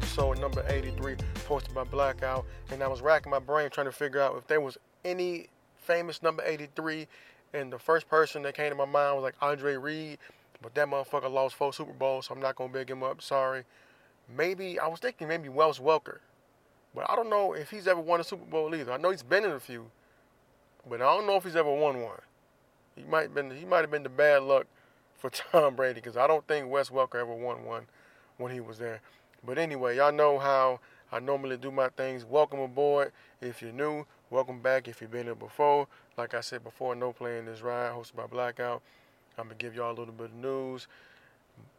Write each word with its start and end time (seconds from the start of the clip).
Episode 0.00 0.40
number 0.40 0.64
83, 0.66 1.14
posted 1.44 1.74
by 1.74 1.84
Blackout. 1.84 2.46
And 2.72 2.82
I 2.82 2.88
was 2.88 3.02
racking 3.02 3.30
my 3.30 3.38
brain 3.38 3.68
trying 3.68 3.84
to 3.84 3.92
figure 3.92 4.18
out 4.18 4.34
if 4.38 4.46
there 4.46 4.62
was 4.62 4.78
any 5.04 5.48
famous 5.76 6.22
number 6.22 6.42
83. 6.42 7.06
And 7.52 7.70
the 7.70 7.78
first 7.78 8.08
person 8.08 8.40
that 8.42 8.54
came 8.54 8.70
to 8.70 8.74
my 8.74 8.86
mind 8.86 9.16
was 9.16 9.22
like 9.22 9.34
Andre 9.42 9.76
Reed, 9.76 10.16
but 10.62 10.74
that 10.74 10.88
motherfucker 10.88 11.30
lost 11.30 11.54
four 11.54 11.74
Super 11.74 11.92
Bowls, 11.92 12.26
so 12.26 12.34
I'm 12.34 12.40
not 12.40 12.56
gonna 12.56 12.72
big 12.72 12.90
him 12.90 13.02
up. 13.02 13.20
Sorry. 13.20 13.64
Maybe 14.34 14.80
I 14.80 14.86
was 14.86 15.00
thinking 15.00 15.28
maybe 15.28 15.50
Wes 15.50 15.78
Welker, 15.78 16.20
but 16.94 17.08
I 17.10 17.14
don't 17.14 17.28
know 17.28 17.52
if 17.52 17.70
he's 17.70 17.86
ever 17.86 18.00
won 18.00 18.20
a 18.20 18.24
Super 18.24 18.46
Bowl 18.46 18.74
either. 18.74 18.92
I 18.92 18.96
know 18.96 19.10
he's 19.10 19.22
been 19.22 19.44
in 19.44 19.50
a 19.50 19.60
few, 19.60 19.90
but 20.88 21.02
I 21.02 21.14
don't 21.14 21.26
know 21.26 21.36
if 21.36 21.44
he's 21.44 21.56
ever 21.56 21.72
won 21.72 22.00
one. 22.00 22.20
He 22.96 23.02
might 23.02 23.34
been 23.34 23.50
he 23.50 23.66
might 23.66 23.82
have 23.82 23.90
been 23.90 24.02
the 24.02 24.08
bad 24.08 24.44
luck 24.44 24.66
for 25.18 25.28
Tom 25.52 25.76
Brady 25.76 26.00
because 26.00 26.16
I 26.16 26.26
don't 26.26 26.46
think 26.48 26.70
Wes 26.70 26.88
Welker 26.88 27.16
ever 27.16 27.34
won 27.34 27.66
one 27.66 27.86
when 28.38 28.50
he 28.50 28.60
was 28.60 28.78
there. 28.78 29.02
But 29.44 29.58
anyway, 29.58 29.96
y'all 29.96 30.12
know 30.12 30.38
how 30.38 30.80
I 31.10 31.18
normally 31.18 31.56
do 31.56 31.70
my 31.70 31.88
things. 31.88 32.24
Welcome 32.24 32.60
aboard 32.60 33.12
if 33.40 33.62
you're 33.62 33.72
new. 33.72 34.04
Welcome 34.28 34.60
back 34.60 34.86
if 34.86 35.00
you've 35.00 35.10
been 35.10 35.24
here 35.24 35.34
before. 35.34 35.88
Like 36.18 36.34
I 36.34 36.40
said 36.40 36.62
before, 36.62 36.94
no 36.94 37.12
playing 37.12 37.46
this 37.46 37.62
ride, 37.62 37.92
hosted 37.92 38.16
by 38.16 38.26
Blackout. 38.26 38.82
I'm 39.38 39.44
gonna 39.44 39.54
give 39.54 39.74
y'all 39.74 39.90
a 39.90 39.98
little 39.98 40.12
bit 40.12 40.26
of 40.26 40.34
news, 40.34 40.86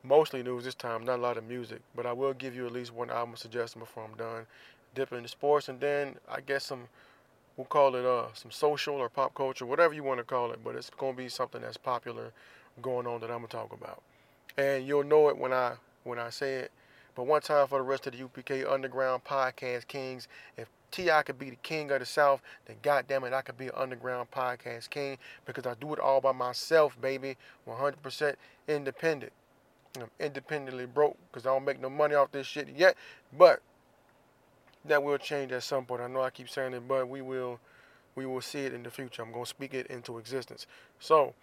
mostly 0.04 0.42
news 0.42 0.64
this 0.64 0.74
time, 0.74 1.06
not 1.06 1.20
a 1.20 1.22
lot 1.22 1.38
of 1.38 1.44
music, 1.44 1.82
but 1.96 2.08
I 2.08 2.14
will 2.14 2.34
give 2.34 2.56
you 2.56 2.66
at 2.66 2.72
least 2.72 2.94
one 2.94 3.12
album 3.12 3.36
suggestion 3.36 3.80
before 3.80 4.06
I'm 4.06 4.18
done. 4.18 4.48
Dip 4.96 5.14
into 5.14 5.30
sports, 5.30 5.70
and 5.70 5.80
then 5.80 6.16
I 6.28 6.42
guess 6.42 6.66
some 6.66 6.88
we'll 7.58 7.66
call 7.66 7.96
it 7.96 8.06
uh 8.06 8.34
some 8.34 8.50
social 8.50 8.96
or 8.96 9.08
pop 9.08 9.36
culture, 9.36 9.68
whatever 9.68 9.94
you 9.94 10.04
want 10.04 10.18
to 10.18 10.24
call 10.24 10.52
it, 10.52 10.60
but 10.64 10.76
it's 10.76 10.90
gonna 10.90 11.14
be 11.14 11.30
something 11.30 11.62
that's 11.62 11.78
popular 11.78 12.32
going 12.82 13.06
on 13.06 13.22
that 13.22 13.30
I'm 13.30 13.38
gonna 13.38 13.48
talk 13.50 13.72
about. 13.72 14.02
And 14.58 14.88
you'll 14.88 15.04
know 15.04 15.30
it 15.30 15.38
when 15.38 15.54
I 15.54 15.74
when 16.04 16.18
I 16.18 16.32
say 16.32 16.56
it. 16.56 16.72
But 17.16 17.28
one 17.28 17.42
time 17.42 17.68
for 17.68 17.80
the 17.80 17.84
rest 17.84 18.08
of 18.08 18.14
the 18.14 18.24
UPK 18.24 18.72
Underground 18.72 19.24
Podcast 19.24 19.88
Kings, 19.88 20.28
if 20.58 20.70
T.I. 20.92 21.24
could 21.24 21.40
be 21.40 21.50
the 21.50 21.56
king 21.58 21.92
of 21.92 22.00
the 22.00 22.06
South, 22.06 22.42
then 22.66 22.78
goddamn 22.82 23.24
it, 23.24 23.34
I 23.34 23.42
could 23.42 23.58
be 23.58 23.68
an 23.68 23.74
underground 23.76 24.30
podcast 24.32 24.90
king 24.90 25.18
because 25.46 25.66
I 25.66 25.74
do 25.74 25.94
it 25.94 26.00
all 26.00 26.22
by 26.22 26.32
myself, 26.34 27.00
baby. 27.00 27.38
100% 27.68 28.36
independent. 28.68 29.32
I'm 30.00 30.10
independently 30.20 30.86
broke 30.86 31.18
because 31.32 31.46
I 31.46 31.50
don't 31.50 31.66
make 31.66 31.80
no 31.82 31.90
money 31.90 32.16
off 32.16 32.32
this 32.32 32.48
shit 32.48 32.70
yet, 32.76 32.96
but 33.38 33.62
that 34.86 35.04
will 35.04 35.18
change 35.18 35.52
at 35.52 35.64
some 35.64 35.86
point. 35.86 36.02
I 36.02 36.08
know 36.08 36.22
I 36.22 36.30
keep 36.30 36.50
saying 36.50 36.74
it, 36.74 36.88
but 36.88 37.08
we 37.08 37.22
will 37.22 37.60
we 38.16 38.26
will 38.26 38.42
see 38.42 38.60
it 38.60 38.74
in 38.74 38.84
the 38.84 38.90
future. 38.90 39.22
I'm 39.22 39.32
gonna 39.32 39.46
speak 39.46 39.74
it 39.74 39.88
into 39.88 40.18
existence. 40.18 40.68
So, 41.00 41.34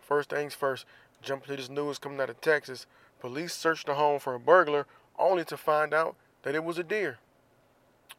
first 0.00 0.30
things 0.30 0.54
first, 0.54 0.84
jump 1.20 1.46
to 1.46 1.56
this 1.56 1.68
news 1.68 1.98
coming 1.98 2.20
out 2.20 2.30
of 2.30 2.40
Texas. 2.40 2.86
Police 3.20 3.54
searched 3.54 3.86
the 3.86 3.94
home 3.94 4.18
for 4.18 4.34
a 4.34 4.40
burglar 4.40 4.86
only 5.18 5.44
to 5.44 5.56
find 5.56 5.94
out 5.94 6.16
that 6.42 6.54
it 6.54 6.64
was 6.64 6.78
a 6.78 6.82
deer. 6.82 7.18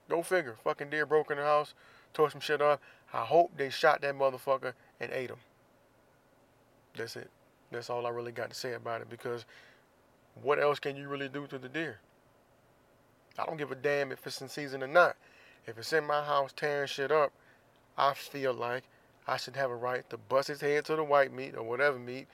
Go 0.09 0.21
figure. 0.21 0.55
Fucking 0.63 0.89
deer 0.89 1.05
broke 1.05 1.31
in 1.31 1.37
the 1.37 1.43
house, 1.43 1.73
tore 2.13 2.29
some 2.29 2.41
shit 2.41 2.61
up. 2.61 2.81
I 3.13 3.23
hope 3.23 3.51
they 3.55 3.69
shot 3.69 4.01
that 4.01 4.15
motherfucker 4.15 4.73
and 4.99 5.11
ate 5.11 5.29
him. 5.29 5.37
That's 6.95 7.15
it. 7.15 7.29
That's 7.71 7.89
all 7.89 8.05
I 8.05 8.09
really 8.09 8.31
got 8.31 8.49
to 8.49 8.55
say 8.55 8.73
about 8.73 9.01
it 9.01 9.09
because 9.09 9.45
what 10.41 10.59
else 10.59 10.79
can 10.79 10.95
you 10.95 11.07
really 11.07 11.29
do 11.29 11.47
to 11.47 11.57
the 11.57 11.69
deer? 11.69 11.99
I 13.37 13.45
don't 13.45 13.57
give 13.57 13.71
a 13.71 13.75
damn 13.75 14.11
if 14.11 14.25
it's 14.27 14.41
in 14.41 14.49
season 14.49 14.83
or 14.83 14.87
not. 14.87 15.15
If 15.65 15.77
it's 15.77 15.93
in 15.93 16.05
my 16.05 16.23
house 16.23 16.51
tearing 16.55 16.87
shit 16.87 17.11
up, 17.11 17.31
I 17.97 18.13
feel 18.13 18.53
like 18.53 18.83
I 19.27 19.37
should 19.37 19.55
have 19.55 19.71
a 19.71 19.75
right 19.75 20.07
to 20.09 20.17
bust 20.17 20.49
his 20.49 20.61
head 20.61 20.85
to 20.85 20.95
the 20.95 21.03
white 21.03 21.33
meat 21.33 21.55
or 21.55 21.63
whatever 21.63 21.97
meat 21.97 22.27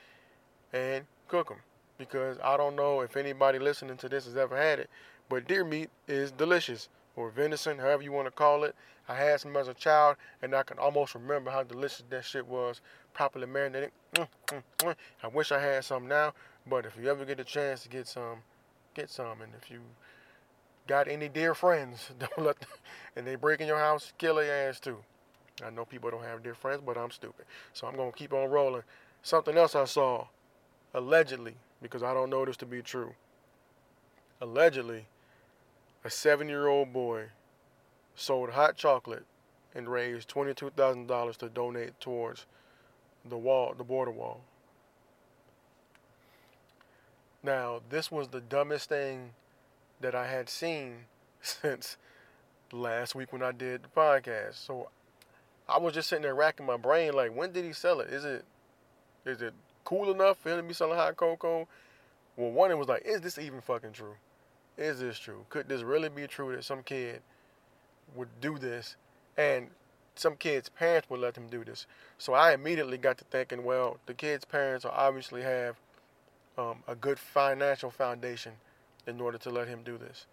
and 0.74 1.06
cook 1.28 1.50
him. 1.50 1.60
Because 2.00 2.38
I 2.44 2.58
don't 2.58 2.76
know 2.76 3.02
if 3.02 3.16
anybody 3.16 3.60
listening 3.60 3.98
to 3.98 4.10
this 4.10 4.26
has 4.26 4.36
ever 4.36 4.58
had 4.58 4.80
it, 4.80 4.90
but 5.30 5.48
deer 5.48 5.64
meat 5.64 5.92
is 6.08 6.32
delicious. 6.32 6.90
Or 7.16 7.30
venison, 7.30 7.78
however 7.78 8.02
you 8.02 8.14
want 8.14 8.28
to 8.28 8.32
call 8.32 8.64
it. 8.64 8.74
I 9.10 9.16
had 9.16 9.42
some 9.42 9.58
as 9.58 9.68
a 9.68 9.74
child, 9.74 10.16
and 10.42 10.56
I 10.56 10.64
can 10.64 10.78
almost 10.78 11.16
remember 11.16 11.52
how 11.52 11.64
delicious 11.64 12.04
that 12.12 12.24
shit 12.24 12.46
was, 12.46 12.80
properly 13.14 13.48
marinated. 13.48 13.92
Mm, 14.14 14.28
mm, 14.48 14.64
mm. 14.78 14.96
I 15.24 15.28
wish 15.28 15.52
I 15.52 15.60
had 15.60 15.84
some 15.84 16.08
now, 16.08 16.34
but 16.66 16.86
if 16.86 16.96
you 16.96 17.10
ever 17.10 17.26
get 17.26 17.40
a 17.40 17.44
chance 17.44 17.84
to 17.84 17.90
get 17.90 18.08
some, 18.08 18.38
get 18.94 19.10
some. 19.10 19.42
And 19.42 19.52
if 19.62 19.70
you 19.70 19.82
got 20.88 21.08
any 21.08 21.28
dear 21.28 21.56
friends, 21.56 22.12
don't 22.20 22.46
let 22.46 22.60
them, 22.60 22.70
and 23.16 23.26
they 23.26 23.36
break 23.36 23.62
in 23.62 23.68
your 23.68 23.80
house, 23.80 24.14
kill 24.18 24.36
their 24.36 24.70
ass 24.70 24.80
too. 24.80 25.00
I 25.66 25.72
know 25.72 25.86
people 25.86 26.12
don't 26.12 26.24
have 26.24 26.44
dear 26.44 26.56
friends, 26.56 26.82
but 26.86 26.98
I'm 26.98 27.12
stupid. 27.12 27.46
So 27.74 27.88
I'm 27.88 27.96
gonna 27.96 28.12
keep 28.12 28.32
on 28.32 28.50
rolling. 28.50 28.84
Something 29.24 29.58
else 29.58 29.76
I 29.76 29.86
saw, 29.86 30.28
allegedly, 30.94 31.56
because 31.82 32.04
I 32.04 32.14
don't 32.14 32.30
know 32.30 32.46
this 32.46 32.58
to 32.58 32.66
be 32.66 32.82
true. 32.82 33.14
Allegedly, 34.42 35.06
a 36.04 36.10
seven-year-old 36.10 36.94
boy 36.94 37.26
sold 38.16 38.52
hot 38.52 38.76
chocolate 38.76 39.26
and 39.76 39.90
raised 39.90 40.28
twenty-two 40.28 40.72
thousand 40.72 41.08
dollars 41.08 41.38
to 41.38 41.50
donate 41.50 42.00
towards 42.00 42.46
the 43.26 43.38
wall, 43.38 43.74
the 43.78 43.84
border 43.84 44.12
wall. 44.12 44.42
Now, 47.44 47.82
this 47.90 48.12
was 48.12 48.30
the 48.30 48.42
dumbest 48.42 48.90
thing 48.90 49.32
that 50.02 50.16
I 50.16 50.28
had 50.28 50.50
seen 50.50 51.06
since 51.42 51.98
last 52.72 53.16
week 53.16 53.32
when 53.32 53.44
I 53.44 53.52
did 53.52 53.84
the 53.84 53.90
podcast. 53.90 54.56
So 54.66 54.90
I 55.68 55.78
was 55.78 55.94
just 55.94 56.10
sitting 56.10 56.24
there 56.24 56.36
racking 56.36 56.66
my 56.66 56.78
brain 56.78 57.14
like, 57.14 57.36
when 57.36 57.52
did 57.52 57.64
he 57.66 57.74
sell 57.74 58.00
it? 58.00 58.10
Is 58.10 58.26
it 58.26 58.46
is 59.26 59.42
it 59.42 59.54
cool 59.90 60.12
enough 60.12 60.38
for 60.38 60.52
him 60.52 60.58
to 60.58 60.64
be 60.64 60.74
selling 60.74 60.96
hot 60.96 61.18
cocoa? 61.18 61.68
Well, 62.38 62.52
one, 62.52 62.70
it 62.70 62.78
was 62.78 62.88
like, 62.88 63.02
is 63.06 63.22
this 63.22 63.40
even 63.40 63.60
fucking 63.60 63.94
true? 63.94 64.14
Is 64.78 65.00
this 65.00 65.18
true? 65.18 65.46
Could 65.50 65.68
this 65.68 65.82
really 65.82 66.10
be 66.10 66.28
true 66.28 66.56
that 66.56 66.64
some 66.64 66.84
kid 66.84 67.22
would 68.16 68.30
do 68.40 68.60
this 68.60 68.98
and 69.36 69.70
some 70.14 70.36
kids' 70.36 70.70
parents 70.70 71.10
would 71.10 71.20
let 71.20 71.34
them 71.34 71.48
do 71.48 71.64
this? 71.64 71.88
So 72.20 72.34
I 72.34 72.54
immediately 72.54 73.00
got 73.00 73.18
to 73.18 73.26
thinking, 73.26 73.64
well, 73.64 73.98
the 74.06 74.14
kids' 74.14 74.46
parents 74.46 74.86
will 74.86 74.92
obviously 74.92 75.42
have 75.42 75.76
um, 76.56 76.84
a 76.88 76.94
good 76.94 77.18
financial 77.18 77.90
foundation 77.90 78.54
in 79.08 79.20
order 79.20 79.40
to 79.40 79.50
let 79.50 79.68
him 79.68 79.80
do 79.84 79.98
this. 79.98 80.28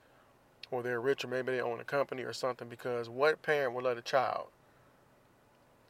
Or 0.71 0.83
they're 0.83 1.01
rich, 1.01 1.25
or 1.25 1.29
maybe 1.29 1.53
they 1.53 1.63
own 1.63 1.81
a 1.81 1.85
company 1.85 2.25
or 2.25 2.35
something, 2.35 2.69
because 2.69 3.09
what 3.09 3.41
parent 3.41 3.73
would 3.73 3.85
let 3.85 3.97
a 3.97 4.03
child 4.03 4.49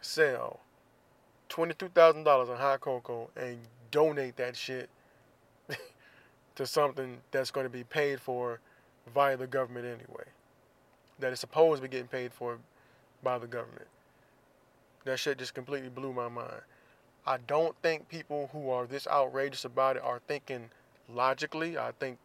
sell 0.01 0.61
$22,000 1.49 2.27
on 2.27 2.57
hot 2.57 2.81
cocoa 2.81 3.31
and 3.37 3.59
donate 3.91 4.37
that 4.37 4.57
shit 4.57 4.89
to 6.55 6.67
something 6.67 7.19
that's 7.31 7.51
going 7.51 7.65
to 7.65 7.71
be 7.71 7.85
paid 7.85 8.21
for 8.21 8.61
via 9.13 9.37
the 9.37 9.47
government 9.47 9.87
anyway? 9.87 10.25
That 11.19 11.33
is 11.33 11.41
supposed 11.41 11.83
to 11.83 11.89
be 11.89 11.93
getting 11.93 12.09
paid 12.09 12.33
for 12.33 12.59
by 13.23 13.39
the 13.39 13.47
government. 13.47 13.89
That 15.05 15.19
shit 15.19 15.39
just 15.39 15.55
completely 15.55 15.89
blew 15.89 16.13
my 16.13 16.29
mind. 16.29 16.63
I 17.27 17.39
don't 17.39 17.75
think 17.83 18.09
people 18.09 18.51
who 18.53 18.71
are 18.71 18.87
this 18.87 19.07
outrageous 19.07 19.65
about 19.65 19.97
it 19.97 20.03
are 20.03 20.21
thinking 20.29 20.71
logically. 21.09 21.77
I 21.77 21.93
think 21.99 22.19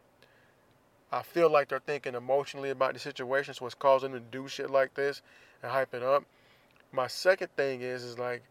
I 1.10 1.22
feel 1.22 1.50
like 1.50 1.68
they're 1.68 1.80
thinking 1.80 2.14
emotionally 2.14 2.70
about 2.70 2.94
the 2.94 2.98
situation, 2.98 3.52
so 3.52 3.66
it's 3.66 3.74
causing 3.74 4.12
them 4.12 4.24
to 4.24 4.38
do 4.38 4.48
shit 4.48 4.70
like 4.70 4.94
this 4.94 5.20
and 5.62 5.70
hype 5.70 5.92
it 5.92 6.02
up. 6.02 6.24
My 6.90 7.06
second 7.06 7.48
thing 7.56 7.82
is 7.82 8.02
is 8.02 8.18
like, 8.18 8.42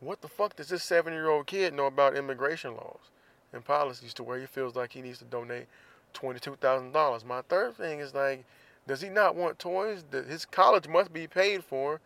what 0.00 0.20
the 0.20 0.28
fuck 0.28 0.56
does 0.56 0.68
this 0.68 0.82
seven 0.82 1.12
year 1.12 1.28
old 1.28 1.46
kid 1.46 1.74
know 1.74 1.86
about 1.86 2.16
immigration 2.16 2.74
laws 2.74 3.10
and 3.52 3.64
policies 3.64 4.12
to 4.14 4.22
where 4.22 4.38
he 4.38 4.46
feels 4.46 4.74
like 4.74 4.92
he 4.92 5.02
needs 5.02 5.18
to 5.18 5.24
donate 5.24 5.66
twenty 6.12 6.38
two 6.38 6.56
thousand 6.56 6.92
dollars? 6.92 7.24
My 7.24 7.42
third 7.42 7.76
thing 7.76 8.00
is 8.00 8.14
like, 8.14 8.44
does 8.86 9.00
he 9.00 9.08
not 9.08 9.34
want 9.34 9.58
toys? 9.58 10.04
His 10.12 10.44
college 10.44 10.88
must 10.88 11.12
be 11.12 11.26
paid 11.26 11.64
for. 11.64 12.00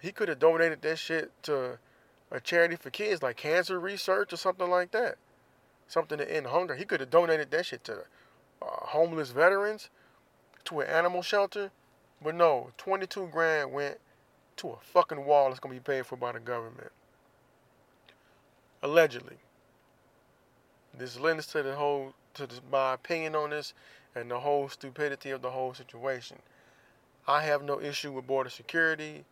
He 0.00 0.12
could 0.12 0.28
have 0.28 0.38
donated 0.38 0.82
that 0.82 0.98
shit 0.98 1.30
to 1.44 1.78
a 2.30 2.40
charity 2.40 2.76
for 2.76 2.90
kids 2.90 3.22
like 3.22 3.36
cancer 3.36 3.80
research 3.80 4.32
or 4.32 4.36
something 4.36 4.68
like 4.68 4.90
that. 4.90 5.16
Something 5.88 6.18
to 6.18 6.34
end 6.34 6.48
hunger. 6.48 6.74
He 6.74 6.84
could 6.84 7.00
have 7.00 7.10
donated 7.10 7.50
that 7.50 7.66
shit 7.66 7.84
to 7.84 8.04
uh, 8.60 8.66
homeless 8.66 9.30
veterans, 9.30 9.88
to 10.64 10.80
an 10.80 10.88
animal 10.88 11.22
shelter. 11.22 11.70
But 12.22 12.34
no, 12.34 12.70
22 12.76 13.28
grand 13.28 13.72
went 13.72 13.98
to 14.56 14.70
a 14.70 14.76
fucking 14.80 15.24
wall 15.24 15.48
that's 15.48 15.60
going 15.60 15.74
to 15.74 15.80
be 15.80 15.92
paid 15.92 16.06
for 16.06 16.16
by 16.16 16.32
the 16.32 16.40
government. 16.40 16.90
Allegedly. 18.82 19.36
this 20.96 21.18
lends 21.18 21.46
to 21.48 21.62
the 21.62 21.74
whole 21.74 22.14
to 22.34 22.46
the, 22.46 22.60
my 22.70 22.94
opinion 22.94 23.34
on 23.34 23.50
this 23.50 23.74
and 24.14 24.30
the 24.30 24.40
whole 24.40 24.68
stupidity 24.68 25.30
of 25.30 25.42
the 25.42 25.50
whole 25.50 25.74
situation. 25.74 26.38
I 27.26 27.42
have 27.42 27.62
no 27.62 27.80
issue 27.80 28.12
with 28.12 28.26
border 28.26 28.50
security. 28.50 29.24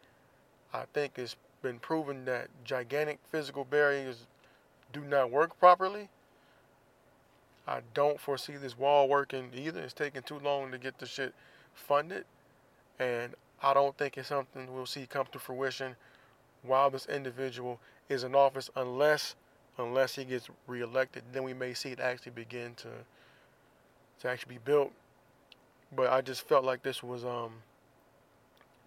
I 0.72 0.84
think 0.92 1.12
it's 1.18 1.36
been 1.62 1.78
proven 1.78 2.24
that 2.26 2.48
gigantic 2.64 3.18
physical 3.30 3.64
barriers 3.64 4.26
do 4.92 5.00
not 5.02 5.30
work 5.30 5.58
properly. 5.58 6.08
I 7.66 7.80
don't 7.94 8.20
foresee 8.20 8.56
this 8.56 8.76
wall 8.76 9.08
working 9.08 9.50
either. 9.54 9.80
It's 9.80 9.94
taking 9.94 10.22
too 10.22 10.38
long 10.38 10.70
to 10.72 10.78
get 10.78 10.98
the 10.98 11.06
shit 11.06 11.34
funded. 11.72 12.24
And 12.98 13.34
I 13.64 13.72
don't 13.72 13.96
think 13.96 14.18
it's 14.18 14.28
something 14.28 14.72
we'll 14.74 14.84
see 14.84 15.06
come 15.06 15.26
to 15.32 15.38
fruition 15.38 15.96
while 16.62 16.90
this 16.90 17.06
individual 17.06 17.80
is 18.10 18.22
in 18.22 18.34
office 18.34 18.68
unless 18.76 19.36
unless 19.78 20.14
he 20.14 20.24
gets 20.24 20.48
reelected. 20.66 21.22
Then 21.32 21.44
we 21.44 21.54
may 21.54 21.72
see 21.72 21.90
it 21.90 21.98
actually 21.98 22.32
begin 22.32 22.74
to 22.76 22.88
to 24.20 24.28
actually 24.28 24.56
be 24.56 24.60
built. 24.62 24.92
But 25.96 26.12
I 26.12 26.20
just 26.20 26.46
felt 26.46 26.64
like 26.64 26.82
this 26.82 27.02
was 27.02 27.24
um 27.24 27.62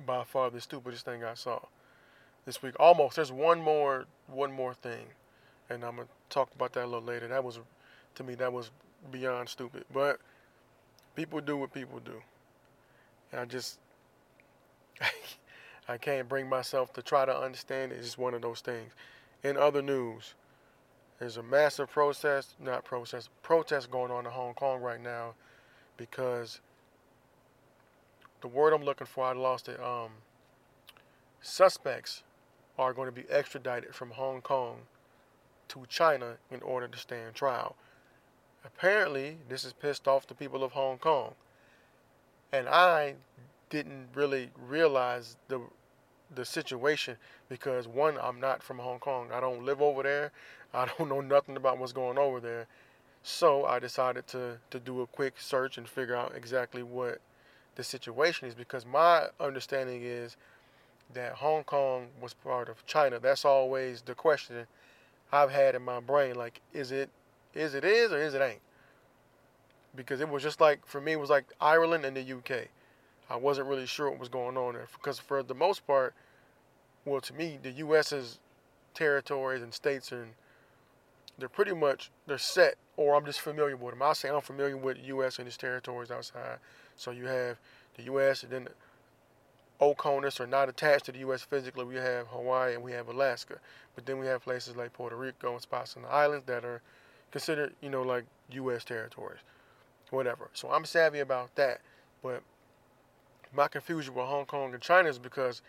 by 0.05 0.23
far 0.23 0.51
the 0.51 0.61
stupidest 0.61 1.05
thing 1.05 1.23
I 1.23 1.33
saw 1.33 1.59
this 2.45 2.61
week. 2.61 2.75
Almost. 2.79 3.15
There's 3.15 3.31
one 3.31 3.59
more 3.59 4.05
one 4.27 4.51
more 4.51 4.75
thing. 4.75 5.07
And 5.71 5.83
I'm 5.83 5.95
gonna 5.95 6.07
talk 6.29 6.49
about 6.55 6.73
that 6.73 6.83
a 6.83 6.85
little 6.85 7.01
later. 7.01 7.27
That 7.27 7.43
was 7.43 7.59
to 8.13 8.23
me 8.23 8.35
that 8.35 8.53
was 8.53 8.69
beyond 9.11 9.49
stupid. 9.49 9.85
But 9.91 10.19
people 11.15 11.41
do 11.41 11.57
what 11.57 11.73
people 11.73 11.99
do. 11.99 12.21
And 13.31 13.41
I 13.41 13.45
just 13.45 13.79
I 15.87 15.97
can't 15.97 16.27
bring 16.27 16.47
myself 16.49 16.93
to 16.93 17.01
try 17.01 17.25
to 17.25 17.37
understand 17.37 17.91
it. 17.91 17.95
It's 17.95 18.07
just 18.07 18.17
one 18.17 18.33
of 18.33 18.41
those 18.41 18.61
things. 18.61 18.91
In 19.43 19.57
other 19.57 19.81
news, 19.81 20.33
there's 21.19 21.37
a 21.37 21.43
massive 21.43 21.89
protest, 21.89 22.55
not 22.59 22.83
protest, 22.83 23.29
protest 23.41 23.89
going 23.89 24.11
on 24.11 24.25
in 24.25 24.31
Hong 24.31 24.53
Kong 24.53 24.81
right 24.81 25.01
now 25.01 25.33
because 25.95 26.59
the 28.41 28.47
word 28.47 28.73
I'm 28.73 28.83
looking 28.83 29.07
for, 29.07 29.25
I 29.25 29.33
lost 29.33 29.67
it. 29.67 29.79
Um, 29.79 30.09
suspects 31.41 32.23
are 32.77 32.93
going 32.93 33.07
to 33.07 33.11
be 33.11 33.27
extradited 33.29 33.95
from 33.95 34.11
Hong 34.11 34.41
Kong 34.41 34.77
to 35.69 35.85
China 35.89 36.37
in 36.51 36.61
order 36.61 36.87
to 36.87 36.97
stand 36.97 37.33
trial. 37.33 37.75
Apparently, 38.63 39.37
this 39.49 39.63
has 39.63 39.73
pissed 39.73 40.07
off 40.07 40.27
the 40.27 40.35
people 40.35 40.63
of 40.63 40.73
Hong 40.73 40.97
Kong. 40.97 41.33
And 42.51 42.67
I 42.67 43.15
didn't 43.69 44.09
really 44.13 44.49
realize 44.67 45.37
the 45.47 45.61
the 46.33 46.45
situation 46.45 47.15
because 47.47 47.87
one, 47.87 48.17
I'm 48.21 48.39
not 48.39 48.61
from 48.61 48.79
Hong 48.79 48.99
Kong. 48.99 49.29
I 49.31 49.39
don't 49.39 49.63
live 49.63 49.81
over 49.81 50.03
there. 50.03 50.31
I 50.73 50.85
don't 50.97 51.09
know 51.09 51.21
nothing 51.21 51.55
about 51.55 51.77
what's 51.77 51.93
going 51.93 52.17
over 52.17 52.39
there. 52.39 52.67
So 53.23 53.65
I 53.65 53.79
decided 53.79 54.27
to 54.27 54.57
to 54.69 54.79
do 54.79 55.01
a 55.01 55.07
quick 55.07 55.35
search 55.39 55.77
and 55.77 55.87
figure 55.87 56.15
out 56.15 56.33
exactly 56.35 56.83
what 56.83 57.19
the 57.75 57.83
situation 57.83 58.47
is 58.47 58.55
because 58.55 58.85
my 58.85 59.27
understanding 59.39 60.01
is 60.03 60.35
that 61.13 61.33
Hong 61.33 61.63
Kong 61.63 62.07
was 62.21 62.33
part 62.33 62.69
of 62.69 62.85
China. 62.85 63.19
That's 63.19 63.45
always 63.45 64.01
the 64.01 64.15
question 64.15 64.67
I've 65.31 65.51
had 65.51 65.75
in 65.75 65.83
my 65.83 65.99
brain. 65.99 66.35
Like, 66.35 66.61
is 66.73 66.91
it 66.91 67.09
is 67.53 67.73
it 67.73 67.83
is 67.83 68.11
or 68.11 68.17
is 68.17 68.33
it 68.33 68.41
ain't? 68.41 68.61
Because 69.95 70.21
it 70.21 70.29
was 70.29 70.43
just 70.43 70.61
like 70.61 70.85
for 70.85 71.01
me, 71.01 71.13
it 71.13 71.19
was 71.19 71.29
like 71.29 71.45
Ireland 71.59 72.05
and 72.05 72.15
the 72.15 72.33
UK. 72.37 72.67
I 73.29 73.35
wasn't 73.35 73.67
really 73.67 73.85
sure 73.85 74.09
what 74.09 74.19
was 74.19 74.29
going 74.29 74.57
on 74.57 74.73
there 74.73 74.87
because 74.93 75.19
for 75.19 75.43
the 75.43 75.53
most 75.53 75.85
part, 75.85 76.13
well, 77.05 77.21
to 77.21 77.33
me, 77.33 77.59
the 77.61 77.71
U.S.'s 77.71 78.39
territories 78.93 79.61
and 79.61 79.73
states 79.73 80.11
and 80.11 80.33
they're 81.37 81.49
pretty 81.49 81.73
much 81.73 82.09
they're 82.25 82.37
set, 82.37 82.75
or 82.95 83.15
I'm 83.15 83.25
just 83.25 83.41
familiar 83.41 83.75
with 83.75 83.93
them. 83.93 84.01
I 84.01 84.13
say 84.13 84.29
I'm 84.29 84.41
familiar 84.41 84.75
with 84.75 84.97
the 84.97 85.03
U.S. 85.03 85.37
and 85.37 85.47
its 85.47 85.57
territories 85.57 86.09
outside. 86.09 86.57
So 86.95 87.11
you 87.11 87.25
have 87.25 87.57
the 87.95 88.03
U.S. 88.03 88.43
and 88.43 88.51
then 88.51 88.63
the 88.65 88.71
Oconus 89.85 90.39
are 90.39 90.47
not 90.47 90.69
attached 90.69 91.05
to 91.05 91.11
the 91.11 91.19
U.S. 91.19 91.43
physically. 91.43 91.85
We 91.85 91.95
have 91.95 92.27
Hawaii 92.27 92.73
and 92.73 92.83
we 92.83 92.91
have 92.93 93.07
Alaska, 93.07 93.59
but 93.93 94.05
then 94.05 94.17
we 94.17 94.25
have 94.25 94.43
places 94.43 94.75
like 94.75 94.93
Puerto 94.93 95.15
Rico 95.15 95.53
and 95.53 95.61
spots 95.61 95.95
on 95.95 96.03
the 96.03 96.09
islands 96.09 96.45
that 96.47 96.65
are 96.65 96.81
considered, 97.31 97.73
you 97.81 97.89
know, 97.89 98.01
like 98.01 98.25
U.S. 98.51 98.83
territories, 98.83 99.39
whatever. 100.09 100.49
So 100.53 100.71
I'm 100.71 100.85
savvy 100.85 101.19
about 101.19 101.53
that, 101.55 101.81
but 102.23 102.41
my 103.53 103.67
confusion 103.67 104.13
with 104.13 104.25
Hong 104.25 104.45
Kong 104.45 104.73
and 104.73 104.81
China 104.81 105.09
is 105.09 105.19
because 105.19 105.61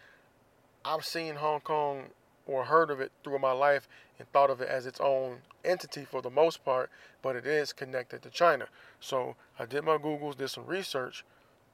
I've 0.85 1.05
seen 1.05 1.37
Hong 1.37 1.61
Kong 1.61 2.05
or 2.47 2.65
heard 2.65 2.91
of 2.91 3.01
it 3.01 3.13
through 3.23 3.39
my 3.39 3.53
life 3.53 3.89
and 4.19 4.31
thought 4.33 4.51
of 4.51 4.61
it 4.61 4.69
as 4.69 4.87
its 4.87 5.01
own 5.01 5.39
entity 5.65 6.05
for 6.05 6.23
the 6.23 6.31
most 6.31 6.65
part, 6.65 6.91
but 7.23 7.37
it 7.37 7.47
is 7.47 7.73
connected 7.73 8.23
to 8.23 8.31
China. 8.31 8.67
So 9.01 9.37
I 9.59 9.67
did 9.67 9.85
my 9.85 9.99
Googles, 9.99 10.37
did 10.37 10.49
some 10.49 10.67
research, 10.67 11.25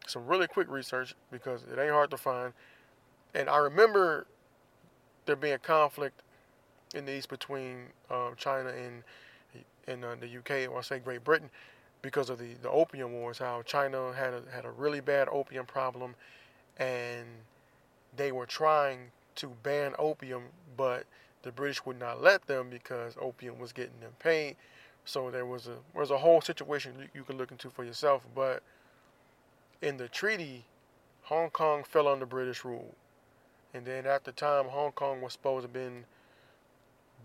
some 0.07 0.27
really 0.27 0.49
quick 0.49 0.69
research 0.71 1.15
because 1.31 1.63
it 1.63 1.79
ain't 1.79 1.93
hard 1.93 2.11
to 2.11 2.17
find. 2.17 2.53
And 3.35 3.49
I 3.49 3.59
remember 3.59 4.27
there 5.27 5.37
being 5.37 5.59
conflict 5.59 6.21
in 6.95 7.07
the 7.07 7.17
east 7.17 7.29
between 7.29 7.87
um, 8.11 8.35
China 8.37 8.71
and 8.71 9.03
and 9.87 10.03
uh, 10.03 10.15
the 10.19 10.39
UK, 10.39 10.71
or 10.71 10.79
I 10.79 10.83
say 10.83 10.99
Great 10.99 11.25
Britain, 11.25 11.51
because 12.05 12.29
of 12.29 12.39
the, 12.39 12.53
the 12.61 12.69
opium 12.69 13.15
wars. 13.15 13.39
How 13.39 13.63
China 13.63 14.13
had 14.13 14.35
a, 14.35 14.43
had 14.53 14.67
a 14.67 14.71
really 14.71 15.01
bad 15.01 15.27
opium 15.33 15.65
problem, 15.65 16.15
and 16.77 17.25
they 18.15 18.31
were 18.31 18.45
trying 18.45 19.11
to 19.37 19.49
ban 19.63 19.95
opium, 19.99 20.43
but 20.77 21.07
the 21.43 21.51
British 21.51 21.85
would 21.87 21.99
not 21.99 22.23
let 22.23 22.47
them 22.47 22.69
because 22.69 23.15
opium 23.19 23.59
was 23.59 23.73
getting 23.73 23.99
them 24.01 24.13
paid. 24.19 24.57
So 25.07 25.31
there 25.31 25.47
was 25.47 25.67
a 25.67 25.77
there 25.93 26.01
was 26.01 26.11
a 26.11 26.19
whole 26.19 26.43
situation 26.43 27.09
you, 27.15 27.25
can 27.25 27.39
look 27.39 27.51
into 27.51 27.71
for 27.71 27.85
yourself. 27.85 28.27
But 28.35 28.63
in 29.81 29.97
the 29.97 30.09
treaty, 30.09 30.67
Hong 31.23 31.49
Kong 31.49 31.85
fell 31.85 32.07
under 32.07 32.27
British 32.27 32.67
rule, 32.67 32.95
and 33.73 33.87
then 33.87 34.07
at 34.07 34.25
the 34.25 34.33
time, 34.33 34.67
Hong 34.67 34.93
Kong 34.93 35.23
was 35.23 35.33
supposed 35.33 35.63
to 35.63 35.69
have 35.69 35.73
been 35.73 36.05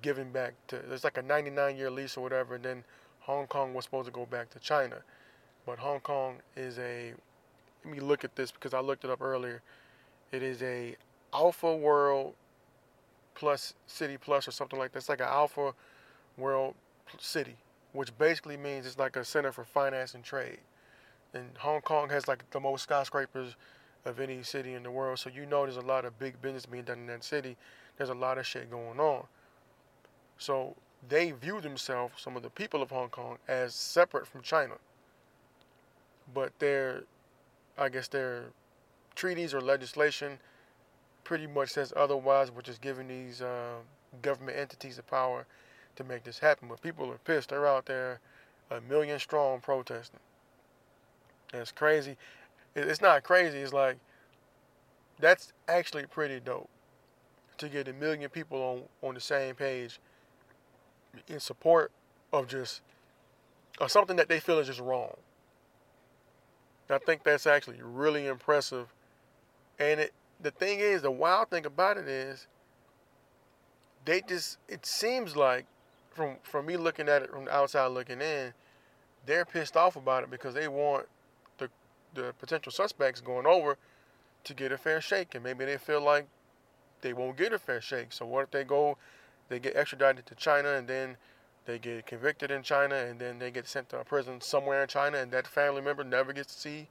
given 0.02 0.32
back 0.32 0.54
to. 0.68 0.78
There's 0.78 1.04
like 1.04 1.18
a 1.18 1.22
99 1.22 1.76
year 1.76 1.92
lease 1.92 2.16
or 2.16 2.22
whatever, 2.22 2.56
and 2.56 2.64
then 2.64 2.84
Hong 3.22 3.48
Kong 3.48 3.74
was 3.74 3.86
supposed 3.86 4.08
to 4.08 4.12
go 4.12 4.26
back 4.26 4.50
to 4.52 4.60
China. 4.60 4.98
But 5.66 5.80
Hong 5.80 6.00
Kong 6.00 6.38
is 6.56 6.80
a. 6.80 7.14
Let 7.84 7.94
me 7.94 8.00
look 8.00 8.24
at 8.24 8.36
this 8.36 8.52
because 8.52 8.74
I 8.74 8.80
looked 8.80 9.06
it 9.06 9.10
up 9.10 9.22
earlier. 9.22 9.62
It 10.32 10.44
is 10.44 10.62
a 10.62 10.96
Alpha 11.34 11.76
World 11.76 12.34
Plus 13.36 13.74
City 13.88 14.18
Plus 14.18 14.48
or 14.48 14.52
something 14.52 14.78
like 14.78 14.92
that. 14.92 15.00
It's 15.00 15.10
like 15.10 15.22
an 15.22 15.28
Alpha 15.28 15.74
World 16.38 16.76
City, 17.18 17.56
which 17.94 18.16
basically 18.18 18.58
means 18.58 18.86
it's 18.86 18.98
like 18.98 19.16
a 19.16 19.24
center 19.24 19.52
for 19.52 19.64
finance 19.64 20.14
and 20.14 20.24
trade. 20.24 20.60
And 21.34 21.46
Hong 21.60 21.82
Kong 21.82 22.10
has 22.10 22.28
like 22.28 22.50
the 22.52 22.60
most 22.60 22.84
skyscrapers 22.84 23.56
of 24.06 24.20
any 24.20 24.44
city 24.44 24.74
in 24.74 24.84
the 24.84 24.92
world. 24.92 25.20
So 25.20 25.30
you 25.30 25.46
know 25.46 25.64
there's 25.64 25.78
a 25.78 25.82
lot 25.82 26.06
of 26.06 26.18
big 26.20 26.42
business 26.42 26.66
being 26.66 26.84
done 26.84 27.00
in 27.00 27.08
that 27.08 27.24
city. 27.24 27.56
There's 27.98 28.10
a 28.10 28.16
lot 28.16 28.38
of 28.38 28.46
shit 28.46 28.70
going 28.72 29.00
on. 29.00 29.26
So 30.38 30.76
they 31.08 31.32
view 31.32 31.62
themselves, 31.62 32.22
some 32.22 32.36
of 32.36 32.44
the 32.44 32.50
people 32.50 32.82
of 32.82 32.92
Hong 32.92 33.10
Kong, 33.10 33.38
as 33.48 33.74
separate 33.74 34.28
from 34.28 34.42
China. 34.42 34.76
But 36.34 36.52
their, 36.60 37.04
I 37.78 37.90
guess 37.90 38.08
their 38.08 38.46
treaties 39.16 39.54
or 39.54 39.62
legislation 39.62 40.40
pretty 41.24 41.48
much 41.48 41.70
says 41.70 41.94
otherwise, 41.96 42.52
which 42.52 42.68
is 42.68 42.78
giving 42.78 43.08
these 43.08 43.42
uh, 43.42 43.76
government 44.22 44.58
entities 44.58 44.98
the 44.98 45.04
power 45.04 45.46
to 45.96 46.04
make 46.04 46.24
this 46.24 46.40
happen. 46.40 46.68
But 46.68 46.82
people 46.82 47.10
are 47.12 47.20
pissed. 47.20 47.50
They're 47.50 47.68
out 47.68 47.86
there 47.86 48.20
a 48.72 48.82
million 48.82 49.20
strong 49.20 49.60
protesting. 49.60 50.20
It's 51.54 51.72
crazy. 51.72 52.16
It's 52.76 53.02
not 53.02 53.24
crazy. 53.24 53.58
It's 53.58 53.74
like, 53.74 53.98
that's 55.20 55.54
actually 55.68 56.06
pretty 56.06 56.40
dope 56.40 56.70
to 57.58 57.68
get 57.68 57.88
a 57.88 57.94
million 57.94 58.30
people 58.30 58.62
on, 59.02 59.08
on 59.08 59.16
the 59.16 59.22
same 59.22 59.56
page 59.56 60.00
in 61.28 61.40
support 61.40 61.92
of 62.32 62.48
just 62.48 62.82
of 63.80 63.92
something 63.92 64.18
that 64.18 64.28
they 64.28 64.40
feel 64.40 64.60
is 64.60 64.68
just 64.68 64.80
wrong. 64.80 65.16
I 66.90 66.98
think 66.98 67.24
that's 67.24 67.46
actually 67.46 67.80
really 67.82 68.26
impressive. 68.26 68.88
And 69.78 70.00
it 70.00 70.14
the 70.42 70.52
thing 70.52 70.80
is, 70.80 71.02
the 71.02 71.12
wild 71.12 71.50
thing 71.50 71.66
about 71.66 71.98
it 71.98 72.08
is, 72.08 72.48
they 74.06 74.22
just, 74.22 74.58
it 74.68 74.86
seems 74.86 75.36
like, 75.36 75.66
from, 76.12 76.38
from 76.44 76.66
me 76.66 76.78
looking 76.78 77.08
at 77.08 77.22
it 77.24 77.30
from 77.30 77.46
the 77.46 77.54
outside 77.54 77.88
looking 77.88 78.22
in, 78.22 78.54
they're 79.26 79.46
pissed 79.46 79.78
off 79.78 79.96
about 79.96 80.24
it 80.24 80.32
because 80.32 80.54
they 80.54 80.68
want 80.68 81.06
the, 81.58 81.70
the 82.14 82.34
potential 82.40 82.72
suspects 82.72 83.22
going 83.22 83.46
over 83.46 83.78
to 84.44 84.54
get 84.54 84.72
a 84.72 84.78
fair 84.78 85.02
shake. 85.02 85.36
And 85.36 85.44
maybe 85.44 85.66
they 85.66 85.78
feel 85.78 86.02
like 86.02 86.28
they 87.02 87.14
won't 87.14 87.38
get 87.38 87.54
a 87.54 87.60
fair 87.60 87.82
shake. 87.82 88.12
So 88.12 88.26
what 88.26 88.44
if 88.44 88.52
they 88.52 88.64
go, 88.64 88.98
they 89.50 89.60
get 89.60 89.76
extradited 89.76 90.26
to 90.28 90.36
China 90.36 90.70
and 90.70 90.88
then 90.88 91.18
they 91.66 91.80
get 91.80 92.06
convicted 92.06 92.52
in 92.52 92.64
China 92.64 92.96
and 92.96 93.20
then 93.20 93.40
they 93.40 93.52
get 93.52 93.68
sent 93.68 93.90
to 93.90 94.00
a 94.00 94.06
prison 94.06 94.42
somewhere 94.42 94.82
in 94.82 94.88
China 94.88 95.18
and 95.18 95.32
that 95.32 95.48
family 95.48 95.82
member 95.82 96.04
never 96.04 96.34
gets 96.34 96.56
to 96.56 96.62
see 96.62 96.88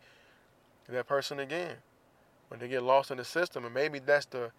that 0.88 1.07
person 1.07 1.38
again 1.41 1.77
when 2.49 2.61
they 2.61 2.69
get 2.69 2.83
lost 2.83 3.11
in 3.11 3.19
the 3.19 3.25
system, 3.25 3.65
and 3.65 3.75
maybe 3.75 3.99
that's 3.99 4.27
the 4.27 4.50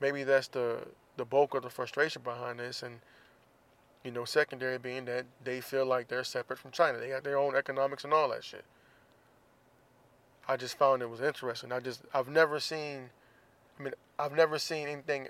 maybe 0.00 0.24
that's 0.24 0.48
the 0.48 0.78
the 1.16 1.24
bulk 1.24 1.54
of 1.54 1.62
the 1.62 1.70
frustration 1.70 2.22
behind 2.22 2.58
this. 2.60 2.82
And 2.82 3.00
You 4.04 4.12
know, 4.12 4.24
secondary 4.26 4.78
being 4.78 5.06
that 5.06 5.26
they 5.42 5.60
feel 5.62 5.86
like 5.86 6.08
they're 6.08 6.24
separate 6.24 6.58
from 6.58 6.70
China. 6.72 6.98
They 6.98 7.08
got 7.08 7.24
their 7.24 7.38
own 7.38 7.56
economics 7.56 8.04
and 8.04 8.12
all 8.12 8.28
that 8.30 8.44
shit. 8.44 8.64
I 10.48 10.56
just 10.56 10.76
found 10.78 11.02
it 11.02 11.10
was 11.10 11.20
interesting. 11.20 11.72
I 11.72 11.80
just 11.80 12.02
I've 12.14 12.28
never 12.28 12.60
seen 12.60 13.10
I 13.78 13.82
mean, 13.82 13.94
I've 14.18 14.34
never 14.34 14.58
seen 14.58 14.88
anything 14.88 15.28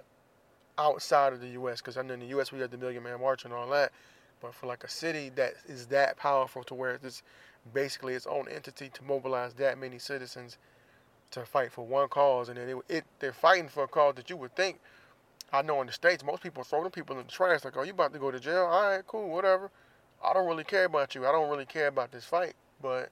outside 0.78 1.32
of 1.32 1.40
the 1.40 1.48
U.S. 1.48 1.80
because 1.80 1.96
I 1.96 2.02
know 2.02 2.14
in 2.14 2.20
the 2.20 2.26
U.S. 2.26 2.52
we 2.52 2.58
got 2.58 2.70
the 2.70 2.78
Million 2.78 3.02
Man 3.02 3.20
March 3.20 3.44
and 3.44 3.52
all 3.52 3.68
that, 3.70 3.92
but 4.40 4.54
for 4.54 4.66
like 4.66 4.84
a 4.84 4.88
city 4.88 5.30
that 5.36 5.54
is 5.66 5.86
that 5.86 6.16
powerful 6.16 6.64
to 6.64 6.74
where 6.74 6.98
it's 7.02 7.22
basically 7.72 8.14
its 8.14 8.26
own 8.26 8.46
entity 8.48 8.90
to 8.90 9.04
mobilize 9.04 9.54
that 9.54 9.78
many 9.78 9.98
citizens 9.98 10.58
to 11.30 11.44
fight 11.44 11.72
for 11.72 11.86
one 11.86 12.08
cause, 12.08 12.48
and 12.48 12.58
then 12.58 12.68
it, 12.68 12.76
it 12.88 13.04
they're 13.18 13.32
fighting 13.32 13.68
for 13.68 13.84
a 13.84 13.88
cause 13.88 14.14
that 14.16 14.30
you 14.30 14.36
would 14.36 14.54
think. 14.54 14.80
I 15.52 15.62
know 15.62 15.80
in 15.80 15.86
the 15.86 15.92
states, 15.92 16.24
most 16.24 16.42
people 16.42 16.64
throw 16.64 16.82
them 16.82 16.90
people 16.90 17.18
in 17.18 17.26
the 17.26 17.32
trash 17.32 17.64
like, 17.64 17.76
"Oh, 17.76 17.82
you 17.82 17.92
about 17.92 18.12
to 18.12 18.18
go 18.18 18.30
to 18.30 18.40
jail? 18.40 18.64
All 18.64 18.90
right, 18.90 19.06
cool, 19.06 19.28
whatever. 19.28 19.70
I 20.22 20.32
don't 20.32 20.46
really 20.46 20.64
care 20.64 20.84
about 20.84 21.14
you. 21.14 21.26
I 21.26 21.32
don't 21.32 21.50
really 21.50 21.66
care 21.66 21.86
about 21.88 22.12
this 22.12 22.24
fight." 22.24 22.54
But 22.82 23.10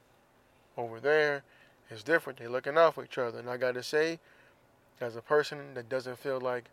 over 0.77 1.01
there, 1.01 1.43
it's 1.91 2.03
different. 2.03 2.39
They're 2.39 2.49
looking 2.49 2.77
out 2.77 2.95
for 2.95 3.05
each 3.05 3.19
other, 3.19 3.39
and 3.39 3.49
I 3.49 3.57
got 3.57 3.75
to 3.75 3.83
say, 3.83 4.19
as 5.01 5.17
a 5.17 5.23
person 5.23 5.75
that 5.75 5.89
doesn't 5.89 6.19
feel 6.19 6.41
like 6.41 6.71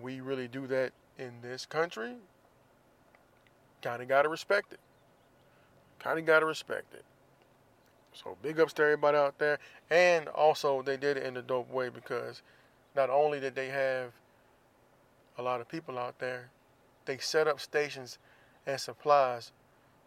we 0.00 0.20
really 0.20 0.48
do 0.48 0.66
that 0.66 0.92
in 1.18 1.32
this 1.42 1.66
country, 1.66 2.14
kind 3.82 4.02
of 4.02 4.08
got 4.08 4.22
to 4.22 4.28
respect 4.28 4.72
it. 4.72 4.80
Kind 5.98 6.18
of 6.18 6.26
got 6.26 6.40
to 6.40 6.46
respect 6.46 6.94
it. 6.94 7.04
So 8.12 8.36
big 8.42 8.60
ups 8.60 8.72
to 8.74 8.82
everybody 8.82 9.16
out 9.16 9.38
there. 9.38 9.58
And 9.90 10.28
also, 10.28 10.82
they 10.82 10.96
did 10.96 11.16
it 11.16 11.24
in 11.24 11.36
a 11.36 11.42
dope 11.42 11.70
way 11.70 11.88
because 11.88 12.42
not 12.94 13.10
only 13.10 13.40
did 13.40 13.54
they 13.54 13.68
have 13.68 14.12
a 15.36 15.42
lot 15.42 15.60
of 15.60 15.68
people 15.68 15.98
out 15.98 16.18
there, 16.18 16.50
they 17.06 17.18
set 17.18 17.48
up 17.48 17.60
stations 17.60 18.18
and 18.66 18.80
supplies. 18.80 19.52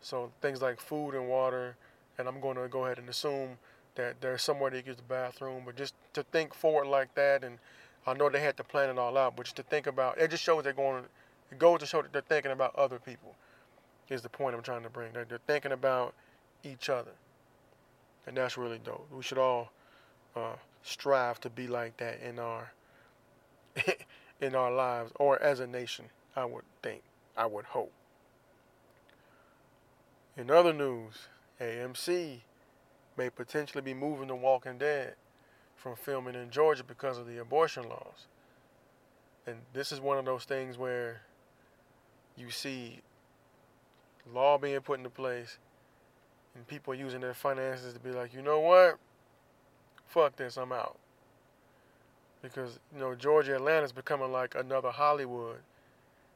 So 0.01 0.32
things 0.41 0.62
like 0.62 0.79
food 0.79 1.12
and 1.12 1.27
water, 1.27 1.75
and 2.17 2.27
I'm 2.27 2.39
going 2.39 2.58
to 2.58 2.67
go 2.67 2.86
ahead 2.86 2.98
and 2.98 3.10
assume 3.10 3.58
that 3.96 4.22
there's 4.22 4.41
somewhere 4.41 4.70
to 4.70 4.86
use 4.86 4.96
the 4.96 5.01
bathroom, 5.03 5.63
but 5.65 5.75
just 5.75 5.96
to 6.13 6.24
think 6.24 6.53
forward 6.53 6.88
like 6.88 7.13
that, 7.15 7.44
and 7.44 7.58
I 8.07 8.13
know 8.13 8.29
they 8.29 8.39
had 8.39 8.55
to 8.57 8.63
plan 8.63 8.89
it 8.89 8.97
all 8.97 9.17
out, 9.17 9.35
but 9.35 9.43
just 9.43 9.57
to 9.57 9.63
think 9.63 9.85
about 9.85 10.17
it 10.17 10.31
just 10.31 10.43
shows 10.43 10.63
they're 10.63 10.71
going. 10.71 11.03
It 11.51 11.59
goes 11.59 11.79
to 11.79 11.85
show 11.85 12.01
that 12.01 12.13
they're 12.13 12.21
thinking 12.21 12.51
about 12.51 12.75
other 12.75 12.99
people. 12.99 13.35
Is 14.09 14.21
the 14.21 14.29
point 14.29 14.55
I'm 14.55 14.63
trying 14.63 14.83
to 14.83 14.89
bring? 14.89 15.11
They're, 15.11 15.25
they're 15.25 15.41
thinking 15.45 15.73
about 15.73 16.13
each 16.63 16.89
other, 16.89 17.11
and 18.25 18.37
that's 18.37 18.57
really 18.57 18.79
dope. 18.79 19.07
We 19.11 19.21
should 19.21 19.37
all 19.37 19.71
uh, 20.35 20.53
strive 20.83 21.41
to 21.41 21.49
be 21.49 21.67
like 21.67 21.97
that 21.97 22.21
in 22.21 22.39
our 22.39 22.71
in 24.41 24.55
our 24.55 24.71
lives 24.71 25.11
or 25.15 25.41
as 25.41 25.59
a 25.59 25.67
nation. 25.67 26.05
I 26.35 26.45
would 26.45 26.63
think. 26.81 27.01
I 27.35 27.45
would 27.45 27.65
hope. 27.65 27.91
In 30.37 30.49
other 30.49 30.71
news, 30.71 31.13
AMC 31.59 32.39
may 33.17 33.29
potentially 33.29 33.81
be 33.81 33.93
moving 33.93 34.27
The 34.27 34.35
Walking 34.35 34.77
Dead 34.77 35.15
from 35.88 35.96
filming 35.96 36.36
in 36.36 36.50
Georgia 36.50 36.84
because 36.84 37.17
of 37.17 37.27
the 37.27 37.39
abortion 37.39 37.88
laws. 37.88 38.27
And 39.46 39.58
this 39.74 39.91
is 39.91 40.01
one 40.01 40.17
of 40.17 40.25
those 40.25 40.44
things 40.44 40.77
where 40.77 41.22
you 42.36 42.51
see 42.51 43.00
law 44.34 44.58
being 44.58 44.79
put 44.82 45.00
into 45.00 45.10
place 45.10 45.58
and 46.56 46.67
people 46.67 46.94
using 46.94 47.22
their 47.22 47.34
finances 47.34 47.94
to 47.94 48.00
be 48.00 48.12
like, 48.12 48.34
you 48.34 48.41
know 48.41 48.60
what? 48.60 48.98
Fuck 50.08 50.36
this, 50.36 50.58
I'm 50.58 50.74
out. 50.74 50.98
Because, 52.41 52.79
you 52.94 53.00
know, 53.00 53.15
Georgia, 53.15 53.56
Atlanta 53.56 53.86
is 53.86 53.91
becoming 53.94 54.32
like 54.32 54.56
another 54.56 54.91
Hollywood 54.91 55.58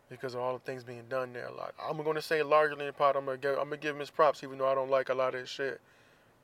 because 0.10 0.34
of 0.34 0.41
all 0.41 0.53
the 0.53 0.60
things 0.60 0.84
being 0.84 1.03
done 1.10 1.34
there. 1.34 1.50
Like 1.55 1.74
I'm 1.81 2.01
gonna 2.03 2.22
say 2.22 2.41
largely 2.43 2.86
in 2.86 2.93
part, 2.93 3.15
I'm 3.15 3.25
gonna 3.25 3.38
give 3.38 3.58
I'm 3.58 3.65
gonna 3.65 3.77
give 3.77 3.96
him 3.96 4.00
his 4.00 4.10
props, 4.10 4.43
even 4.43 4.58
though 4.58 4.67
I 4.67 4.75
don't 4.75 4.89
like 4.89 5.10
a 5.10 5.13
lot 5.13 5.34
of 5.36 5.41
his 5.41 5.50
shit. 5.50 5.79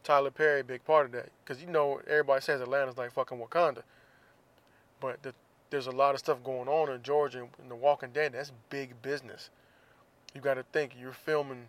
Tyler 0.08 0.32
Perry, 0.32 0.64
big 0.64 0.86
part 0.86 1.06
of 1.06 1.12
that. 1.12 1.28
Because 1.44 1.62
you 1.62 1.70
know, 1.70 2.00
everybody 2.08 2.42
says 2.42 2.62
Atlanta's 2.62 2.98
like 2.98 3.12
fucking 3.12 3.38
Wakanda. 3.38 3.82
But 5.02 5.22
the, 5.22 5.34
there's 5.70 5.88
a 5.88 5.92
lot 5.92 6.14
of 6.14 6.20
stuff 6.20 6.42
going 6.46 6.70
on 6.70 6.90
in 6.90 7.04
Georgia 7.04 7.46
in 7.62 7.68
The 7.68 7.76
Walking 7.76 8.12
Dead. 8.14 8.32
That's 8.32 8.54
big 8.70 9.02
business. 9.02 9.50
You 10.34 10.40
got 10.40 10.54
to 10.54 10.64
think 10.72 10.94
you're 10.98 11.12
filming 11.12 11.68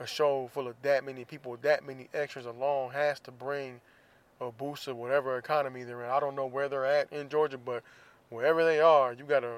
a 0.00 0.06
show 0.06 0.48
full 0.54 0.68
of 0.68 0.74
that 0.82 1.04
many 1.04 1.26
people, 1.26 1.58
that 1.60 1.86
many 1.86 2.08
extras 2.14 2.46
along 2.46 2.92
has 2.92 3.20
to 3.20 3.30
bring 3.30 3.82
a 4.40 4.50
boost 4.50 4.88
of 4.88 4.96
whatever 4.96 5.36
economy 5.36 5.82
they're 5.82 6.02
in. 6.02 6.10
I 6.10 6.18
don't 6.18 6.34
know 6.34 6.46
where 6.46 6.70
they're 6.70 6.86
at 6.86 7.12
in 7.12 7.28
Georgia, 7.28 7.58
but 7.58 7.82
wherever 8.30 8.64
they 8.64 8.80
are, 8.80 9.12
you 9.12 9.24
got 9.24 9.44
a, 9.44 9.56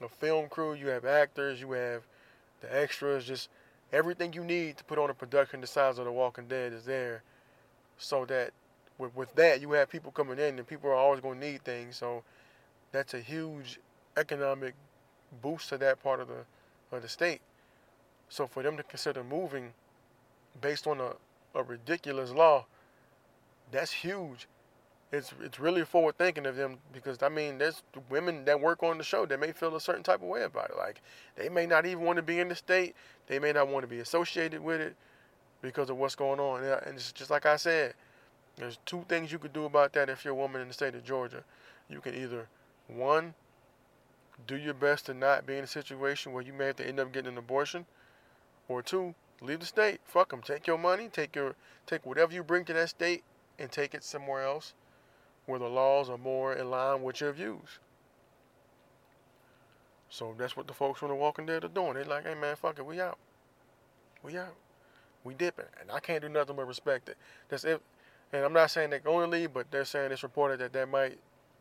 a 0.00 0.08
film 0.08 0.48
crew, 0.48 0.74
you 0.74 0.88
have 0.88 1.04
actors, 1.04 1.60
you 1.60 1.70
have 1.72 2.02
the 2.60 2.76
extras, 2.76 3.24
just 3.24 3.50
everything 3.92 4.32
you 4.32 4.42
need 4.42 4.76
to 4.78 4.84
put 4.84 4.98
on 4.98 5.10
a 5.10 5.14
production 5.14 5.60
the 5.60 5.66
size 5.68 5.98
of 5.98 6.06
The 6.06 6.12
Walking 6.12 6.48
Dead 6.48 6.72
is 6.72 6.84
there 6.84 7.22
so 8.02 8.24
that 8.26 8.52
with, 8.98 9.14
with 9.16 9.34
that 9.36 9.60
you 9.60 9.72
have 9.72 9.88
people 9.90 10.12
coming 10.12 10.38
in 10.38 10.58
and 10.58 10.66
people 10.66 10.90
are 10.90 10.94
always 10.94 11.20
going 11.20 11.40
to 11.40 11.46
need 11.46 11.64
things. 11.64 11.96
So 11.96 12.22
that's 12.92 13.14
a 13.14 13.20
huge 13.20 13.80
economic 14.16 14.74
boost 15.42 15.70
to 15.70 15.78
that 15.78 16.02
part 16.02 16.20
of 16.20 16.28
the 16.28 16.44
of 16.94 17.02
the 17.02 17.08
state. 17.08 17.40
So 18.28 18.46
for 18.46 18.62
them 18.62 18.76
to 18.76 18.82
consider 18.82 19.24
moving 19.24 19.72
based 20.60 20.86
on 20.86 21.00
a, 21.00 21.12
a 21.54 21.62
ridiculous 21.62 22.30
law 22.30 22.66
that's 23.72 23.90
huge. 23.90 24.46
It's 25.10 25.32
it's 25.42 25.58
really 25.58 25.84
forward 25.84 26.16
thinking 26.16 26.46
of 26.46 26.56
them 26.56 26.78
because 26.92 27.22
I 27.22 27.28
mean 27.28 27.58
there's 27.58 27.82
women 28.08 28.44
that 28.44 28.60
work 28.60 28.82
on 28.82 28.98
the 28.98 29.04
show 29.04 29.26
that 29.26 29.40
may 29.40 29.52
feel 29.52 29.74
a 29.76 29.80
certain 29.80 30.02
type 30.02 30.22
of 30.22 30.28
way 30.28 30.44
about 30.44 30.70
it. 30.70 30.76
Like 30.76 31.02
they 31.36 31.48
may 31.48 31.66
not 31.66 31.86
even 31.86 32.04
want 32.04 32.16
to 32.16 32.22
be 32.22 32.38
in 32.38 32.48
the 32.48 32.54
state, 32.54 32.94
they 33.26 33.38
may 33.38 33.52
not 33.52 33.68
want 33.68 33.82
to 33.82 33.88
be 33.88 34.00
associated 34.00 34.62
with 34.62 34.80
it, 34.80 34.96
because 35.62 35.88
of 35.88 35.96
what's 35.96 36.16
going 36.16 36.40
on. 36.40 36.62
And 36.64 36.96
it's 36.96 37.12
just 37.12 37.30
like 37.30 37.46
I 37.46 37.56
said, 37.56 37.94
there's 38.56 38.78
two 38.84 39.04
things 39.08 39.32
you 39.32 39.38
could 39.38 39.52
do 39.52 39.64
about 39.64 39.92
that 39.94 40.10
if 40.10 40.24
you're 40.24 40.34
a 40.34 40.36
woman 40.36 40.60
in 40.60 40.68
the 40.68 40.74
state 40.74 40.94
of 40.94 41.04
Georgia. 41.04 41.44
You 41.88 42.00
can 42.00 42.14
either, 42.14 42.48
one, 42.88 43.34
do 44.46 44.56
your 44.56 44.74
best 44.74 45.06
to 45.06 45.14
not 45.14 45.46
be 45.46 45.56
in 45.56 45.64
a 45.64 45.68
situation 45.68 46.32
where 46.32 46.42
you 46.42 46.52
may 46.52 46.66
have 46.66 46.76
to 46.76 46.86
end 46.86 47.00
up 47.00 47.12
getting 47.12 47.32
an 47.32 47.38
abortion, 47.38 47.86
or 48.68 48.82
two, 48.82 49.14
leave 49.40 49.60
the 49.60 49.66
state. 49.66 50.00
Fuck 50.04 50.30
them. 50.30 50.42
Take 50.42 50.66
your 50.66 50.78
money, 50.78 51.08
take 51.08 51.34
your, 51.34 51.54
take 51.86 52.04
whatever 52.04 52.32
you 52.32 52.42
bring 52.42 52.64
to 52.66 52.72
that 52.72 52.90
state, 52.90 53.22
and 53.58 53.70
take 53.70 53.94
it 53.94 54.04
somewhere 54.04 54.42
else, 54.42 54.74
where 55.46 55.58
the 55.58 55.68
laws 55.68 56.10
are 56.10 56.18
more 56.18 56.52
in 56.52 56.70
line 56.70 57.02
with 57.02 57.20
your 57.20 57.32
views. 57.32 57.78
So 60.08 60.34
that's 60.36 60.56
what 60.56 60.66
the 60.66 60.74
folks 60.74 61.00
from 61.00 61.08
The 61.08 61.14
Walking 61.14 61.46
Dead 61.46 61.64
are 61.64 61.68
doing. 61.68 61.94
They're 61.94 62.04
like, 62.04 62.26
hey 62.26 62.34
man, 62.34 62.56
fuck 62.56 62.78
it, 62.78 62.84
we 62.84 63.00
out. 63.00 63.18
We 64.22 64.36
out 64.36 64.54
we 65.24 65.34
dipping, 65.34 65.66
and 65.80 65.90
I 65.90 66.00
can't 66.00 66.22
do 66.22 66.28
nothing 66.28 66.56
but 66.56 66.66
respect 66.66 67.08
it. 67.08 67.16
That's 67.48 67.64
if, 67.64 67.80
and 68.32 68.44
I'm 68.44 68.52
not 68.52 68.70
saying 68.70 68.90
they're 68.90 68.98
going 68.98 69.30
to 69.30 69.36
leave, 69.36 69.52
but 69.52 69.70
they're 69.70 69.84
saying 69.84 70.12
it's 70.12 70.22
reported 70.22 70.60
that 70.60 70.72
that 70.72 70.88
might 70.88 71.18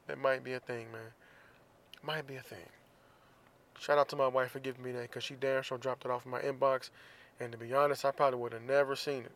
that 0.08 0.18
might 0.18 0.44
be 0.44 0.54
a 0.54 0.60
thing, 0.60 0.92
man. 0.92 1.12
Might 2.04 2.26
be 2.26 2.36
a 2.36 2.42
thing. 2.42 2.66
Shout 3.80 3.98
out 3.98 4.10
to 4.10 4.16
my 4.16 4.28
wife 4.28 4.52
for 4.52 4.60
giving 4.60 4.84
me 4.84 4.92
that, 4.92 5.12
cause 5.12 5.24
she 5.24 5.36
damn 5.36 5.64
sure 5.64 5.78
dropped 5.78 6.06
it 6.06 6.12
off 6.12 6.26
in 6.26 6.32
my 6.32 6.42
inbox, 6.42 6.90
and 7.40 7.52
to 7.52 7.58
be 7.58 7.74
honest, 7.74 8.06
I 8.06 8.12
probably 8.12 8.40
would 8.40 8.54
have 8.54 8.62
never 8.62 8.96
seen 8.96 9.24
it, 9.24 9.32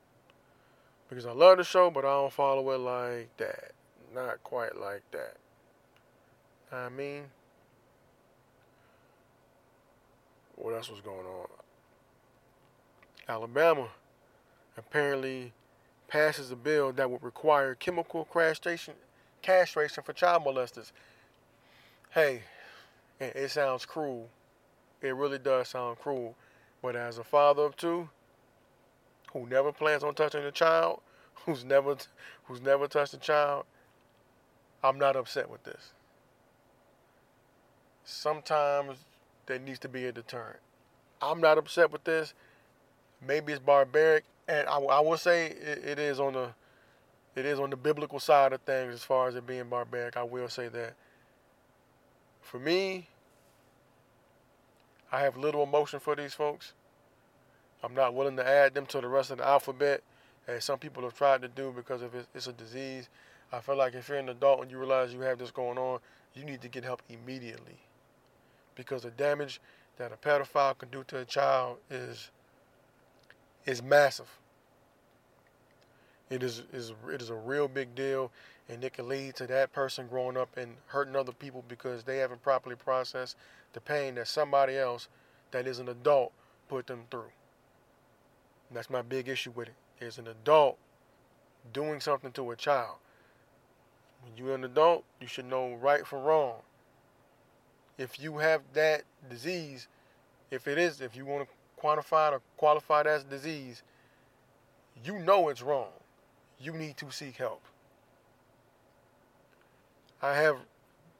because 1.10 1.26
I 1.26 1.32
love 1.32 1.58
the 1.58 1.64
show, 1.64 1.90
but 1.90 2.06
I 2.06 2.10
don't 2.10 2.34
follow 2.34 2.70
it 2.72 2.78
like 2.78 3.36
that. 3.38 3.72
Not 4.14 4.44
quite 4.44 4.78
like 4.80 5.02
that. 5.12 5.38
I 6.72 6.90
mean, 6.90 7.24
what 10.56 10.74
else 10.74 10.90
was 10.90 11.02
going 11.02 11.26
on? 11.26 11.48
Alabama 13.28 13.88
apparently 14.78 15.54
passes 16.08 16.52
a 16.52 16.56
bill 16.56 16.92
that 16.94 17.10
would 17.10 17.24
require 17.24 17.76
chemical 17.76 18.26
castration, 18.26 18.94
castration 19.42 20.04
for 20.04 20.14
child 20.14 20.44
molesters. 20.44 20.92
Hey, 22.12 22.44
it 23.20 23.50
sounds 23.52 23.86
cruel. 23.86 24.30
It 25.02 25.16
really 25.16 25.40
does 25.40 25.70
sound 25.70 26.00
cruel. 26.00 26.36
But 26.82 26.96
as 26.96 27.18
a 27.18 27.24
father 27.24 27.64
of 27.64 27.76
two, 27.76 28.10
who 29.34 29.48
never 29.48 29.72
plans 29.72 30.04
on 30.04 30.16
touching 30.16 30.44
a 30.44 30.52
child, 30.52 31.02
who's 31.46 31.64
never 31.64 31.98
who's 32.46 32.62
never 32.62 32.88
touched 32.88 33.14
a 33.14 33.18
child, 33.18 33.66
I'm 34.84 34.98
not 34.98 35.16
upset 35.16 35.50
with 35.50 35.64
this. 35.64 35.92
Sometimes 38.04 38.98
there 39.48 39.60
needs 39.60 39.80
to 39.80 39.90
be 39.90 40.06
a 40.06 40.12
deterrent. 40.12 40.60
I'm 41.22 41.42
not 41.42 41.58
upset 41.58 41.92
with 41.92 42.04
this. 42.04 42.34
Maybe 43.26 43.54
it's 43.54 43.62
barbaric 43.62 44.26
and 44.48 44.68
I, 44.68 44.78
I 44.78 45.00
will 45.02 45.18
say 45.18 45.48
it, 45.48 45.84
it 45.86 46.00
is 46.00 46.20
on 46.20 46.34
the 46.34 46.50
it 47.36 47.46
is 47.46 47.60
on 47.60 47.70
the 47.70 47.76
biblical 47.76 48.20
side 48.20 48.54
of 48.54 48.62
things 48.62 48.94
as 48.94 49.04
far 49.04 49.28
as 49.28 49.36
it 49.36 49.46
being 49.46 49.68
barbaric. 49.68 50.16
I 50.16 50.24
will 50.24 50.48
say 50.48 50.70
that. 50.70 50.94
For 52.42 52.60
me, 52.60 53.10
I 55.12 55.22
have 55.22 55.36
little 55.36 55.64
emotion 55.64 56.00
for 56.00 56.16
these 56.16 56.34
folks. 56.34 56.74
I'm 57.84 57.94
not 57.94 58.14
willing 58.14 58.38
to 58.38 58.48
add 58.48 58.74
them 58.74 58.86
to 58.88 59.02
the 59.02 59.08
rest 59.08 59.32
of 59.32 59.40
the 59.40 59.46
alphabet, 59.46 60.02
as 60.48 60.64
some 60.64 60.80
people 60.80 61.04
have 61.04 61.18
tried 61.18 61.42
to 61.42 61.50
do 61.50 61.74
because 61.76 62.02
it, 62.02 62.12
it's 62.34 62.48
a 62.48 62.54
disease. 62.54 63.10
I 63.52 63.60
feel 63.60 63.76
like 63.76 63.96
if 63.96 64.08
you're 64.08 64.18
an 64.18 64.30
adult 64.30 64.62
and 64.62 64.72
you 64.72 64.78
realize 64.78 65.14
you 65.14 65.22
have 65.22 65.40
this 65.40 65.52
going 65.52 65.78
on, 65.78 66.00
you 66.34 66.46
need 66.46 66.62
to 66.62 66.70
get 66.70 66.84
help 66.84 67.02
immediately 67.10 67.80
because 68.76 69.04
the 69.04 69.12
damage 69.12 69.60
that 69.98 70.12
a 70.12 70.16
pedophile 70.16 70.78
can 70.78 70.90
do 70.90 71.04
to 71.08 71.20
a 71.20 71.26
child 71.26 71.78
is 71.90 72.32
is 73.66 73.82
massive. 73.82 74.30
It 76.30 76.42
is 76.42 76.64
is 76.74 76.94
it 77.12 77.22
is 77.22 77.30
a 77.30 77.36
real 77.36 77.68
big 77.68 77.94
deal, 77.94 78.32
and 78.68 78.84
it 78.84 78.94
can 78.94 79.08
lead 79.08 79.36
to 79.36 79.48
that 79.48 79.74
person 79.74 80.08
growing 80.08 80.38
up 80.38 80.58
and 80.58 80.76
hurting 80.88 81.16
other 81.16 81.32
people 81.32 81.64
because 81.68 82.04
they 82.04 82.18
haven't 82.18 82.42
properly 82.42 82.76
processed 82.76 83.38
the 83.74 83.82
pain 83.82 84.16
that 84.16 84.28
somebody 84.28 84.78
else 84.78 85.08
that 85.52 85.68
is 85.68 85.80
an 85.80 85.90
adult 85.90 86.32
put 86.68 86.88
them 86.88 87.04
through. 87.12 87.32
And 88.70 88.78
that's 88.78 88.90
my 88.90 89.02
big 89.02 89.28
issue 89.28 89.52
with 89.52 89.68
it. 89.68 89.76
Is 90.04 90.18
an 90.18 90.28
adult 90.28 90.78
doing 91.72 92.00
something 92.00 92.32
to 92.34 92.52
a 92.52 92.56
child. 92.56 92.98
When 94.24 94.36
you're 94.36 94.56
an 94.56 94.64
adult, 94.64 95.04
you 95.22 95.28
should 95.28 95.46
know 95.46 95.76
right 95.76 96.06
from 96.06 96.24
wrong. 96.24 96.56
If 97.98 98.20
you 98.20 98.40
have 98.40 98.62
that 98.74 99.04
disease, 99.30 99.88
if 100.52 100.68
it 100.68 100.78
is, 100.78 101.00
if 101.00 101.16
you 101.16 101.26
want 101.26 101.48
to 101.48 101.55
quantify 101.82 102.30
it 102.30 102.36
or 102.36 102.42
qualified 102.58 103.08
as 103.08 103.24
disease, 103.24 103.84
you 105.04 105.20
know 105.20 105.50
it's 105.50 105.62
wrong. 105.62 105.92
You 106.60 106.74
need 106.74 106.98
to 106.98 107.12
seek 107.12 107.38
help. 107.38 107.62
I 110.22 110.36
have 110.36 110.58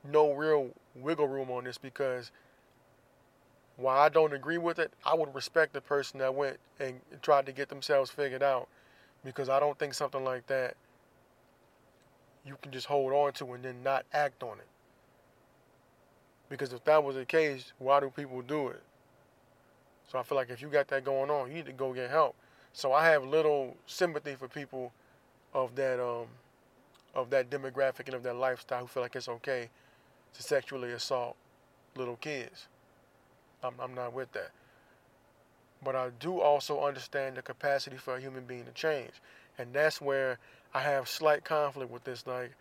no 0.04 0.32
real 0.32 0.70
wiggle 0.96 1.28
room 1.28 1.52
on 1.52 1.66
this 1.66 1.78
because 1.78 2.32
while 3.78 4.00
I 4.00 4.10
don't 4.10 4.34
agree 4.34 4.58
with 4.58 4.80
it, 4.80 4.94
I 5.04 5.14
would 5.16 5.36
respect 5.36 5.74
the 5.74 5.82
person 5.82 6.20
that 6.20 6.34
went 6.34 6.58
and 6.80 7.02
tried 7.22 7.46
to 7.48 7.52
get 7.52 7.70
themselves 7.70 8.10
figured 8.10 8.44
out 8.44 8.68
because 9.24 9.50
I 9.50 9.60
don't 9.60 9.78
think 9.78 9.94
something 9.94 10.24
like 10.24 10.48
that 10.48 10.76
you 12.46 12.58
can 12.62 12.72
just 12.72 12.86
hold 12.86 13.12
on 13.12 13.34
to 13.34 13.54
and 13.54 13.66
then 13.66 13.84
not 13.84 14.06
act 14.14 14.44
on 14.44 14.60
it. 14.60 14.68
Because 16.48 16.72
if 16.74 16.84
that 16.86 17.04
was 17.04 17.16
the 17.16 17.26
case, 17.26 17.74
why 17.80 18.00
do 18.00 18.12
people 18.16 18.42
do 18.42 18.68
it? 18.68 18.84
So 20.08 20.20
I 20.20 20.24
feel 20.24 20.38
like 20.38 20.50
if 20.50 20.62
you 20.62 20.68
got 20.68 20.88
that 20.90 21.04
going 21.04 21.30
on, 21.30 21.50
you 21.50 21.56
need 21.56 21.66
to 21.66 21.74
go 21.74 21.94
get 21.94 22.10
help. 22.10 22.36
So 22.74 22.94
I 22.94 23.06
have 23.06 23.24
little 23.24 23.76
sympathy 23.88 24.36
for 24.36 24.48
people 24.48 24.92
of 25.54 25.76
that 25.76 26.00
um, 26.00 26.28
of 27.16 27.30
that 27.30 27.50
demographic 27.50 28.06
and 28.06 28.14
of 28.14 28.24
that 28.24 28.36
lifestyle 28.36 28.82
who 28.82 28.88
feel 28.88 29.04
like 29.04 29.16
it's 29.16 29.30
okay 29.30 29.70
to 30.34 30.44
sexually 30.44 30.92
assault 30.92 31.36
little 31.96 32.18
kids. 32.18 32.68
I'm, 33.64 33.74
I'm 33.80 33.96
not 33.96 34.14
with 34.14 34.32
that. 34.34 34.52
But 35.84 35.96
I 35.96 36.10
do 36.20 36.42
also 36.42 36.84
understand 36.84 37.38
the 37.38 37.42
capacity 37.42 37.98
for 37.98 38.18
a 38.18 38.20
human 38.20 38.44
being 38.44 38.66
to 38.66 38.72
change. 38.72 39.12
And 39.58 39.74
that's 39.74 40.02
where 40.02 40.40
I 40.74 40.82
have 40.82 41.08
slight 41.08 41.46
conflict 41.46 41.90
with 41.90 42.04
this. 42.04 42.28
Like, 42.28 42.52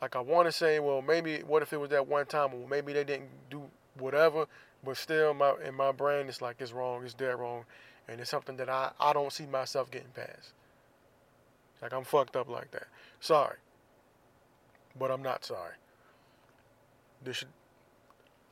like 0.00 0.16
I 0.16 0.20
want 0.20 0.48
to 0.48 0.52
say, 0.52 0.80
well, 0.80 1.00
maybe 1.00 1.40
what 1.40 1.62
if 1.62 1.72
it 1.72 1.76
was 1.76 1.90
that 1.90 2.08
one 2.08 2.26
time? 2.26 2.50
Well, 2.52 2.66
maybe 2.68 2.92
they 2.92 3.04
didn't 3.04 3.28
do 3.50 3.62
whatever, 3.98 4.46
but 4.84 4.96
still, 4.96 5.34
my 5.34 5.54
in 5.66 5.74
my 5.74 5.92
brain, 5.92 6.28
it's 6.28 6.42
like 6.42 6.56
it's 6.60 6.72
wrong, 6.72 7.04
it's 7.04 7.14
dead 7.14 7.38
wrong, 7.38 7.64
and 8.08 8.20
it's 8.20 8.30
something 8.30 8.56
that 8.56 8.68
I 8.68 8.90
I 8.98 9.12
don't 9.12 9.32
see 9.32 9.46
myself 9.46 9.90
getting 9.90 10.08
past. 10.14 10.52
Like 11.80 11.92
I'm 11.92 12.04
fucked 12.04 12.36
up 12.36 12.48
like 12.48 12.70
that. 12.72 12.86
Sorry, 13.20 13.56
but 14.98 15.10
I'm 15.10 15.22
not 15.22 15.44
sorry. 15.44 15.74
This 17.24 17.38
should. 17.38 17.48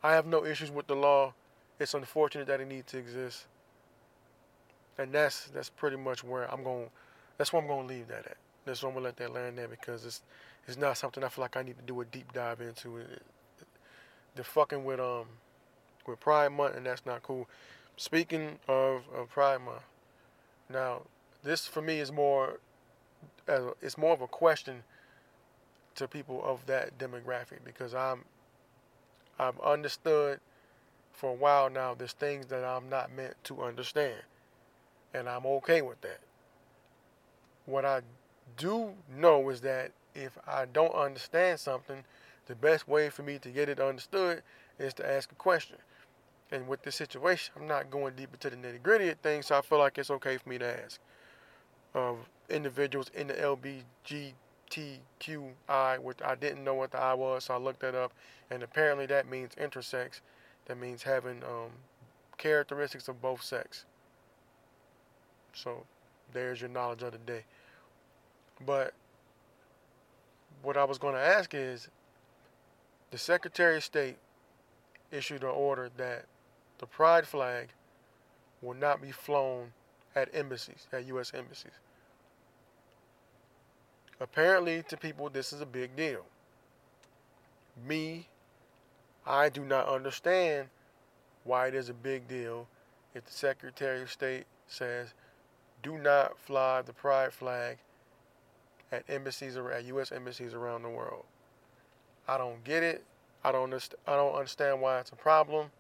I 0.02 0.12
have 0.12 0.26
no 0.26 0.44
issues 0.44 0.70
with 0.70 0.86
the 0.86 0.96
law. 0.96 1.34
It's 1.78 1.94
unfortunate 1.94 2.46
that 2.46 2.60
it 2.60 2.68
needs 2.68 2.90
to 2.92 2.98
exist, 2.98 3.46
and 4.98 5.12
that's 5.12 5.46
that's 5.46 5.70
pretty 5.70 5.96
much 5.96 6.22
where 6.22 6.50
I'm 6.52 6.62
going. 6.62 6.90
That's 7.38 7.52
where 7.52 7.62
I'm 7.62 7.68
going 7.68 7.88
to 7.88 7.94
leave 7.94 8.08
that 8.08 8.26
at. 8.26 8.36
That's 8.64 8.82
where 8.82 8.90
I'm 8.90 8.94
gonna 8.94 9.06
let 9.06 9.16
that 9.16 9.32
land 9.32 9.58
there 9.58 9.68
because 9.68 10.04
it's 10.04 10.22
it's 10.66 10.76
not 10.76 10.96
something 10.96 11.24
I 11.24 11.28
feel 11.28 11.42
like 11.42 11.56
I 11.56 11.62
need 11.62 11.76
to 11.78 11.84
do 11.84 12.00
a 12.00 12.04
deep 12.04 12.32
dive 12.32 12.60
into. 12.60 12.98
It, 12.98 13.22
it, 13.58 13.66
they're 14.34 14.44
fucking 14.44 14.84
with 14.84 15.00
um 15.00 15.26
with 16.10 16.20
Pride 16.20 16.52
Month, 16.52 16.76
and 16.76 16.86
that's 16.86 17.06
not 17.06 17.22
cool. 17.22 17.48
Speaking 17.96 18.58
of, 18.68 19.02
of 19.14 19.30
Pride 19.30 19.60
Month, 19.62 19.84
now 20.68 21.02
this 21.42 21.66
for 21.66 21.82
me 21.82 22.00
is 22.00 22.12
more 22.12 22.58
as 23.48 23.64
a, 23.64 23.72
it's 23.80 23.98
more 23.98 24.12
of 24.12 24.20
a 24.20 24.26
question 24.26 24.82
to 25.94 26.06
people 26.06 26.42
of 26.44 26.64
that 26.66 26.98
demographic 26.98 27.58
because 27.64 27.94
I'm 27.94 28.24
I've 29.38 29.58
understood 29.60 30.40
for 31.12 31.30
a 31.30 31.34
while 31.34 31.68
now 31.70 31.94
there's 31.94 32.12
things 32.12 32.46
that 32.46 32.64
I'm 32.64 32.88
not 32.88 33.12
meant 33.12 33.34
to 33.44 33.62
understand 33.62 34.22
and 35.12 35.28
I'm 35.28 35.44
okay 35.46 35.82
with 35.82 36.00
that. 36.02 36.20
What 37.66 37.84
I 37.84 38.02
do 38.56 38.92
know 39.16 39.50
is 39.50 39.60
that 39.62 39.92
if 40.14 40.36
I 40.46 40.66
don't 40.66 40.94
understand 40.94 41.60
something, 41.60 42.04
the 42.46 42.54
best 42.54 42.88
way 42.88 43.10
for 43.10 43.22
me 43.22 43.38
to 43.38 43.48
get 43.48 43.68
it 43.68 43.80
understood 43.80 44.42
is 44.78 44.94
to 44.94 45.08
ask 45.08 45.30
a 45.32 45.36
question. 45.36 45.76
And 46.52 46.66
with 46.66 46.82
this 46.82 46.96
situation, 46.96 47.54
I'm 47.56 47.68
not 47.68 47.90
going 47.90 48.14
deep 48.16 48.30
into 48.32 48.50
the 48.50 48.56
nitty 48.56 48.82
gritty 48.82 49.08
of 49.08 49.18
things, 49.18 49.46
so 49.46 49.58
I 49.58 49.60
feel 49.60 49.78
like 49.78 49.98
it's 49.98 50.10
okay 50.10 50.36
for 50.36 50.48
me 50.48 50.58
to 50.58 50.84
ask. 50.84 51.00
Of 51.94 52.18
individuals 52.48 53.10
in 53.14 53.28
the 53.28 53.34
LBGTQI, 53.34 55.98
which 56.00 56.18
I 56.24 56.34
didn't 56.34 56.64
know 56.64 56.74
what 56.74 56.90
the 56.90 56.98
I 56.98 57.14
was, 57.14 57.44
so 57.44 57.54
I 57.54 57.58
looked 57.58 57.80
that 57.80 57.94
up, 57.94 58.12
and 58.50 58.62
apparently 58.62 59.06
that 59.06 59.28
means 59.28 59.54
intersex. 59.54 60.20
That 60.66 60.78
means 60.78 61.02
having 61.02 61.42
um, 61.44 61.70
characteristics 62.36 63.08
of 63.08 63.22
both 63.22 63.42
sex. 63.42 63.84
So 65.52 65.84
there's 66.32 66.60
your 66.60 66.70
knowledge 66.70 67.02
of 67.02 67.12
the 67.12 67.18
day. 67.18 67.44
But 68.64 68.92
what 70.62 70.76
I 70.76 70.84
was 70.84 70.98
going 70.98 71.14
to 71.14 71.20
ask 71.20 71.54
is 71.54 71.88
the 73.10 73.18
Secretary 73.18 73.76
of 73.76 73.84
State 73.84 74.16
issued 75.10 75.42
an 75.42 75.50
order 75.50 75.90
that 75.96 76.26
the 76.80 76.86
pride 76.86 77.26
flag 77.26 77.68
will 78.62 78.74
not 78.74 79.00
be 79.00 79.12
flown 79.12 79.72
at 80.16 80.34
embassies, 80.34 80.88
at 80.92 81.06
U.S. 81.08 81.32
embassies. 81.34 81.78
Apparently, 84.18 84.82
to 84.88 84.96
people, 84.96 85.28
this 85.28 85.52
is 85.52 85.60
a 85.60 85.66
big 85.66 85.94
deal. 85.94 86.24
Me, 87.86 88.28
I 89.26 89.50
do 89.50 89.62
not 89.64 89.88
understand 89.88 90.68
why 91.44 91.68
it 91.68 91.74
is 91.74 91.88
a 91.88 91.94
big 91.94 92.26
deal 92.26 92.66
if 93.14 93.24
the 93.24 93.32
Secretary 93.32 94.02
of 94.02 94.10
State 94.10 94.44
says, 94.66 95.14
do 95.82 95.98
not 95.98 96.38
fly 96.38 96.82
the 96.82 96.92
pride 96.92 97.32
flag 97.32 97.78
at 98.90 99.04
embassies 99.08 99.56
or 99.56 99.70
at 99.70 99.84
U.S. 99.84 100.12
embassies 100.12 100.54
around 100.54 100.82
the 100.82 100.88
world. 100.88 101.24
I 102.26 102.38
don't 102.38 102.62
get 102.64 102.82
it. 102.82 103.04
I 103.42 103.52
don't 103.52 103.72
I 104.06 104.16
don't 104.16 104.34
understand 104.34 104.80
why 104.80 105.00
it's 105.00 105.10
a 105.10 105.16
problem. 105.16 105.70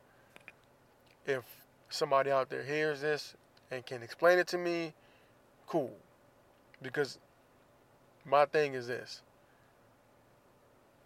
If 1.30 1.44
somebody 1.88 2.30
out 2.30 2.50
there 2.50 2.62
hears 2.62 3.00
this 3.00 3.34
and 3.70 3.84
can 3.86 4.02
explain 4.02 4.38
it 4.38 4.48
to 4.48 4.58
me, 4.58 4.92
cool. 5.66 5.92
Because 6.82 7.18
my 8.24 8.44
thing 8.46 8.74
is 8.74 8.86
this. 8.86 9.22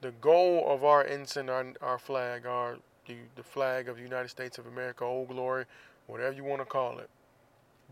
The 0.01 0.13
goal 0.13 0.65
of 0.67 0.85
our 0.85 1.05
ensign, 1.05 1.49
our, 1.49 1.67
our 1.81 1.99
flag, 1.99 2.47
our 2.47 2.79
the, 3.07 3.17
the 3.37 3.43
flag 3.43 3.89
of 3.89 3.97
the 3.97 4.03
United 4.03 4.29
States 4.29 4.57
of 4.57 4.67
America, 4.67 5.05
Old 5.05 5.29
Glory, 5.29 5.67
whatever 6.07 6.35
you 6.35 6.45
want 6.45 6.63
to 6.63 6.67
call 6.67 6.99
it, 6.99 7.11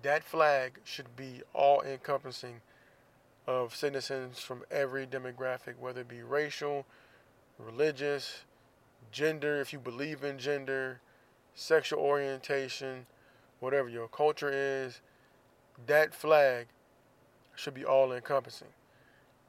that 0.02 0.24
flag 0.24 0.78
should 0.84 1.16
be 1.16 1.42
all 1.52 1.82
encompassing 1.82 2.60
of 3.46 3.74
citizens 3.74 4.38
from 4.38 4.62
every 4.70 5.06
demographic, 5.06 5.74
whether 5.78 6.00
it 6.00 6.08
be 6.08 6.22
racial, 6.22 6.86
religious, 7.58 8.44
gender, 9.10 9.60
if 9.60 9.72
you 9.72 9.78
believe 9.78 10.24
in 10.24 10.38
gender, 10.38 11.00
sexual 11.54 12.00
orientation, 12.00 13.06
whatever 13.60 13.88
your 13.88 14.08
culture 14.08 14.50
is, 14.52 15.00
that 15.86 16.14
flag 16.14 16.66
should 17.54 17.74
be 17.74 17.84
all 17.84 18.12
encompassing. 18.12 18.68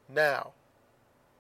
Now, 0.10 0.52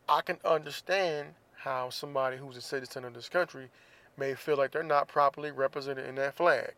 I 0.08 0.21
can 0.21 0.38
understand 0.43 1.36
how 1.56 1.89
somebody 1.89 2.38
who's 2.38 2.58
a 2.58 2.62
citizen 2.62 3.06
of 3.06 3.13
this 3.13 3.30
country 3.30 3.69
may 4.17 4.34
feel 4.34 4.58
like 4.58 4.71
they're 4.71 4.84
not 4.84 5.08
properly 5.08 5.52
represented 5.52 6.08
in 6.08 6.15
that 6.15 6.36
flag. 6.36 6.73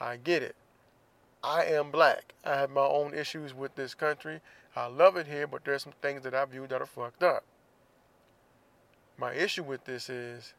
I 0.00 0.16
get 0.16 0.42
it. 0.42 0.56
I 1.42 1.64
am 1.64 1.90
black. 1.90 2.34
I 2.44 2.56
have 2.56 2.70
my 2.70 2.82
own 2.82 3.14
issues 3.14 3.52
with 3.54 3.74
this 3.74 3.94
country. 3.94 4.40
I 4.76 4.86
love 4.86 5.16
it 5.16 5.26
here, 5.26 5.46
but 5.46 5.64
there's 5.64 5.82
some 5.82 5.92
things 6.00 6.22
that 6.22 6.34
I 6.34 6.44
view 6.44 6.66
that 6.68 6.80
are 6.80 6.86
fucked 6.86 7.22
up. 7.22 7.44
My 9.18 9.34
issue 9.34 9.62
with 9.62 9.84
this 9.84 10.08
is 10.08 10.54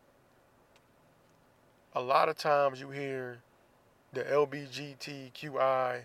a 1.95 2.01
lot 2.01 2.29
of 2.29 2.37
times 2.37 2.79
you 2.79 2.89
hear 2.89 3.39
the 4.13 4.23
LBGTQI, 4.23 6.03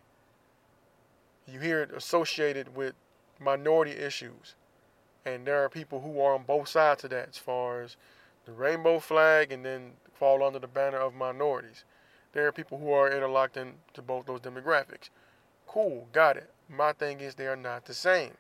you 1.47 1.61
hear 1.61 1.83
it 1.83 1.91
associated 1.95 2.77
with 2.77 2.95
minority 3.41 3.93
issues. 3.93 4.55
And 5.25 5.47
there 5.47 5.63
are 5.65 5.69
people 5.69 6.01
who 6.01 6.21
are 6.21 6.35
on 6.35 6.45
both 6.45 6.69
sides 6.69 7.05
of 7.05 7.11
that 7.11 7.31
as 7.31 7.39
far 7.39 7.83
as 7.83 7.97
the 8.45 8.53
rainbow 8.53 8.99
flag 8.99 9.53
and 9.53 9.65
then 9.65 9.93
fall 10.15 10.43
under 10.43 10.59
the 10.59 10.67
banner 10.67 10.99
of 10.99 11.15
minorities. 11.15 11.85
There 12.33 12.47
are 12.47 12.53
people 12.53 12.79
who 12.79 12.93
are 12.93 13.11
interlocked 13.11 13.57
into 13.57 14.03
both 14.03 14.27
those 14.27 14.41
demographics. 14.41 15.11
Cool, 15.67 16.09
got 16.13 16.37
it. 16.37 16.51
My 16.69 16.93
thing 16.93 17.21
is 17.21 17.35
they 17.35 17.47
are 17.47 17.57
not 17.57 17.87
the 17.87 17.95
same. 17.95 18.33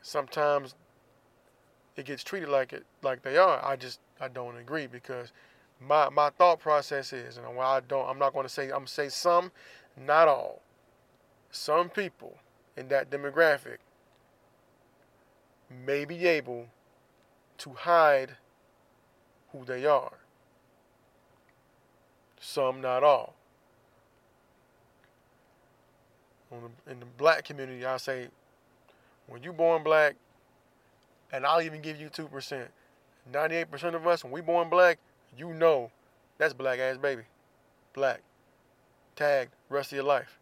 Sometimes 0.00 0.74
it 1.96 2.06
gets 2.06 2.22
treated 2.22 2.48
like 2.48 2.72
it 2.72 2.84
like 3.02 3.22
they 3.22 3.36
are. 3.36 3.64
I 3.64 3.76
just 3.76 4.00
I 4.20 4.28
don't 4.28 4.56
agree 4.56 4.86
because 4.86 5.32
my 5.80 6.08
my 6.08 6.30
thought 6.30 6.60
process 6.60 7.12
is, 7.12 7.36
and 7.36 7.56
why 7.56 7.76
I 7.76 7.80
don't, 7.80 8.08
I'm 8.08 8.18
not 8.18 8.32
going 8.32 8.44
to 8.44 8.48
say, 8.48 8.64
I'm 8.64 8.70
going 8.70 8.86
to 8.86 8.92
say 8.92 9.08
some, 9.08 9.52
not 9.96 10.28
all. 10.28 10.62
Some 11.50 11.88
people 11.88 12.36
in 12.76 12.88
that 12.88 13.10
demographic 13.10 13.78
may 15.84 16.04
be 16.04 16.26
able 16.26 16.66
to 17.58 17.70
hide 17.70 18.36
who 19.52 19.64
they 19.64 19.86
are. 19.86 20.12
Some, 22.40 22.80
not 22.80 23.02
all. 23.02 23.34
In 26.50 27.00
the 27.00 27.06
black 27.18 27.44
community, 27.44 27.84
I 27.84 27.98
say, 27.98 28.28
when 29.26 29.42
you 29.42 29.52
born 29.52 29.82
black, 29.82 30.16
and 31.30 31.44
I'll 31.44 31.60
even 31.60 31.82
give 31.82 32.00
you 32.00 32.08
2%, 32.08 32.66
98% 33.32 33.94
of 33.94 34.06
us, 34.06 34.24
when 34.24 34.32
we 34.32 34.40
born 34.40 34.68
black, 34.68 34.98
you 35.36 35.52
know 35.52 35.90
that's 36.38 36.54
black 36.54 36.78
ass 36.78 36.96
baby. 36.96 37.22
Black. 37.92 38.22
Tagged 39.16 39.50
rest 39.68 39.92
of 39.92 39.96
your 39.96 40.04
life. 40.04 40.38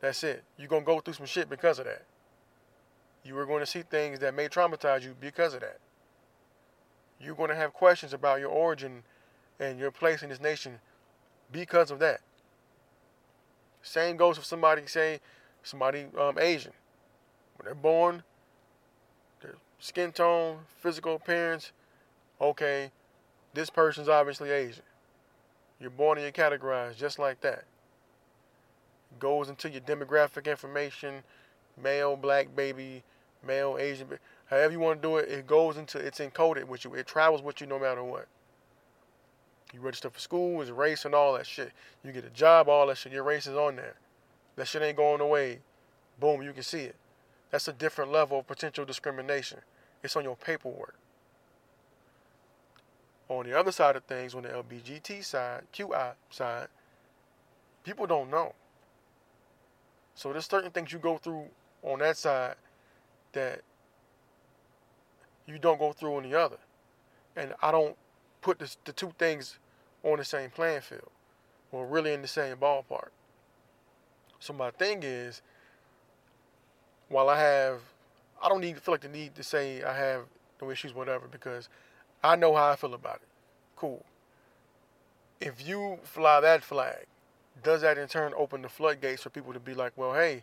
That's 0.00 0.22
it. 0.22 0.44
You're 0.56 0.68
going 0.68 0.82
to 0.82 0.86
go 0.86 1.00
through 1.00 1.14
some 1.14 1.26
shit 1.26 1.50
because 1.50 1.78
of 1.78 1.86
that. 1.86 2.04
You 3.24 3.36
are 3.38 3.46
going 3.46 3.60
to 3.60 3.66
see 3.66 3.82
things 3.82 4.20
that 4.20 4.34
may 4.34 4.48
traumatize 4.48 5.02
you 5.02 5.16
because 5.20 5.54
of 5.54 5.60
that. 5.60 5.78
You're 7.20 7.34
going 7.34 7.50
to 7.50 7.56
have 7.56 7.72
questions 7.72 8.12
about 8.12 8.38
your 8.38 8.50
origin 8.50 9.02
and 9.58 9.78
your 9.78 9.90
place 9.90 10.22
in 10.22 10.28
this 10.28 10.40
nation 10.40 10.78
because 11.50 11.90
of 11.90 11.98
that. 11.98 12.20
Same 13.82 14.16
goes 14.16 14.36
for 14.36 14.44
somebody, 14.44 14.82
say, 14.86 15.20
somebody 15.62 16.06
um, 16.18 16.38
Asian. 16.38 16.72
When 17.56 17.64
they're 17.64 17.74
born, 17.74 18.22
skin 19.78 20.12
tone, 20.12 20.58
physical 20.78 21.16
appearance, 21.16 21.72
okay, 22.40 22.90
this 23.54 23.70
person's 23.70 24.08
obviously 24.08 24.50
Asian. 24.50 24.82
You're 25.80 25.90
born 25.90 26.18
and 26.18 26.24
you're 26.24 26.32
categorized 26.32 26.96
just 26.96 27.18
like 27.18 27.40
that. 27.42 27.64
Goes 29.18 29.48
into 29.48 29.70
your 29.70 29.82
demographic 29.82 30.50
information, 30.50 31.22
male, 31.80 32.16
black 32.16 32.54
baby, 32.54 33.02
male, 33.46 33.76
Asian, 33.78 34.08
however 34.46 34.72
you 34.72 34.80
want 34.80 35.00
to 35.00 35.08
do 35.08 35.16
it, 35.16 35.28
it 35.28 35.46
goes 35.46 35.76
into, 35.76 35.98
it's 35.98 36.18
encoded 36.18 36.64
with 36.64 36.84
you. 36.84 36.94
It 36.94 37.06
travels 37.06 37.42
with 37.42 37.60
you 37.60 37.66
no 37.66 37.78
matter 37.78 38.02
what. 38.02 38.26
You 39.72 39.80
register 39.80 40.10
for 40.10 40.20
school, 40.20 40.62
it's 40.62 40.70
race 40.70 41.04
and 41.04 41.14
all 41.14 41.34
that 41.34 41.46
shit. 41.46 41.72
You 42.04 42.12
get 42.12 42.24
a 42.24 42.30
job, 42.30 42.68
all 42.68 42.86
that 42.86 42.98
shit, 42.98 43.12
your 43.12 43.24
race 43.24 43.46
is 43.46 43.56
on 43.56 43.76
there. 43.76 43.96
That 44.56 44.68
shit 44.68 44.82
ain't 44.82 44.96
going 44.96 45.20
away. 45.20 45.60
Boom, 46.18 46.42
you 46.42 46.52
can 46.52 46.62
see 46.62 46.80
it. 46.80 46.96
That's 47.50 47.68
a 47.68 47.72
different 47.72 48.12
level 48.12 48.40
of 48.40 48.46
potential 48.46 48.84
discrimination. 48.84 49.60
It's 50.02 50.16
on 50.16 50.24
your 50.24 50.36
paperwork. 50.36 50.96
On 53.28 53.44
the 53.44 53.58
other 53.58 53.72
side 53.72 53.96
of 53.96 54.04
things, 54.04 54.34
on 54.34 54.42
the 54.42 54.48
LBGT 54.50 55.24
side, 55.24 55.62
QI 55.72 56.12
side, 56.30 56.68
people 57.84 58.06
don't 58.06 58.30
know. 58.30 58.54
So 60.14 60.32
there's 60.32 60.46
certain 60.46 60.70
things 60.70 60.92
you 60.92 60.98
go 60.98 61.18
through 61.18 61.46
on 61.82 61.98
that 62.00 62.16
side 62.16 62.56
that 63.32 63.62
you 65.46 65.58
don't 65.58 65.78
go 65.78 65.92
through 65.92 66.16
on 66.16 66.22
the 66.22 66.38
other. 66.38 66.58
And 67.36 67.54
I 67.62 67.70
don't 67.70 67.96
put 68.40 68.58
this, 68.58 68.76
the 68.84 68.92
two 68.92 69.12
things 69.18 69.58
on 70.02 70.18
the 70.18 70.24
same 70.24 70.50
playing 70.50 70.80
field 70.80 71.10
or 71.72 71.86
really 71.86 72.12
in 72.12 72.22
the 72.22 72.28
same 72.28 72.56
ballpark. 72.56 73.08
So 74.38 74.52
my 74.52 74.70
thing 74.70 75.00
is, 75.02 75.42
while 77.08 77.28
I 77.28 77.38
have, 77.38 77.80
I 78.42 78.48
don't 78.48 78.60
need 78.60 78.78
feel 78.80 78.94
like 78.94 79.02
the 79.02 79.08
need 79.08 79.34
to 79.36 79.42
say 79.42 79.82
I 79.82 79.96
have 79.96 80.22
no 80.60 80.70
issues, 80.70 80.94
whatever, 80.94 81.26
because 81.28 81.68
I 82.22 82.36
know 82.36 82.54
how 82.54 82.70
I 82.70 82.76
feel 82.76 82.94
about 82.94 83.16
it. 83.16 83.28
Cool. 83.76 84.04
If 85.40 85.66
you 85.66 85.98
fly 86.02 86.40
that 86.40 86.64
flag, 86.64 87.06
does 87.62 87.82
that 87.82 87.98
in 87.98 88.08
turn 88.08 88.32
open 88.36 88.62
the 88.62 88.68
floodgates 88.68 89.22
for 89.22 89.30
people 89.30 89.52
to 89.52 89.60
be 89.60 89.74
like, 89.74 89.92
well, 89.96 90.14
hey, 90.14 90.42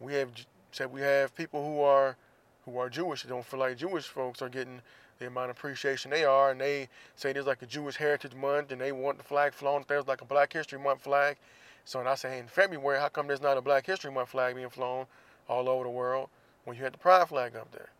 we 0.00 0.14
have 0.14 0.30
said 0.70 0.92
we 0.92 1.00
have 1.00 1.34
people 1.34 1.64
who 1.64 1.80
are 1.80 2.16
who 2.64 2.78
are 2.78 2.88
Jewish. 2.88 3.22
They 3.22 3.28
don't 3.28 3.44
feel 3.44 3.60
like 3.60 3.76
Jewish 3.76 4.04
folks 4.04 4.40
are 4.40 4.48
getting 4.48 4.80
the 5.18 5.26
amount 5.26 5.50
of 5.50 5.56
appreciation 5.56 6.10
they 6.10 6.24
are, 6.24 6.50
and 6.50 6.60
they 6.60 6.88
say 7.16 7.32
there's 7.32 7.46
like 7.46 7.62
a 7.62 7.66
Jewish 7.66 7.96
Heritage 7.96 8.34
Month, 8.34 8.72
and 8.72 8.80
they 8.80 8.92
want 8.92 9.18
the 9.18 9.24
flag 9.24 9.52
flown. 9.52 9.84
There's 9.86 10.06
like 10.06 10.20
a 10.20 10.24
Black 10.24 10.52
History 10.52 10.78
Month 10.78 11.02
flag. 11.02 11.36
So 11.84 11.98
and 11.98 12.08
I 12.08 12.14
say, 12.14 12.30
hey, 12.30 12.38
in 12.38 12.46
February, 12.46 13.00
how 13.00 13.08
come 13.08 13.26
there's 13.26 13.40
not 13.40 13.56
a 13.56 13.60
Black 13.60 13.84
History 13.86 14.12
Month 14.12 14.30
flag 14.30 14.54
being 14.54 14.70
flown 14.70 15.06
all 15.48 15.68
over 15.68 15.84
the 15.84 15.90
world 15.90 16.28
when 16.64 16.76
you 16.76 16.82
had 16.82 16.94
the 16.94 16.98
Pride 16.98 17.28
flag 17.28 17.56
up 17.56 17.72
there? 17.72 17.90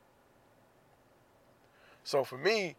So 2.04 2.24
for 2.24 2.38
me, 2.38 2.76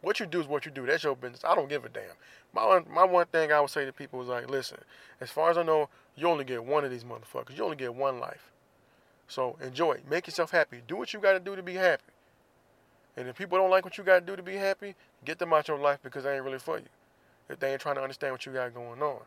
what 0.00 0.20
you 0.20 0.26
do 0.26 0.40
is 0.40 0.46
what 0.46 0.66
you 0.66 0.72
do. 0.72 0.86
That's 0.86 1.04
your 1.04 1.16
business. 1.16 1.44
I 1.44 1.54
don't 1.54 1.68
give 1.68 1.84
a 1.84 1.88
damn. 1.88 2.02
My 2.52 2.66
one, 2.66 2.84
my 2.90 3.04
one 3.04 3.26
thing 3.26 3.52
I 3.52 3.60
would 3.60 3.70
say 3.70 3.84
to 3.84 3.92
people 3.92 4.20
is 4.20 4.28
like, 4.28 4.50
listen, 4.50 4.78
as 5.20 5.30
far 5.30 5.50
as 5.50 5.56
I 5.56 5.62
know, 5.62 5.88
you 6.16 6.28
only 6.28 6.44
get 6.44 6.64
one 6.64 6.84
of 6.84 6.90
these 6.90 7.04
motherfuckers. 7.04 7.56
You 7.56 7.64
only 7.64 7.76
get 7.76 7.94
one 7.94 8.20
life. 8.20 8.50
So 9.28 9.56
enjoy. 9.62 10.00
Make 10.08 10.26
yourself 10.26 10.50
happy. 10.50 10.82
Do 10.86 10.96
what 10.96 11.12
you 11.14 11.20
got 11.20 11.32
to 11.32 11.40
do 11.40 11.56
to 11.56 11.62
be 11.62 11.74
happy. 11.74 12.02
And 13.16 13.28
if 13.28 13.36
people 13.36 13.58
don't 13.58 13.70
like 13.70 13.84
what 13.84 13.96
you 13.96 14.04
got 14.04 14.20
to 14.20 14.26
do 14.26 14.36
to 14.36 14.42
be 14.42 14.56
happy, 14.56 14.94
get 15.24 15.38
them 15.38 15.52
out 15.52 15.68
your 15.68 15.78
life 15.78 16.00
because 16.02 16.24
they 16.24 16.34
ain't 16.34 16.44
really 16.44 16.58
for 16.58 16.78
you. 16.78 16.88
If 17.48 17.58
they 17.60 17.72
ain't 17.72 17.80
trying 17.80 17.96
to 17.96 18.02
understand 18.02 18.32
what 18.32 18.44
you 18.44 18.52
got 18.52 18.74
going 18.74 19.02
on. 19.02 19.20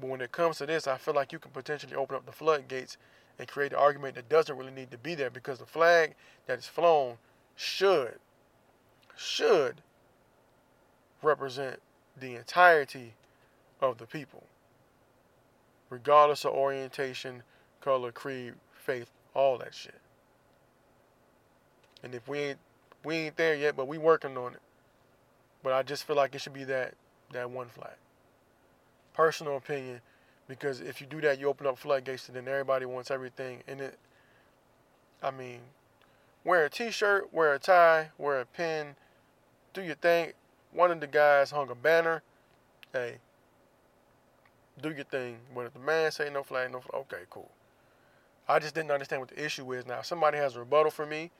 But 0.00 0.08
when 0.10 0.20
it 0.20 0.32
comes 0.32 0.58
to 0.58 0.66
this, 0.66 0.86
I 0.86 0.98
feel 0.98 1.14
like 1.14 1.32
you 1.32 1.38
can 1.38 1.50
potentially 1.50 1.94
open 1.94 2.16
up 2.16 2.26
the 2.26 2.32
floodgates 2.32 2.96
and 3.38 3.48
create 3.48 3.72
an 3.72 3.78
argument 3.78 4.14
that 4.14 4.28
doesn't 4.28 4.56
really 4.56 4.72
need 4.72 4.90
to 4.90 4.98
be 4.98 5.14
there 5.14 5.30
because 5.30 5.58
the 5.58 5.66
flag 5.66 6.14
that 6.46 6.58
is 6.58 6.66
flown 6.66 7.16
should, 7.54 8.18
should 9.16 9.80
represent 11.22 11.80
the 12.18 12.34
entirety 12.34 13.14
of 13.80 13.98
the 13.98 14.06
people, 14.06 14.44
regardless 15.90 16.44
of 16.44 16.52
orientation, 16.52 17.42
color, 17.80 18.12
creed, 18.12 18.54
faith, 18.72 19.10
all 19.34 19.58
that 19.58 19.74
shit. 19.74 20.00
And 22.02 22.14
if 22.14 22.28
we 22.28 22.38
ain't 22.38 22.58
we 23.04 23.16
ain't 23.16 23.36
there 23.36 23.54
yet, 23.54 23.76
but 23.76 23.86
we 23.86 23.98
working 23.98 24.36
on 24.36 24.54
it. 24.54 24.60
But 25.62 25.72
I 25.72 25.82
just 25.82 26.04
feel 26.04 26.16
like 26.16 26.34
it 26.34 26.40
should 26.40 26.52
be 26.52 26.64
that 26.64 26.94
that 27.32 27.50
one 27.50 27.68
flag. 27.68 27.94
Personal 29.16 29.56
opinion, 29.56 30.02
because 30.46 30.80
if 30.80 31.00
you 31.00 31.06
do 31.06 31.22
that, 31.22 31.40
you 31.40 31.48
open 31.48 31.66
up 31.66 31.78
floodgates, 31.78 32.28
and 32.28 32.36
then 32.36 32.46
everybody 32.46 32.84
wants 32.84 33.10
everything. 33.10 33.62
And 33.66 33.80
it, 33.80 33.98
I 35.22 35.30
mean, 35.30 35.60
wear 36.44 36.66
a 36.66 36.70
T-shirt, 36.70 37.32
wear 37.32 37.54
a 37.54 37.58
tie, 37.58 38.10
wear 38.18 38.40
a 38.40 38.44
pin, 38.44 38.94
do 39.72 39.82
your 39.82 39.94
thing. 39.94 40.32
One 40.72 40.90
of 40.90 41.00
the 41.00 41.06
guys 41.06 41.50
hung 41.50 41.70
a 41.70 41.74
banner. 41.74 42.22
Hey, 42.92 43.16
do 44.82 44.90
your 44.90 45.04
thing. 45.04 45.38
But 45.54 45.66
if 45.66 45.72
the 45.72 45.80
man 45.80 46.10
say 46.10 46.28
no 46.28 46.42
flag, 46.42 46.70
no 46.70 46.80
flag, 46.80 47.02
okay, 47.02 47.22
cool. 47.30 47.50
I 48.46 48.58
just 48.58 48.74
didn't 48.74 48.90
understand 48.90 49.22
what 49.22 49.30
the 49.30 49.42
issue 49.42 49.72
is. 49.72 49.86
Now, 49.86 50.00
if 50.00 50.06
somebody 50.06 50.36
has 50.36 50.56
a 50.56 50.58
rebuttal 50.58 50.90
for 50.90 51.06
me, 51.06 51.30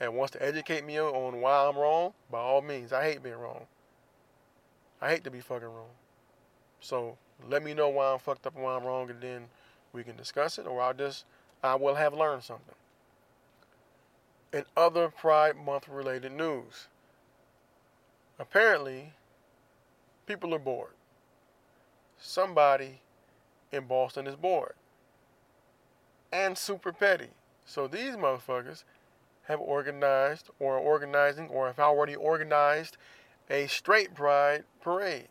and 0.00 0.14
wants 0.14 0.32
to 0.32 0.42
educate 0.42 0.84
me 0.84 0.98
on 1.00 1.40
why 1.40 1.68
I'm 1.68 1.76
wrong, 1.76 2.12
by 2.30 2.38
all 2.38 2.62
means, 2.62 2.92
I 2.92 3.04
hate 3.04 3.22
being 3.22 3.36
wrong. 3.36 3.66
I 5.00 5.10
hate 5.10 5.24
to 5.24 5.30
be 5.30 5.40
fucking 5.40 5.68
wrong. 5.68 5.90
So 6.82 7.16
let 7.48 7.62
me 7.62 7.74
know 7.74 7.88
why 7.88 8.12
I'm 8.12 8.18
fucked 8.18 8.46
up 8.46 8.56
and 8.56 8.64
why 8.64 8.76
I'm 8.76 8.84
wrong, 8.84 9.08
and 9.08 9.20
then 9.20 9.44
we 9.92 10.02
can 10.02 10.16
discuss 10.16 10.58
it, 10.58 10.66
or 10.66 10.82
I'll 10.82 10.92
just, 10.92 11.24
I 11.62 11.76
will 11.76 11.94
have 11.94 12.12
learned 12.12 12.42
something. 12.42 12.74
In 14.52 14.64
other 14.76 15.08
Pride 15.08 15.56
Month 15.56 15.88
related 15.88 16.32
news, 16.32 16.88
apparently, 18.38 19.12
people 20.26 20.54
are 20.54 20.58
bored. 20.58 20.94
Somebody 22.18 23.00
in 23.70 23.86
Boston 23.86 24.26
is 24.26 24.36
bored. 24.36 24.74
And 26.32 26.58
super 26.58 26.92
petty. 26.92 27.28
So 27.64 27.86
these 27.86 28.16
motherfuckers 28.16 28.82
have 29.44 29.60
organized 29.60 30.50
or 30.58 30.76
are 30.76 30.80
organizing 30.80 31.48
or 31.48 31.68
have 31.68 31.78
already 31.78 32.16
organized 32.16 32.96
a 33.48 33.66
straight 33.68 34.14
pride 34.14 34.64
parade. 34.80 35.28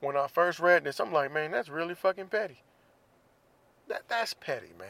When 0.00 0.16
I 0.16 0.26
first 0.26 0.60
read 0.60 0.84
this, 0.84 1.00
I'm 1.00 1.12
like, 1.12 1.32
man, 1.32 1.50
that's 1.50 1.68
really 1.68 1.94
fucking 1.94 2.26
petty. 2.26 2.62
That 3.88 4.02
that's 4.08 4.34
petty, 4.34 4.72
man. 4.78 4.88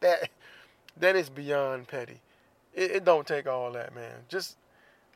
That 0.00 0.30
that 0.96 1.16
is 1.16 1.28
beyond 1.28 1.88
petty. 1.88 2.20
It, 2.74 2.90
it 2.90 3.04
don't 3.04 3.26
take 3.26 3.46
all 3.46 3.72
that, 3.72 3.94
man. 3.94 4.14
Just 4.28 4.56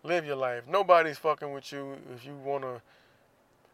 live 0.03 0.24
your 0.24 0.37
life. 0.37 0.64
Nobody's 0.68 1.18
fucking 1.18 1.53
with 1.53 1.72
you 1.72 1.96
if 2.14 2.24
you 2.24 2.35
wanna 2.35 2.83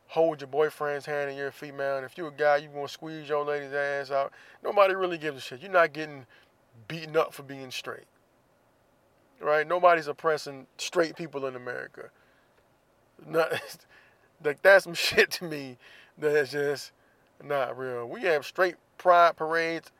hold 0.08 0.40
your 0.40 0.48
boyfriend's 0.48 1.06
hand 1.06 1.30
and 1.30 1.38
you're 1.38 1.48
a 1.48 1.52
female. 1.52 1.96
And 1.96 2.06
if 2.06 2.16
you're 2.16 2.28
a 2.28 2.32
guy, 2.32 2.56
you 2.58 2.70
want 2.70 2.88
to 2.88 2.92
squeeze 2.92 3.28
your 3.28 3.44
lady's 3.44 3.72
ass 3.72 4.10
out. 4.10 4.32
Nobody 4.62 4.94
really 4.94 5.18
gives 5.18 5.38
a 5.38 5.40
shit. 5.40 5.60
You're 5.60 5.70
not 5.70 5.92
getting 5.92 6.26
beaten 6.88 7.16
up 7.16 7.32
for 7.32 7.42
being 7.42 7.70
straight. 7.70 8.06
Right? 9.40 9.66
Nobody's 9.66 10.06
oppressing 10.06 10.66
straight 10.78 11.16
people 11.16 11.46
in 11.46 11.56
America. 11.56 12.10
Not 13.26 13.52
like 14.42 14.62
that's 14.62 14.84
some 14.84 14.94
shit 15.08 15.30
to 15.32 15.44
me 15.44 15.78
that's 16.18 16.52
just 16.52 16.92
not 17.42 17.76
real. 17.76 18.06
We 18.08 18.22
have 18.22 18.46
straight 18.46 18.76
pride 18.98 19.36
parades. 19.36 19.90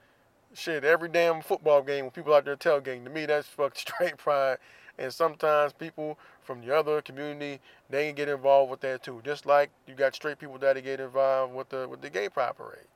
Shit, 0.55 0.85
every 0.85 1.09
damn 1.09 1.43
football 1.43 1.83
game 1.83 2.05
when 2.05 2.11
people 2.11 2.33
out 2.33 2.47
there 2.47 2.57
tailgating. 2.57 3.05
To 3.05 3.11
me, 3.11 3.27
that's 3.27 3.49
fucking 3.49 3.73
straight 3.75 4.17
pride. 4.17 4.59
And 4.99 5.13
sometimes 5.13 5.75
people 5.75 6.19
from 6.43 6.63
the 6.63 6.75
other 6.75 7.03
community, 7.03 7.61
they 7.91 8.13
get 8.13 8.29
involved 8.29 8.71
with 8.71 8.81
that 8.81 9.03
too. 9.03 9.21
Just 9.25 9.45
like 9.45 9.71
you 9.87 9.95
got 9.95 10.15
straight 10.15 10.39
people 10.39 10.57
that 10.59 10.83
get 10.83 11.01
involved 11.01 11.55
with 11.55 11.69
the 11.69 11.87
with 11.89 12.01
the 12.01 12.09
gay 12.09 12.29
pride 12.31 12.57
parade, 12.57 12.87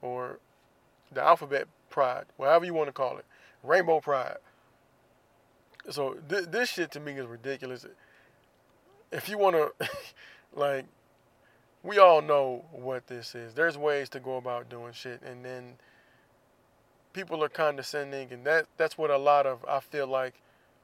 or 0.00 0.38
the 1.12 1.22
alphabet 1.22 1.68
pride, 1.90 2.24
whatever 2.36 2.64
you 2.64 2.72
want 2.72 2.88
to 2.88 2.92
call 2.92 3.18
it, 3.18 3.26
rainbow 3.62 4.00
pride. 4.00 4.38
So 5.90 6.14
th- 6.28 6.46
this 6.46 6.70
shit 6.70 6.90
to 6.92 7.00
me 7.00 7.12
is 7.12 7.26
ridiculous. 7.26 7.86
If 9.12 9.28
you 9.28 9.36
want 9.36 9.56
to, 9.56 9.72
like, 10.54 10.86
we 11.82 11.98
all 11.98 12.22
know 12.22 12.64
what 12.72 13.06
this 13.06 13.34
is. 13.34 13.54
There's 13.54 13.76
ways 13.76 14.08
to 14.10 14.20
go 14.20 14.36
about 14.36 14.68
doing 14.68 14.92
shit, 14.92 15.20
and 15.22 15.44
then 15.44 15.74
people 17.12 17.42
are 17.44 17.48
condescending, 17.48 18.32
and 18.32 18.44
that 18.46 18.66
that's 18.76 18.96
what 18.96 19.10
a 19.10 19.18
lot 19.18 19.46
of 19.46 19.64
I 19.68 19.80
feel 19.80 20.06
like, 20.06 20.34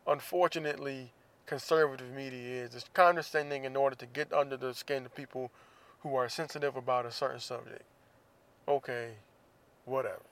unfortunately, 0.07 1.13
conservative 1.47 2.13
media 2.15 2.65
is. 2.65 2.75
It's 2.75 2.89
condescending 2.95 3.65
in 3.65 3.77
order 3.77 3.97
to 3.97 4.07
get 4.07 4.33
under 4.33 4.57
the 4.57 4.75
skin 4.75 5.07
of 5.07 5.15
people 5.15 5.51
who 6.01 6.15
are 6.15 6.29
sensitive 6.29 6.77
about 6.77 7.07
a 7.07 7.13
certain 7.13 7.41
subject. 7.41 7.83
Okay, 8.69 9.13
whatever. 9.85 10.23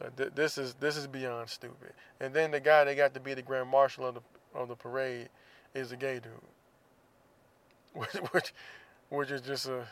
Uh, 0.00 0.08
th- 0.16 0.32
this 0.34 0.58
is 0.58 0.74
this 0.74 0.96
is 0.96 1.06
beyond 1.06 1.48
stupid. 1.48 1.92
And 2.20 2.34
then 2.34 2.50
the 2.50 2.60
guy 2.60 2.84
that 2.84 2.96
got 2.96 3.14
to 3.14 3.20
be 3.20 3.34
the 3.34 3.42
grand 3.42 3.68
marshal 3.68 4.06
of 4.06 4.14
the 4.14 4.20
of 4.54 4.68
the 4.68 4.76
parade 4.76 5.28
is 5.74 5.92
a 5.92 5.96
gay 5.96 6.14
dude, 6.14 6.32
which 7.96 8.12
which, 8.32 8.52
which 9.08 9.30
is 9.30 9.42
just 9.42 9.68
a 9.68 9.86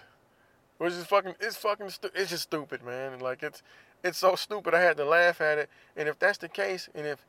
which 0.78 0.92
is 0.92 1.04
fucking 1.06 1.34
it's 1.40 1.56
fucking 1.56 1.90
stu- 1.90 2.10
it's 2.14 2.30
just 2.30 2.44
stupid, 2.44 2.82
man. 2.84 3.18
Like 3.20 3.42
it's 3.42 3.62
it's 4.02 4.18
so 4.18 4.34
stupid. 4.34 4.74
I 4.74 4.80
had 4.80 4.96
to 4.98 5.04
laugh 5.04 5.40
at 5.40 5.58
it. 5.58 5.70
And 5.96 6.08
if 6.08 6.18
that's 6.18 6.38
the 6.38 6.48
case, 6.48 6.88
and 6.94 7.06
if 7.06 7.24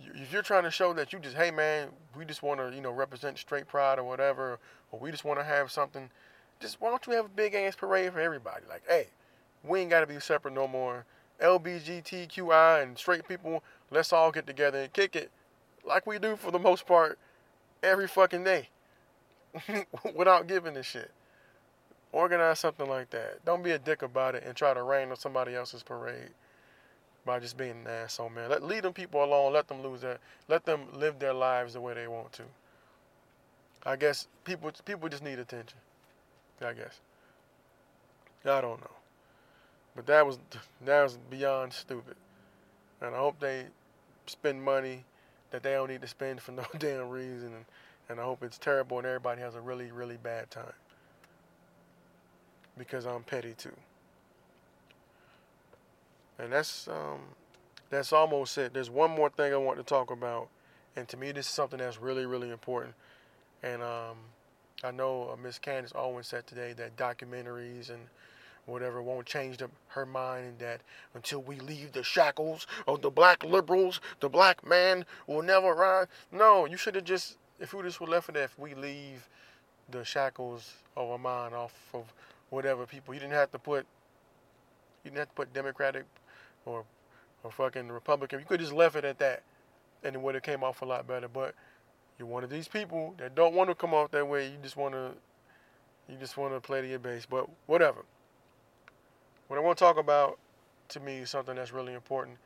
if 0.00 0.32
you're 0.32 0.42
trying 0.42 0.64
to 0.64 0.70
show 0.70 0.92
that 0.94 1.12
you 1.12 1.18
just 1.18 1.36
hey 1.36 1.50
man, 1.50 1.88
we 2.16 2.24
just 2.24 2.42
want 2.42 2.60
to 2.60 2.74
you 2.74 2.80
know 2.80 2.90
represent 2.90 3.38
straight 3.38 3.68
pride 3.68 3.98
or 3.98 4.04
whatever, 4.04 4.58
or 4.90 5.00
we 5.00 5.10
just 5.10 5.24
want 5.24 5.38
to 5.38 5.44
have 5.44 5.70
something, 5.70 6.10
just 6.60 6.80
why 6.80 6.90
don't 6.90 7.06
you 7.06 7.12
have 7.14 7.26
a 7.26 7.30
big 7.30 7.54
ass 7.54 7.76
parade 7.76 8.12
for 8.12 8.20
everybody? 8.20 8.64
Like 8.68 8.82
hey, 8.88 9.06
we 9.64 9.80
ain't 9.80 9.90
got 9.90 10.00
to 10.00 10.06
be 10.06 10.18
separate 10.20 10.54
no 10.54 10.66
more. 10.66 11.04
LBGTQI 11.40 12.82
and 12.82 12.96
straight 12.96 13.26
people, 13.26 13.64
let's 13.90 14.12
all 14.12 14.30
get 14.30 14.46
together 14.46 14.78
and 14.82 14.92
kick 14.92 15.16
it 15.16 15.30
like 15.84 16.06
we 16.06 16.18
do 16.18 16.36
for 16.36 16.52
the 16.52 16.58
most 16.58 16.86
part 16.86 17.18
every 17.82 18.06
fucking 18.06 18.44
day 18.44 18.68
without 20.14 20.46
giving 20.46 20.76
a 20.76 20.82
shit. 20.82 21.10
Organize 22.12 22.58
something 22.58 22.88
like 22.88 23.10
that. 23.10 23.44
Don't 23.44 23.62
be 23.62 23.70
a 23.70 23.78
dick 23.78 24.02
about 24.02 24.34
it 24.34 24.44
and 24.46 24.54
try 24.54 24.74
to 24.74 24.82
rain 24.82 25.10
on 25.10 25.16
somebody 25.16 25.54
else's 25.54 25.82
parade 25.82 26.30
by 27.24 27.38
just 27.38 27.56
being 27.56 27.70
an 27.70 27.86
asshole, 27.86 28.30
man. 28.30 28.50
Let 28.50 28.62
leave 28.62 28.82
them 28.82 28.92
people 28.92 29.24
alone. 29.24 29.52
Let 29.52 29.68
them 29.68 29.82
lose 29.82 30.02
their, 30.02 30.18
let 30.48 30.64
them 30.64 30.86
live 30.92 31.18
their 31.18 31.32
lives 31.32 31.74
the 31.74 31.80
way 31.80 31.94
they 31.94 32.08
want 32.08 32.32
to. 32.34 32.42
I 33.84 33.96
guess 33.96 34.28
people 34.44 34.70
people 34.84 35.08
just 35.08 35.24
need 35.24 35.38
attention. 35.38 35.78
I 36.60 36.72
guess. 36.72 37.00
I 38.44 38.60
don't 38.60 38.80
know. 38.80 38.96
But 39.96 40.06
that 40.06 40.26
was 40.26 40.38
that 40.84 41.02
was 41.02 41.18
beyond 41.30 41.72
stupid. 41.72 42.16
And 43.00 43.14
I 43.14 43.18
hope 43.18 43.40
they 43.40 43.66
spend 44.26 44.62
money 44.62 45.04
that 45.50 45.62
they 45.62 45.72
don't 45.72 45.88
need 45.88 46.02
to 46.02 46.08
spend 46.08 46.40
for 46.40 46.52
no 46.52 46.64
damn 46.78 47.08
reason. 47.08 47.52
And, 47.54 47.64
and 48.12 48.20
I 48.20 48.24
hope 48.24 48.44
it's 48.44 48.58
terrible 48.58 48.98
and 48.98 49.06
everybody 49.06 49.40
has 49.40 49.56
a 49.56 49.60
really, 49.60 49.90
really 49.90 50.18
bad 50.22 50.50
time. 50.50 50.72
Because 52.78 53.06
I'm 53.06 53.22
petty 53.24 53.54
too. 53.58 53.74
And 56.38 56.52
that's 56.52 56.88
um, 56.88 57.20
that's 57.90 58.12
almost 58.12 58.56
it. 58.56 58.72
There's 58.72 58.90
one 58.90 59.10
more 59.10 59.28
thing 59.28 59.52
I 59.52 59.56
want 59.56 59.78
to 59.78 59.84
talk 59.84 60.10
about, 60.10 60.48
and 60.96 61.06
to 61.08 61.16
me 61.16 61.32
this 61.32 61.46
is 61.46 61.52
something 61.52 61.78
that's 61.78 62.00
really, 62.00 62.24
really 62.24 62.50
important. 62.50 62.94
And 63.62 63.82
um, 63.82 64.16
I 64.82 64.90
know 64.90 65.30
uh, 65.32 65.36
Miss 65.36 65.58
Candace 65.58 65.92
Owens 65.94 66.28
said 66.28 66.46
today 66.46 66.72
that 66.74 66.96
documentaries 66.96 67.90
and 67.90 68.00
whatever 68.66 69.02
won't 69.02 69.26
change 69.26 69.58
the, 69.58 69.68
her 69.88 70.06
mind 70.06 70.46
and 70.46 70.58
that 70.58 70.80
until 71.14 71.42
we 71.42 71.56
leave 71.56 71.92
the 71.92 72.02
shackles 72.02 72.66
of 72.86 73.02
the 73.02 73.10
black 73.10 73.44
liberals, 73.44 74.00
the 74.20 74.28
black 74.28 74.66
man 74.66 75.04
will 75.26 75.42
never 75.42 75.74
rise. 75.74 76.06
No, 76.30 76.64
you 76.64 76.76
should 76.76 76.94
have 76.94 77.04
just, 77.04 77.36
if 77.62 77.72
we 77.72 77.82
just 77.82 78.00
were 78.00 78.08
left 78.08 78.26
with 78.26 78.34
that, 78.34 78.44
if 78.44 78.58
we 78.58 78.74
leave 78.74 79.28
the 79.88 80.04
shackles 80.04 80.74
of 80.96 81.08
our 81.08 81.18
mind 81.18 81.54
off 81.54 81.72
of 81.94 82.12
whatever 82.50 82.84
people, 82.86 83.14
you 83.14 83.20
didn't 83.20 83.32
have 83.32 83.52
to 83.52 83.58
put, 83.58 83.86
you 85.04 85.10
didn't 85.10 85.18
have 85.18 85.28
to 85.28 85.34
put 85.34 85.52
Democratic 85.54 86.04
or 86.66 86.84
or 87.44 87.50
fucking 87.50 87.90
Republican. 87.90 88.40
You 88.40 88.46
could 88.46 88.60
just 88.60 88.72
left 88.72 88.96
it 88.96 89.04
at 89.04 89.18
that, 89.20 89.42
and 90.04 90.14
it 90.14 90.20
would 90.20 90.34
have 90.34 90.44
came 90.44 90.62
off 90.62 90.82
a 90.82 90.84
lot 90.84 91.06
better. 91.06 91.28
But 91.28 91.54
you're 92.18 92.28
one 92.28 92.44
of 92.44 92.50
these 92.50 92.68
people 92.68 93.14
that 93.18 93.34
don't 93.34 93.54
want 93.54 93.70
to 93.70 93.74
come 93.74 93.94
off 93.94 94.10
that 94.10 94.26
way. 94.26 94.46
You 94.46 94.58
just 94.62 94.76
want 94.76 94.94
to, 94.94 95.12
you 96.08 96.16
just 96.18 96.36
want 96.36 96.52
to 96.54 96.60
play 96.60 96.80
to 96.82 96.88
your 96.88 96.98
base. 96.98 97.26
But 97.26 97.48
whatever. 97.66 98.04
What 99.48 99.58
I 99.58 99.62
want 99.62 99.78
to 99.78 99.84
talk 99.84 99.98
about 99.98 100.38
to 100.88 101.00
me 101.00 101.18
is 101.18 101.30
something 101.30 101.56
that's 101.56 101.72
really 101.72 101.94
important, 101.94 102.38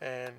and 0.00 0.34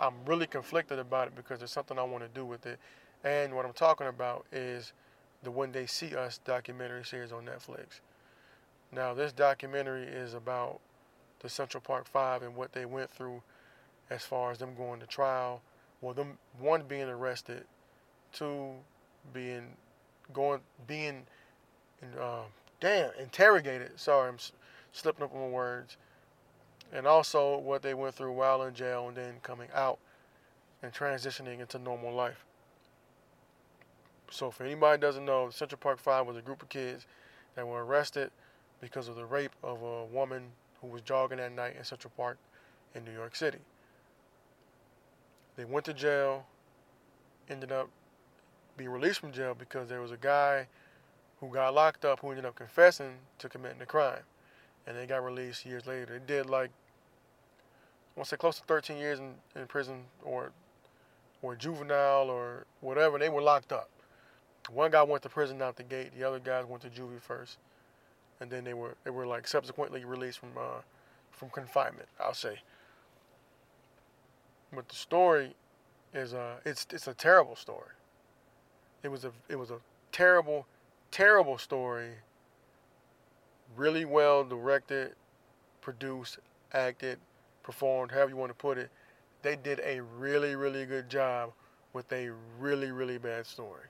I'm 0.00 0.14
really 0.26 0.46
conflicted 0.46 0.98
about 0.98 1.28
it 1.28 1.36
because 1.36 1.58
there's 1.58 1.72
something 1.72 1.98
I 1.98 2.02
want 2.04 2.22
to 2.22 2.28
do 2.28 2.44
with 2.44 2.66
it. 2.66 2.78
And 3.24 3.54
what 3.54 3.64
I'm 3.64 3.72
talking 3.72 4.06
about 4.06 4.46
is 4.52 4.92
the 5.42 5.50
When 5.50 5.72
They 5.72 5.86
See 5.86 6.14
Us 6.14 6.38
documentary 6.44 7.04
series 7.04 7.32
on 7.32 7.44
Netflix. 7.44 8.00
Now, 8.92 9.12
this 9.12 9.32
documentary 9.32 10.04
is 10.04 10.34
about 10.34 10.80
the 11.40 11.48
Central 11.48 11.80
Park 11.80 12.06
Five 12.06 12.42
and 12.42 12.54
what 12.54 12.72
they 12.72 12.86
went 12.86 13.10
through 13.10 13.42
as 14.10 14.24
far 14.24 14.50
as 14.50 14.58
them 14.58 14.74
going 14.74 15.00
to 15.00 15.06
trial. 15.06 15.60
Well, 16.00 16.14
them 16.14 16.38
one 16.58 16.84
being 16.88 17.08
arrested, 17.08 17.64
two 18.32 18.72
being 19.32 19.76
going 20.32 20.60
being 20.86 21.26
uh, 22.20 22.42
damn 22.80 23.10
interrogated. 23.20 23.98
Sorry, 23.98 24.28
I'm 24.28 24.38
slipping 24.92 25.24
up 25.24 25.34
on 25.34 25.40
my 25.40 25.48
words, 25.48 25.96
and 26.92 27.06
also 27.06 27.58
what 27.58 27.82
they 27.82 27.94
went 27.94 28.14
through 28.14 28.32
while 28.32 28.62
in 28.62 28.74
jail 28.74 29.08
and 29.08 29.16
then 29.16 29.34
coming 29.42 29.68
out 29.74 29.98
and 30.82 30.92
transitioning 30.92 31.60
into 31.60 31.78
normal 31.78 32.12
life. 32.12 32.44
So, 34.30 34.50
for 34.50 34.64
anybody 34.64 35.00
doesn't 35.00 35.24
know, 35.24 35.48
Central 35.50 35.78
Park 35.78 35.98
Five 35.98 36.26
was 36.26 36.36
a 36.36 36.42
group 36.42 36.62
of 36.62 36.68
kids 36.68 37.06
that 37.54 37.66
were 37.66 37.84
arrested 37.84 38.30
because 38.80 39.08
of 39.08 39.16
the 39.16 39.24
rape 39.24 39.52
of 39.62 39.82
a 39.82 40.04
woman 40.04 40.44
who 40.80 40.88
was 40.88 41.02
jogging 41.02 41.40
at 41.40 41.52
night 41.52 41.76
in 41.76 41.84
Central 41.84 42.12
Park 42.16 42.38
in 42.94 43.04
New 43.04 43.12
York 43.12 43.34
City. 43.34 43.58
They 45.56 45.64
went 45.64 45.86
to 45.86 45.94
jail, 45.94 46.46
ended 47.48 47.72
up 47.72 47.88
being 48.76 48.90
released 48.90 49.20
from 49.20 49.32
jail 49.32 49.56
because 49.58 49.88
there 49.88 50.00
was 50.00 50.12
a 50.12 50.16
guy 50.16 50.68
who 51.40 51.48
got 51.48 51.74
locked 51.74 52.04
up 52.04 52.20
who 52.20 52.30
ended 52.30 52.44
up 52.44 52.54
confessing 52.54 53.14
to 53.38 53.48
committing 53.48 53.78
the 53.78 53.86
crime 53.86 54.22
and 54.88 54.96
they 54.96 55.06
got 55.06 55.22
released 55.22 55.66
years 55.66 55.86
later. 55.86 56.18
They 56.18 56.34
did 56.34 56.48
like 56.48 56.70
I 58.16 58.20
want 58.20 58.28
to 58.28 58.30
say 58.30 58.36
close 58.36 58.56
to 58.56 58.64
13 58.64 58.96
years 58.96 59.20
in, 59.20 59.34
in 59.54 59.66
prison 59.66 60.04
or 60.24 60.50
or 61.42 61.54
juvenile 61.54 62.30
or 62.30 62.64
whatever. 62.80 63.18
They 63.18 63.28
were 63.28 63.42
locked 63.42 63.70
up. 63.70 63.90
One 64.70 64.90
guy 64.90 65.02
went 65.02 65.22
to 65.22 65.28
prison 65.28 65.62
out 65.62 65.76
the 65.76 65.84
gate. 65.84 66.10
The 66.18 66.24
other 66.26 66.40
guys 66.40 66.64
went 66.64 66.82
to 66.82 66.88
juvie 66.88 67.20
first, 67.20 67.58
and 68.40 68.50
then 68.50 68.64
they 68.64 68.74
were 68.74 68.96
they 69.04 69.10
were 69.10 69.26
like 69.26 69.46
subsequently 69.46 70.04
released 70.04 70.38
from 70.38 70.50
uh, 70.58 70.80
from 71.30 71.50
confinement. 71.50 72.08
I'll 72.18 72.34
say. 72.34 72.58
But 74.72 74.88
the 74.88 74.96
story 74.96 75.54
is 76.14 76.34
uh 76.34 76.56
it's 76.64 76.86
it's 76.92 77.06
a 77.06 77.14
terrible 77.14 77.56
story. 77.56 77.92
It 79.02 79.08
was 79.08 79.24
a 79.24 79.32
it 79.48 79.56
was 79.56 79.70
a 79.70 79.78
terrible 80.12 80.66
terrible 81.10 81.58
story 81.58 82.10
really 83.76 84.04
well 84.04 84.44
directed, 84.44 85.14
produced, 85.80 86.38
acted, 86.72 87.18
performed, 87.62 88.12
however 88.12 88.30
you 88.30 88.36
want 88.36 88.50
to 88.50 88.56
put 88.56 88.78
it. 88.78 88.90
They 89.42 89.56
did 89.56 89.80
a 89.84 90.00
really, 90.00 90.56
really 90.56 90.84
good 90.84 91.08
job 91.08 91.52
with 91.92 92.12
a 92.12 92.30
really, 92.58 92.90
really 92.90 93.18
bad 93.18 93.46
story. 93.46 93.84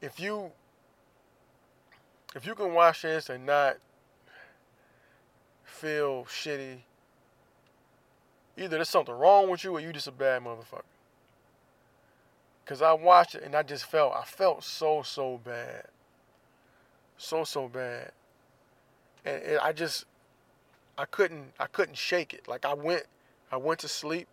If 0.00 0.20
you 0.20 0.52
if 2.34 2.46
you 2.46 2.54
can 2.54 2.74
watch 2.74 3.02
this 3.02 3.30
and 3.30 3.46
not 3.46 3.76
feel 5.62 6.24
shitty, 6.24 6.78
either 8.56 8.76
there's 8.76 8.88
something 8.88 9.14
wrong 9.14 9.48
with 9.48 9.64
you 9.64 9.72
or 9.72 9.80
you 9.80 9.92
just 9.92 10.08
a 10.08 10.12
bad 10.12 10.42
motherfucker. 10.42 10.82
Cause 12.66 12.82
I 12.82 12.92
watched 12.92 13.34
it 13.34 13.42
and 13.42 13.54
I 13.54 13.62
just 13.62 13.84
felt 13.84 14.14
I 14.14 14.24
felt 14.24 14.64
so 14.64 15.02
so 15.02 15.38
bad 15.44 15.84
so 17.16 17.44
so 17.44 17.68
bad, 17.68 18.12
and, 19.24 19.58
I 19.58 19.72
just 19.72 20.04
I 20.98 21.04
couldn't 21.04 21.52
I 21.58 21.66
couldn't 21.66 21.96
shake 21.96 22.34
it. 22.34 22.48
Like 22.48 22.64
I 22.64 22.74
went 22.74 23.04
I 23.50 23.56
went 23.56 23.80
to 23.80 23.88
sleep, 23.88 24.28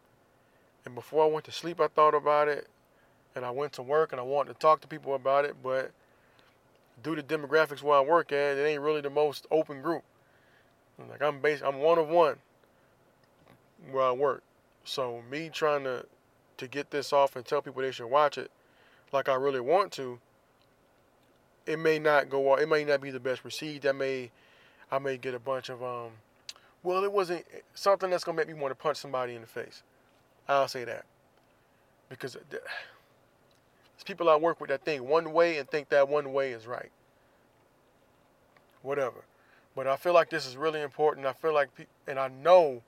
and 0.85 0.95
before 0.95 1.23
I 1.23 1.27
went 1.27 1.45
to 1.45 1.51
sleep, 1.51 1.79
I 1.79 1.87
thought 1.87 2.13
about 2.13 2.47
it, 2.47 2.67
and 3.35 3.45
I 3.45 3.51
went 3.51 3.73
to 3.73 3.83
work 3.83 4.11
and 4.11 4.19
I 4.19 4.23
wanted 4.23 4.53
to 4.53 4.59
talk 4.59 4.81
to 4.81 4.87
people 4.87 5.15
about 5.15 5.45
it, 5.45 5.55
but 5.63 5.91
due 7.03 7.15
to 7.15 7.23
demographics 7.23 7.81
where 7.81 7.97
I 7.97 8.01
work 8.01 8.31
at, 8.31 8.57
it 8.57 8.67
ain't 8.67 8.81
really 8.81 9.01
the 9.01 9.09
most 9.09 9.47
open 9.51 9.81
group. 9.81 10.03
Like 11.09 11.21
I'm 11.21 11.39
based, 11.39 11.63
I'm 11.63 11.79
one 11.79 11.97
of 11.97 12.07
one 12.09 12.35
where 13.91 14.03
I 14.03 14.11
work, 14.11 14.43
So 14.83 15.23
me 15.29 15.49
trying 15.49 15.83
to 15.85 16.05
to 16.57 16.67
get 16.67 16.91
this 16.91 17.11
off 17.11 17.35
and 17.35 17.43
tell 17.43 17.61
people 17.61 17.81
they 17.81 17.91
should 17.91 18.07
watch 18.07 18.37
it, 18.37 18.51
like 19.11 19.27
I 19.27 19.33
really 19.33 19.59
want 19.59 19.91
to, 19.93 20.19
it 21.65 21.79
may 21.79 21.99
not 21.99 22.29
go. 22.29 22.49
All 22.49 22.55
it 22.57 22.67
may 22.67 22.83
not 22.83 23.01
be 23.01 23.11
the 23.11 23.19
best 23.19 23.43
received. 23.43 23.85
I 23.85 23.91
may, 23.91 24.31
I 24.91 24.99
may 24.99 25.17
get 25.17 25.33
a 25.33 25.39
bunch 25.39 25.69
of 25.69 25.83
um. 25.83 26.11
Well, 26.83 27.03
it 27.03 27.11
wasn't 27.11 27.45
something 27.73 28.09
that's 28.09 28.23
gonna 28.23 28.37
make 28.37 28.47
me 28.47 28.53
want 28.53 28.71
to 28.71 28.75
punch 28.75 28.97
somebody 28.97 29.35
in 29.35 29.41
the 29.41 29.47
face. 29.47 29.83
I'll 30.47 30.67
say 30.67 30.83
that 30.83 31.05
because 32.09 32.35
there's 32.49 32.63
people 34.03 34.29
I 34.29 34.35
work 34.35 34.59
with 34.59 34.69
that 34.69 34.83
think 34.83 35.03
one 35.03 35.31
way 35.31 35.57
and 35.57 35.69
think 35.69 35.89
that 35.89 36.09
one 36.09 36.33
way 36.33 36.51
is 36.51 36.67
right. 36.67 36.91
Whatever, 38.81 39.23
but 39.75 39.87
I 39.87 39.95
feel 39.95 40.13
like 40.13 40.29
this 40.29 40.47
is 40.47 40.57
really 40.57 40.81
important. 40.81 41.27
I 41.27 41.33
feel 41.33 41.53
like, 41.53 41.69
and 42.07 42.17
I 42.17 42.29
know 42.29 42.81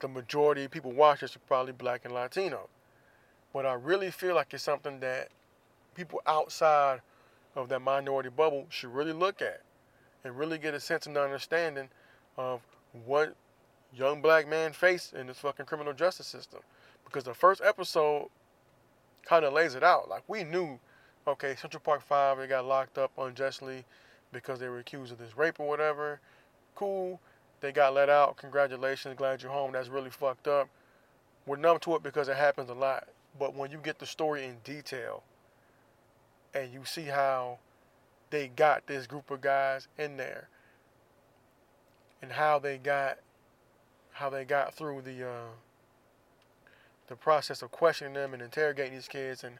the 0.00 0.08
majority 0.08 0.64
of 0.64 0.70
people 0.70 0.92
watch 0.92 1.20
this 1.20 1.34
are 1.34 1.40
probably 1.40 1.72
black 1.72 2.04
and 2.04 2.14
Latino. 2.14 2.68
But 3.52 3.66
I 3.66 3.72
really 3.74 4.10
feel 4.10 4.34
like 4.34 4.52
it's 4.52 4.62
something 4.62 5.00
that 5.00 5.28
people 5.94 6.20
outside 6.26 7.00
of 7.54 7.68
that 7.68 7.80
minority 7.80 8.28
bubble 8.28 8.66
should 8.68 8.92
really 8.94 9.12
look 9.12 9.42
at 9.42 9.62
and 10.24 10.36
really 10.36 10.58
get 10.58 10.74
a 10.74 10.80
sense 10.80 11.06
and 11.06 11.16
understanding 11.16 11.88
of 12.36 12.60
what 13.04 13.34
young 13.94 14.20
black 14.20 14.48
men 14.48 14.72
face 14.72 15.12
in 15.12 15.26
this 15.26 15.38
fucking 15.38 15.66
criminal 15.66 15.92
justice 15.92 16.26
system. 16.26 16.60
Because 17.04 17.24
the 17.24 17.34
first 17.34 17.62
episode 17.64 18.28
kind 19.24 19.44
of 19.44 19.52
lays 19.52 19.74
it 19.74 19.82
out. 19.82 20.08
Like 20.08 20.24
we 20.28 20.44
knew, 20.44 20.78
okay, 21.26 21.54
Central 21.56 21.80
Park 21.80 22.02
Five, 22.02 22.38
they 22.38 22.46
got 22.46 22.64
locked 22.64 22.98
up 22.98 23.10
unjustly 23.18 23.84
because 24.32 24.58
they 24.60 24.68
were 24.68 24.78
accused 24.78 25.12
of 25.12 25.18
this 25.18 25.36
rape 25.36 25.58
or 25.58 25.68
whatever. 25.68 26.20
Cool. 26.74 27.20
They 27.60 27.72
got 27.72 27.94
let 27.94 28.08
out. 28.08 28.36
Congratulations. 28.36 29.14
Glad 29.16 29.42
you're 29.42 29.50
home. 29.50 29.72
That's 29.72 29.88
really 29.88 30.10
fucked 30.10 30.46
up. 30.46 30.68
We're 31.46 31.56
numb 31.56 31.78
to 31.80 31.96
it 31.96 32.02
because 32.02 32.28
it 32.28 32.36
happens 32.36 32.70
a 32.70 32.74
lot. 32.74 33.08
But 33.38 33.54
when 33.54 33.70
you 33.70 33.78
get 33.78 33.98
the 33.98 34.06
story 34.06 34.44
in 34.44 34.58
detail 34.64 35.22
and 36.54 36.72
you 36.72 36.84
see 36.84 37.04
how 37.04 37.58
they 38.30 38.48
got 38.48 38.86
this 38.86 39.06
group 39.06 39.30
of 39.30 39.40
guys 39.40 39.88
in 39.98 40.16
there 40.16 40.48
and 42.20 42.32
how 42.32 42.58
they 42.58 42.78
got 42.78 43.18
how 44.12 44.28
they 44.28 44.44
got 44.44 44.74
through 44.74 45.02
the 45.02 45.26
uh, 45.26 45.50
the 47.06 47.16
process 47.16 47.62
of 47.62 47.70
questioning 47.70 48.14
them 48.14 48.34
and 48.34 48.42
interrogating 48.42 48.94
these 48.94 49.08
kids 49.08 49.44
and 49.44 49.58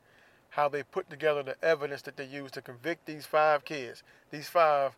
how 0.50 0.68
they 0.68 0.82
put 0.82 1.08
together 1.10 1.42
the 1.42 1.56
evidence 1.64 2.02
that 2.02 2.16
they 2.16 2.24
used 2.24 2.54
to 2.54 2.62
convict 2.62 3.06
these 3.06 3.26
five 3.26 3.64
kids, 3.64 4.02
these 4.30 4.48
five 4.48 4.96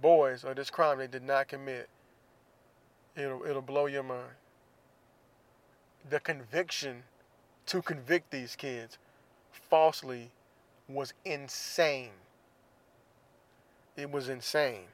boys 0.00 0.44
of 0.44 0.56
this 0.56 0.70
crime 0.70 0.98
they 0.98 1.06
did 1.06 1.22
not 1.22 1.48
commit. 1.48 1.88
It'll 3.16 3.44
it'll 3.44 3.62
blow 3.62 3.86
your 3.86 4.02
mind. 4.02 4.36
The 6.08 6.20
conviction 6.20 7.04
to 7.66 7.82
convict 7.82 8.30
these 8.30 8.56
kids 8.56 8.98
falsely 9.50 10.30
was 10.88 11.12
insane. 11.24 12.10
It 13.96 14.10
was 14.10 14.28
insane. 14.28 14.86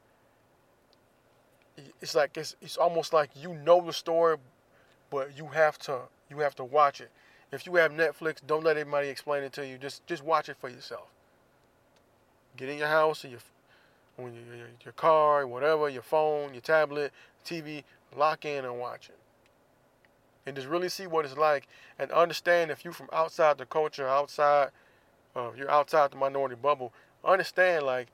It's 2.01 2.14
like 2.14 2.37
it's 2.37 2.57
it's 2.61 2.77
almost 2.77 3.12
like 3.12 3.31
you 3.37 3.55
know 3.55 3.81
the 3.81 3.92
story, 3.92 4.37
but 5.11 5.37
you 5.37 5.46
have 5.46 5.79
to 5.81 6.01
you 6.29 6.38
have 6.40 6.55
to 6.57 6.64
watch 6.64 7.01
it. 7.01 7.11
If 7.53 7.66
you 7.66 7.77
have 7.77 7.92
Netflix, 7.92 8.37
don't 8.46 8.64
let 8.64 8.77
anybody 8.77 9.09
explain 9.09 9.42
it 9.44 9.53
to 9.55 9.66
you. 9.66 9.79
Just 9.79 10.07
just 10.07 10.24
watch 10.24 10.48
it 10.48 10.57
for 10.61 10.68
yourself. 10.68 11.09
Get 12.57 12.68
in 12.68 12.79
your 12.79 12.88
house 12.88 13.24
or 13.24 13.29
your 13.29 13.40
when 14.16 14.35
you, 14.35 14.40
your, 14.57 14.66
your 14.85 14.92
car, 14.94 15.46
whatever, 15.46 15.88
your 15.88 16.03
phone, 16.03 16.53
your 16.53 16.61
tablet, 16.61 17.12
TV, 17.44 17.85
lock 18.16 18.44
in 18.44 18.64
and 18.64 18.81
watch 18.81 19.09
it 19.09 19.18
and 20.48 20.57
just 20.57 20.66
really 20.66 20.88
see 20.88 21.07
what 21.07 21.27
it's 21.27 21.37
like 21.37 21.68
and 21.98 22.11
understand 22.11 22.70
if 22.70 22.83
you're 22.83 22.92
from 22.92 23.09
outside 23.12 23.59
the 23.59 23.66
culture, 23.66 24.09
outside, 24.09 24.70
uh, 25.38 25.51
you're 25.57 25.70
outside 25.70 26.11
the 26.11 26.16
minority 26.16 26.57
bubble, 26.57 26.92
understand 27.24 27.87
like 27.87 28.09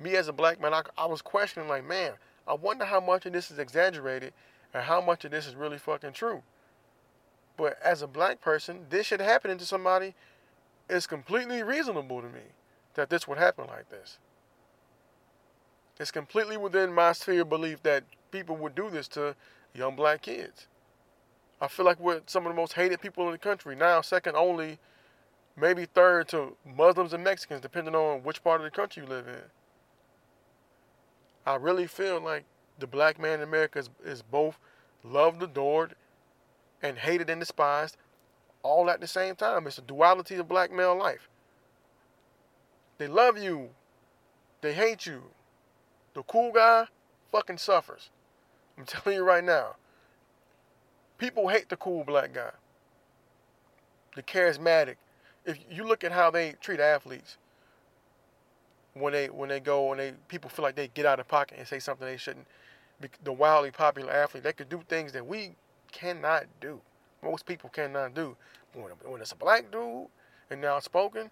me 0.00 0.16
as 0.16 0.28
a 0.28 0.32
black 0.32 0.60
man, 0.60 0.74
I, 0.74 0.82
I 0.96 1.06
was 1.06 1.22
questioning 1.22 1.68
like, 1.68 1.86
man, 1.86 2.12
I 2.46 2.54
wonder 2.54 2.84
how 2.84 3.00
much 3.00 3.26
of 3.26 3.32
this 3.32 3.50
is 3.50 3.58
exaggerated 3.58 4.32
and 4.74 4.82
how 4.82 5.00
much 5.00 5.24
of 5.24 5.30
this 5.30 5.46
is 5.46 5.54
really 5.54 5.78
fucking 5.78 6.12
true. 6.12 6.42
But 7.56 7.78
as 7.82 8.02
a 8.02 8.06
black 8.06 8.40
person, 8.40 8.86
this 8.90 9.06
shit 9.06 9.20
happening 9.20 9.58
to 9.58 9.66
somebody 9.66 10.14
is 10.88 11.06
completely 11.06 11.62
reasonable 11.62 12.20
to 12.22 12.28
me 12.28 12.52
that 12.94 13.10
this 13.10 13.26
would 13.28 13.38
happen 13.38 13.66
like 13.66 13.90
this. 13.90 14.18
It's 15.98 16.10
completely 16.10 16.56
within 16.56 16.92
my 16.92 17.12
sphere 17.12 17.42
of 17.42 17.48
belief 17.48 17.82
that 17.82 18.04
people 18.30 18.56
would 18.56 18.74
do 18.74 18.88
this 18.88 19.08
to 19.08 19.34
young 19.74 19.96
black 19.96 20.22
kids. 20.22 20.68
I 21.60 21.66
feel 21.66 21.84
like 21.84 21.98
we're 21.98 22.20
some 22.26 22.46
of 22.46 22.52
the 22.52 22.56
most 22.56 22.74
hated 22.74 23.00
people 23.00 23.26
in 23.26 23.32
the 23.32 23.38
country 23.38 23.74
now, 23.74 24.00
second 24.00 24.36
only, 24.36 24.78
maybe 25.60 25.86
third 25.86 26.28
to 26.28 26.56
Muslims 26.76 27.12
and 27.12 27.24
Mexicans, 27.24 27.60
depending 27.60 27.94
on 27.94 28.22
which 28.22 28.42
part 28.42 28.60
of 28.60 28.64
the 28.64 28.70
country 28.70 29.02
you 29.02 29.08
live 29.08 29.26
in. 29.26 29.42
I 31.46 31.56
really 31.56 31.86
feel 31.86 32.20
like 32.20 32.44
the 32.78 32.86
black 32.86 33.18
man 33.18 33.34
in 33.34 33.42
America 33.42 33.78
is, 33.78 33.90
is 34.04 34.22
both 34.22 34.58
loved, 35.02 35.42
adored, 35.42 35.94
and 36.82 36.98
hated 36.98 37.30
and 37.30 37.40
despised 37.40 37.96
all 38.62 38.90
at 38.90 39.00
the 39.00 39.06
same 39.06 39.34
time. 39.34 39.66
It's 39.66 39.78
a 39.78 39.82
duality 39.82 40.36
of 40.36 40.48
black 40.48 40.70
male 40.70 40.96
life. 40.96 41.28
They 42.98 43.06
love 43.06 43.38
you, 43.38 43.70
they 44.60 44.74
hate 44.74 45.06
you. 45.06 45.22
The 46.14 46.22
cool 46.24 46.52
guy 46.52 46.86
fucking 47.30 47.58
suffers. 47.58 48.10
I'm 48.76 48.84
telling 48.86 49.16
you 49.16 49.24
right 49.24 49.44
now. 49.44 49.76
People 51.16 51.48
hate 51.48 51.68
the 51.68 51.76
cool 51.76 52.04
black 52.04 52.32
guy, 52.32 52.50
the 54.14 54.22
charismatic. 54.22 54.96
If 55.48 55.58
you 55.70 55.84
look 55.84 56.04
at 56.04 56.12
how 56.12 56.30
they 56.30 56.52
treat 56.60 56.78
athletes, 56.78 57.38
when 58.92 59.12
they 59.12 59.26
when 59.28 59.48
they 59.48 59.60
go 59.60 59.90
and 59.92 60.00
they 60.00 60.12
people 60.28 60.50
feel 60.50 60.62
like 60.62 60.74
they 60.74 60.88
get 60.88 61.06
out 61.06 61.20
of 61.20 61.26
pocket 61.26 61.58
and 61.58 61.66
say 61.66 61.78
something 61.78 62.06
they 62.06 62.16
shouldn't. 62.16 62.46
The 63.22 63.32
wildly 63.32 63.70
popular 63.70 64.12
athlete, 64.12 64.42
they 64.42 64.52
could 64.52 64.68
do 64.68 64.82
things 64.88 65.12
that 65.12 65.24
we 65.24 65.52
cannot 65.92 66.46
do. 66.60 66.80
Most 67.22 67.46
people 67.46 67.70
cannot 67.70 68.12
do. 68.14 68.36
When, 68.74 69.20
it's 69.20 69.32
a 69.32 69.36
black 69.36 69.70
dude 69.70 70.08
and 70.50 70.60
now 70.60 70.80
spoken, 70.80 71.30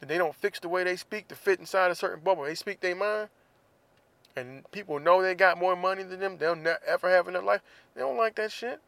and 0.00 0.08
they 0.08 0.18
don't 0.18 0.34
fix 0.34 0.60
the 0.60 0.68
way 0.68 0.84
they 0.84 0.96
speak 0.96 1.26
to 1.28 1.34
fit 1.34 1.58
inside 1.58 1.90
a 1.90 1.94
certain 1.96 2.22
bubble. 2.22 2.44
They 2.44 2.54
speak 2.54 2.80
their 2.80 2.94
mind, 2.94 3.28
and 4.36 4.70
people 4.70 5.00
know 5.00 5.20
they 5.20 5.34
got 5.34 5.58
more 5.58 5.74
money 5.74 6.04
than 6.04 6.20
them. 6.20 6.38
They'll 6.38 6.56
never 6.56 6.80
ever 6.86 7.10
have 7.10 7.26
in 7.26 7.34
their 7.34 7.42
life. 7.42 7.62
They 7.94 8.00
don't 8.00 8.16
like 8.16 8.36
that 8.36 8.52
shit. 8.52 8.80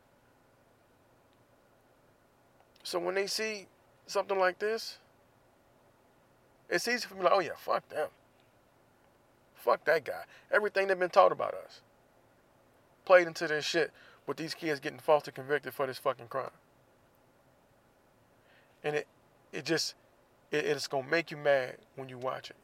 So 2.85 3.01
when 3.01 3.17
they 3.17 3.27
see 3.27 3.67
something 4.07 4.39
like 4.39 4.59
this, 4.59 4.99
it's 6.69 6.87
easy 6.89 7.07
for 7.07 7.15
me 7.15 7.23
like, 7.23 7.33
oh 7.35 7.41
yeah, 7.41 7.51
fuck 7.57 7.89
them. 7.89 8.09
Fuck 9.55 9.85
that 9.85 10.05
guy. 10.05 10.23
Everything 10.53 10.87
they've 10.87 10.99
been 10.99 11.11
taught 11.11 11.33
about 11.33 11.55
us. 11.55 11.81
Played 13.05 13.27
into 13.27 13.47
this 13.47 13.65
shit 13.65 13.93
with 14.27 14.37
these 14.37 14.55
kids 14.55 14.81
getting 14.81 14.99
falsely 14.99 15.33
convicted 15.33 15.75
for 15.75 15.87
this 15.87 15.99
fucking 15.99 16.29
crime. 16.29 16.51
And 18.83 18.97
it 18.97 19.07
it 19.53 19.65
just 19.65 19.95
it, 20.51 20.65
it's 20.65 20.87
gonna 20.87 21.09
make 21.09 21.31
you 21.31 21.37
mad 21.37 21.77
when 21.95 22.09
you 22.09 22.19
watch 22.19 22.51
it. 22.51 22.57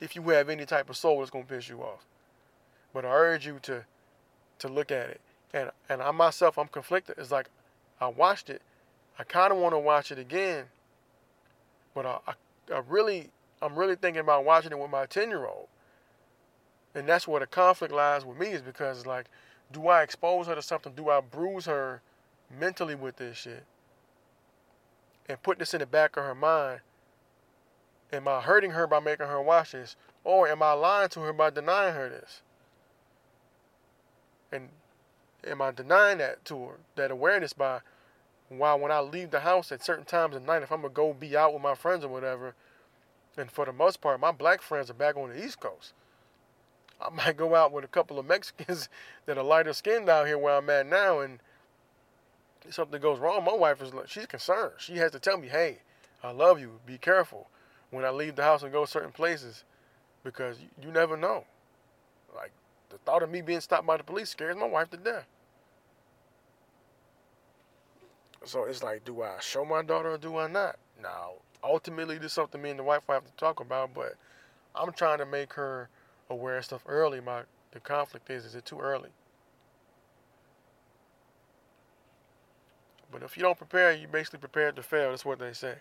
If 0.00 0.14
you 0.14 0.22
have 0.22 0.48
any 0.48 0.66
type 0.66 0.90
of 0.90 0.96
soul, 0.96 1.22
it's 1.22 1.30
gonna 1.30 1.44
piss 1.44 1.68
you 1.68 1.82
off. 1.82 2.04
But 2.92 3.04
I 3.04 3.10
urge 3.10 3.46
you 3.46 3.58
to 3.62 3.84
to 4.58 4.68
look 4.68 4.90
at 4.90 5.10
it. 5.10 5.20
And 5.52 5.70
and 5.88 6.02
I 6.02 6.10
myself 6.10 6.58
I'm 6.58 6.68
conflicted. 6.68 7.16
It's 7.18 7.30
like 7.30 7.48
I 8.00 8.08
watched 8.08 8.50
it 8.50 8.62
I 9.18 9.24
kind 9.24 9.52
of 9.52 9.58
want 9.58 9.74
to 9.74 9.78
watch 9.78 10.12
it 10.12 10.18
again, 10.18 10.64
but 11.96 12.04
I, 12.04 12.18
I, 12.28 12.74
I, 12.74 12.82
really, 12.86 13.30
I'm 13.62 13.74
really 13.74 13.96
thinking 13.96 14.20
about 14.20 14.44
watching 14.44 14.70
it 14.70 14.78
with 14.78 14.90
my 14.90 15.06
10 15.06 15.30
year 15.30 15.46
old. 15.46 15.66
And 16.94 17.08
that's 17.08 17.26
where 17.26 17.40
the 17.40 17.46
conflict 17.46 17.92
lies 17.92 18.24
with 18.24 18.38
me 18.38 18.48
is 18.48 18.60
because, 18.60 19.06
like, 19.06 19.26
do 19.72 19.88
I 19.88 20.02
expose 20.02 20.46
her 20.46 20.54
to 20.54 20.62
something? 20.62 20.92
Do 20.94 21.08
I 21.08 21.20
bruise 21.20 21.64
her 21.64 22.02
mentally 22.60 22.94
with 22.94 23.16
this 23.16 23.38
shit? 23.38 23.64
And 25.26 25.42
put 25.42 25.58
this 25.58 25.72
in 25.72 25.80
the 25.80 25.86
back 25.86 26.16
of 26.18 26.24
her 26.24 26.34
mind? 26.34 26.80
Am 28.12 28.28
I 28.28 28.42
hurting 28.42 28.72
her 28.72 28.86
by 28.86 29.00
making 29.00 29.26
her 29.26 29.40
watch 29.40 29.72
this? 29.72 29.96
Or 30.22 30.46
am 30.48 30.62
I 30.62 30.72
lying 30.72 31.08
to 31.10 31.20
her 31.20 31.32
by 31.32 31.48
denying 31.48 31.94
her 31.94 32.10
this? 32.10 32.42
And 34.52 34.68
am 35.46 35.62
I 35.62 35.70
denying 35.70 36.18
that 36.18 36.44
to 36.44 36.66
her, 36.66 36.74
that 36.96 37.10
awareness 37.10 37.54
by 37.54 37.80
while 38.48 38.78
when 38.78 38.92
I 38.92 39.00
leave 39.00 39.30
the 39.30 39.40
house 39.40 39.72
at 39.72 39.84
certain 39.84 40.04
times 40.04 40.36
at 40.36 40.42
night, 40.42 40.62
if 40.62 40.70
I'm 40.70 40.82
gonna 40.82 40.92
go 40.92 41.12
be 41.12 41.36
out 41.36 41.52
with 41.52 41.62
my 41.62 41.74
friends 41.74 42.04
or 42.04 42.08
whatever, 42.08 42.54
and 43.36 43.50
for 43.50 43.64
the 43.64 43.72
most 43.72 44.00
part, 44.00 44.20
my 44.20 44.32
black 44.32 44.62
friends 44.62 44.90
are 44.90 44.94
back 44.94 45.16
on 45.16 45.30
the 45.30 45.44
East 45.44 45.60
Coast. 45.60 45.92
I 47.00 47.10
might 47.14 47.36
go 47.36 47.54
out 47.54 47.72
with 47.72 47.84
a 47.84 47.88
couple 47.88 48.18
of 48.18 48.26
Mexicans 48.26 48.88
that 49.26 49.38
are 49.38 49.44
lighter 49.44 49.72
skinned 49.72 50.08
out 50.08 50.26
here 50.26 50.38
where 50.38 50.56
I'm 50.56 50.70
at 50.70 50.86
now, 50.86 51.20
and 51.20 51.40
something 52.70 53.00
goes 53.00 53.18
wrong. 53.18 53.44
My 53.44 53.54
wife 53.54 53.82
is 53.82 53.92
she's 54.06 54.26
concerned. 54.26 54.72
She 54.78 54.96
has 54.96 55.12
to 55.12 55.18
tell 55.18 55.38
me, 55.38 55.48
"Hey, 55.48 55.78
I 56.22 56.30
love 56.30 56.60
you. 56.60 56.80
Be 56.86 56.98
careful 56.98 57.48
when 57.90 58.04
I 58.04 58.10
leave 58.10 58.36
the 58.36 58.42
house 58.42 58.62
and 58.62 58.72
go 58.72 58.84
certain 58.84 59.12
places, 59.12 59.64
because 60.24 60.60
you, 60.60 60.68
you 60.82 60.92
never 60.92 61.16
know." 61.16 61.44
Like 62.34 62.52
the 62.90 62.98
thought 62.98 63.22
of 63.22 63.30
me 63.30 63.40
being 63.40 63.60
stopped 63.60 63.86
by 63.86 63.96
the 63.96 64.04
police 64.04 64.30
scares 64.30 64.56
my 64.56 64.66
wife 64.66 64.90
to 64.90 64.96
death. 64.96 65.26
So 68.46 68.64
it's 68.64 68.82
like, 68.82 69.04
do 69.04 69.22
I 69.22 69.34
show 69.40 69.64
my 69.64 69.82
daughter 69.82 70.12
or 70.12 70.18
do 70.18 70.38
I 70.38 70.46
not? 70.46 70.76
Now, 71.02 71.32
ultimately, 71.64 72.16
this 72.16 72.26
is 72.26 72.32
something 72.32 72.62
me 72.62 72.70
and 72.70 72.78
the 72.78 72.84
wife 72.84 73.02
will 73.06 73.14
have 73.14 73.24
to 73.24 73.32
talk 73.32 73.58
about, 73.58 73.92
but 73.92 74.14
I'm 74.74 74.92
trying 74.92 75.18
to 75.18 75.26
make 75.26 75.52
her 75.54 75.88
aware 76.30 76.58
of 76.58 76.64
stuff 76.64 76.82
early. 76.86 77.20
My 77.20 77.42
the 77.72 77.80
conflict 77.80 78.30
is, 78.30 78.44
is 78.44 78.54
it 78.54 78.64
too 78.64 78.78
early? 78.78 79.10
But 83.10 83.22
if 83.22 83.36
you 83.36 83.42
don't 83.42 83.58
prepare, 83.58 83.92
you 83.92 84.06
basically 84.06 84.38
prepared 84.38 84.76
to 84.76 84.82
fail. 84.82 85.10
That's 85.10 85.24
what 85.24 85.38
they 85.38 85.52
say. 85.52 85.74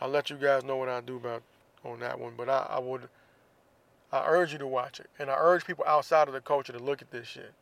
I'll 0.00 0.08
let 0.08 0.30
you 0.30 0.36
guys 0.36 0.64
know 0.64 0.76
what 0.76 0.88
I 0.88 1.00
do 1.00 1.16
about 1.16 1.42
on 1.84 2.00
that 2.00 2.18
one. 2.18 2.32
But 2.36 2.48
I, 2.48 2.66
I 2.70 2.78
would, 2.78 3.08
I 4.10 4.24
urge 4.26 4.52
you 4.52 4.58
to 4.58 4.66
watch 4.66 4.98
it, 4.98 5.10
and 5.18 5.30
I 5.30 5.34
urge 5.38 5.64
people 5.64 5.84
outside 5.86 6.26
of 6.26 6.34
the 6.34 6.40
culture 6.40 6.72
to 6.72 6.78
look 6.78 7.02
at 7.02 7.10
this 7.10 7.26
shit. 7.26 7.52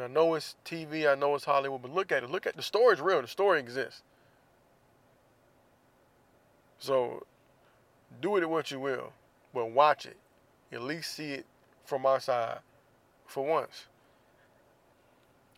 And 0.00 0.10
I 0.10 0.14
know 0.14 0.34
it's 0.34 0.56
TV, 0.64 1.06
I 1.06 1.14
know 1.14 1.34
it's 1.34 1.44
Hollywood, 1.44 1.82
but 1.82 1.92
look 1.92 2.10
at 2.10 2.22
it. 2.22 2.30
Look 2.30 2.46
at 2.46 2.56
the 2.56 2.62
story's 2.62 3.02
real. 3.02 3.20
The 3.20 3.28
story 3.28 3.60
exists. 3.60 4.02
So, 6.78 7.26
do 8.22 8.38
it 8.38 8.48
what 8.48 8.70
you 8.70 8.80
will, 8.80 9.12
but 9.52 9.70
watch 9.70 10.06
it. 10.06 10.16
At 10.72 10.80
least 10.80 11.12
see 11.12 11.32
it 11.32 11.46
from 11.84 12.06
our 12.06 12.18
side 12.18 12.60
for 13.26 13.44
once. 13.44 13.88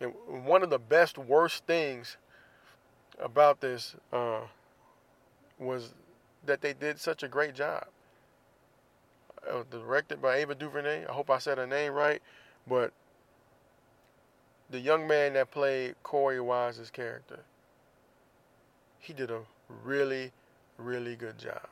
And 0.00 0.12
one 0.44 0.64
of 0.64 0.70
the 0.70 0.78
best, 0.80 1.18
worst 1.18 1.64
things 1.64 2.16
about 3.20 3.60
this 3.60 3.94
uh, 4.12 4.40
was 5.56 5.94
that 6.44 6.62
they 6.62 6.72
did 6.72 6.98
such 6.98 7.22
a 7.22 7.28
great 7.28 7.54
job. 7.54 7.86
Uh, 9.48 9.62
directed 9.70 10.20
by 10.20 10.38
Ava 10.38 10.56
DuVernay. 10.56 11.06
I 11.08 11.12
hope 11.12 11.30
I 11.30 11.38
said 11.38 11.58
her 11.58 11.66
name 11.66 11.92
right, 11.92 12.20
but 12.66 12.92
the 14.72 14.80
young 14.80 15.06
man 15.06 15.34
that 15.34 15.50
played 15.50 15.94
Korey 16.02 16.42
Wise's 16.42 16.90
character, 16.90 17.40
he 18.98 19.12
did 19.12 19.30
a 19.30 19.40
really, 19.84 20.32
really 20.78 21.14
good 21.14 21.38
job. 21.38 21.68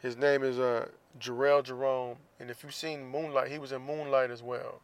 His 0.00 0.16
name 0.16 0.42
is 0.42 0.58
uh, 0.58 0.88
Jharrel 1.20 1.62
Jerome, 1.62 2.16
and 2.40 2.50
if 2.50 2.62
you've 2.62 2.74
seen 2.74 3.06
Moonlight, 3.06 3.50
he 3.50 3.58
was 3.58 3.72
in 3.72 3.82
Moonlight 3.82 4.30
as 4.30 4.42
well. 4.42 4.80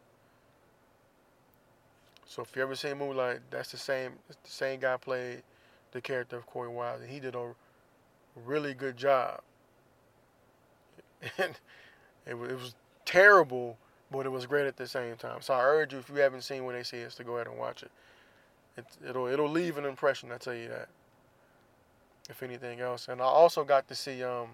So 2.27 2.43
if 2.43 2.55
you 2.55 2.61
ever 2.61 2.75
seen 2.75 2.97
Moonlight, 2.99 3.39
that's 3.49 3.71
the 3.71 3.77
same. 3.77 4.13
The 4.27 4.35
same 4.43 4.79
guy 4.79 4.97
played 4.97 5.41
the 5.91 5.99
character 5.99 6.37
of 6.37 6.45
Corey 6.45 6.69
Wise, 6.69 7.01
and 7.01 7.09
he 7.09 7.19
did 7.19 7.35
a 7.35 7.53
really 8.45 8.73
good 8.73 8.95
job. 8.95 9.41
And 11.37 11.55
it, 12.25 12.33
it 12.33 12.35
was 12.35 12.75
terrible, 13.05 13.77
but 14.11 14.25
it 14.25 14.29
was 14.29 14.45
great 14.45 14.67
at 14.67 14.77
the 14.77 14.87
same 14.87 15.15
time. 15.15 15.41
So 15.41 15.53
I 15.53 15.61
urge 15.61 15.93
you, 15.93 15.99
if 15.99 16.09
you 16.09 16.15
haven't 16.15 16.41
seen 16.41 16.65
When 16.65 16.75
They 16.75 16.83
See 16.83 17.05
Us, 17.05 17.15
to 17.15 17.23
go 17.23 17.35
ahead 17.35 17.47
and 17.47 17.57
watch 17.57 17.83
it. 17.83 17.91
it 18.77 18.85
it'll 19.07 19.27
it'll 19.27 19.49
leave 19.49 19.77
an 19.77 19.85
impression. 19.85 20.31
I 20.31 20.37
tell 20.37 20.53
you 20.53 20.67
that. 20.69 20.89
If 22.29 22.43
anything 22.43 22.79
else, 22.79 23.07
and 23.07 23.19
I 23.19 23.25
also 23.25 23.63
got 23.63 23.87
to 23.87 23.95
see 23.95 24.23
um 24.23 24.49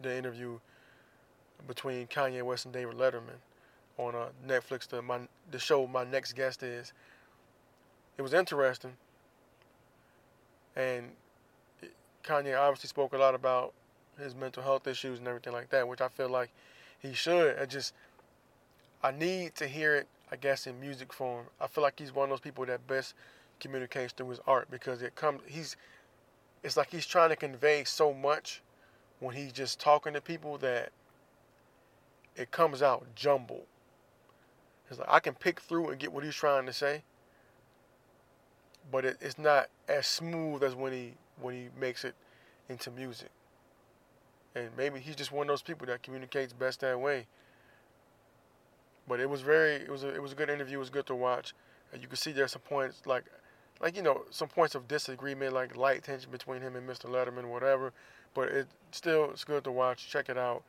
the 0.00 0.16
interview 0.16 0.58
between 1.66 2.06
Kanye 2.06 2.42
West 2.42 2.64
and 2.66 2.74
David 2.74 2.96
Letterman 2.96 3.40
on 3.96 4.14
uh, 4.14 4.26
Netflix. 4.46 4.86
The 4.86 5.02
my 5.02 5.20
the 5.50 5.58
show 5.58 5.86
my 5.86 6.04
next 6.04 6.34
guest 6.34 6.62
is. 6.62 6.92
It 8.18 8.22
was 8.22 8.34
interesting, 8.34 8.92
and 10.76 11.12
Kanye 12.22 12.58
obviously 12.58 12.88
spoke 12.88 13.14
a 13.14 13.18
lot 13.18 13.34
about 13.34 13.72
his 14.18 14.34
mental 14.34 14.62
health 14.62 14.86
issues 14.86 15.18
and 15.18 15.26
everything 15.26 15.52
like 15.52 15.70
that, 15.70 15.88
which 15.88 16.00
I 16.00 16.08
feel 16.08 16.28
like 16.28 16.50
he 17.00 17.14
should. 17.14 17.58
I 17.58 17.64
just 17.64 17.94
I 19.02 19.10
need 19.10 19.54
to 19.56 19.66
hear 19.66 19.96
it, 19.96 20.06
I 20.30 20.36
guess, 20.36 20.66
in 20.66 20.80
music 20.80 21.12
form. 21.12 21.46
I 21.60 21.66
feel 21.66 21.82
like 21.82 21.98
he's 21.98 22.14
one 22.14 22.24
of 22.24 22.30
those 22.30 22.40
people 22.40 22.64
that 22.66 22.86
best 22.86 23.14
communicates 23.58 24.12
through 24.12 24.30
his 24.30 24.40
art 24.46 24.70
because 24.70 25.02
it 25.02 25.14
comes. 25.14 25.40
He's 25.46 25.76
it's 26.62 26.76
like 26.76 26.90
he's 26.90 27.06
trying 27.06 27.30
to 27.30 27.36
convey 27.36 27.84
so 27.84 28.14
much 28.14 28.62
when 29.20 29.34
he's 29.34 29.52
just 29.52 29.80
talking 29.80 30.12
to 30.12 30.20
people 30.20 30.58
that 30.58 30.90
it 32.36 32.50
comes 32.50 32.82
out 32.82 33.04
jumbled. 33.14 33.66
It's 34.88 34.98
like 34.98 35.08
I 35.10 35.20
can 35.20 35.34
pick 35.34 35.60
through 35.60 35.90
and 35.90 35.98
get 35.98 36.12
what 36.12 36.24
he's 36.24 36.34
trying 36.34 36.66
to 36.66 36.72
say, 36.72 37.02
but 38.90 39.04
it, 39.04 39.16
it's 39.20 39.38
not 39.38 39.68
as 39.88 40.06
smooth 40.06 40.62
as 40.62 40.74
when 40.74 40.92
he 40.92 41.14
when 41.40 41.54
he 41.54 41.68
makes 41.80 42.04
it 42.04 42.14
into 42.68 42.90
music. 42.90 43.30
And 44.54 44.68
maybe 44.76 45.00
he's 45.00 45.16
just 45.16 45.32
one 45.32 45.46
of 45.46 45.48
those 45.48 45.62
people 45.62 45.86
that 45.86 46.02
communicates 46.02 46.52
best 46.52 46.80
that 46.80 47.00
way. 47.00 47.26
But 49.08 49.20
it 49.20 49.28
was 49.28 49.40
very 49.40 49.74
it 49.74 49.90
was 49.90 50.04
a, 50.04 50.14
it 50.14 50.22
was 50.22 50.32
a 50.32 50.34
good 50.34 50.50
interview. 50.50 50.76
It 50.76 50.80
was 50.80 50.90
good 50.90 51.06
to 51.06 51.14
watch. 51.14 51.54
And 51.92 52.00
you 52.00 52.08
can 52.08 52.16
see 52.16 52.32
there's 52.32 52.52
some 52.52 52.62
points 52.62 53.02
like 53.06 53.24
like 53.80 53.96
you 53.96 54.02
know 54.02 54.24
some 54.30 54.48
points 54.48 54.74
of 54.74 54.88
disagreement, 54.88 55.52
like 55.52 55.76
light 55.76 56.04
tension 56.04 56.30
between 56.30 56.62
him 56.62 56.76
and 56.76 56.88
Mr. 56.88 57.06
Letterman, 57.06 57.48
whatever. 57.48 57.92
But 58.34 58.48
it 58.48 58.66
still 58.92 59.30
it's 59.30 59.44
good 59.44 59.64
to 59.64 59.72
watch. 59.72 60.08
Check 60.08 60.28
it 60.28 60.38
out. 60.38 60.62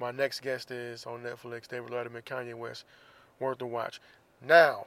My 0.00 0.10
next 0.10 0.40
guest 0.40 0.70
is 0.70 1.06
on 1.06 1.22
Netflix, 1.22 1.66
David 1.66 1.90
Letterman, 1.90 2.22
Kanye 2.22 2.54
West 2.54 2.84
worth 3.40 3.60
a 3.62 3.66
watch. 3.66 4.00
Now, 4.46 4.86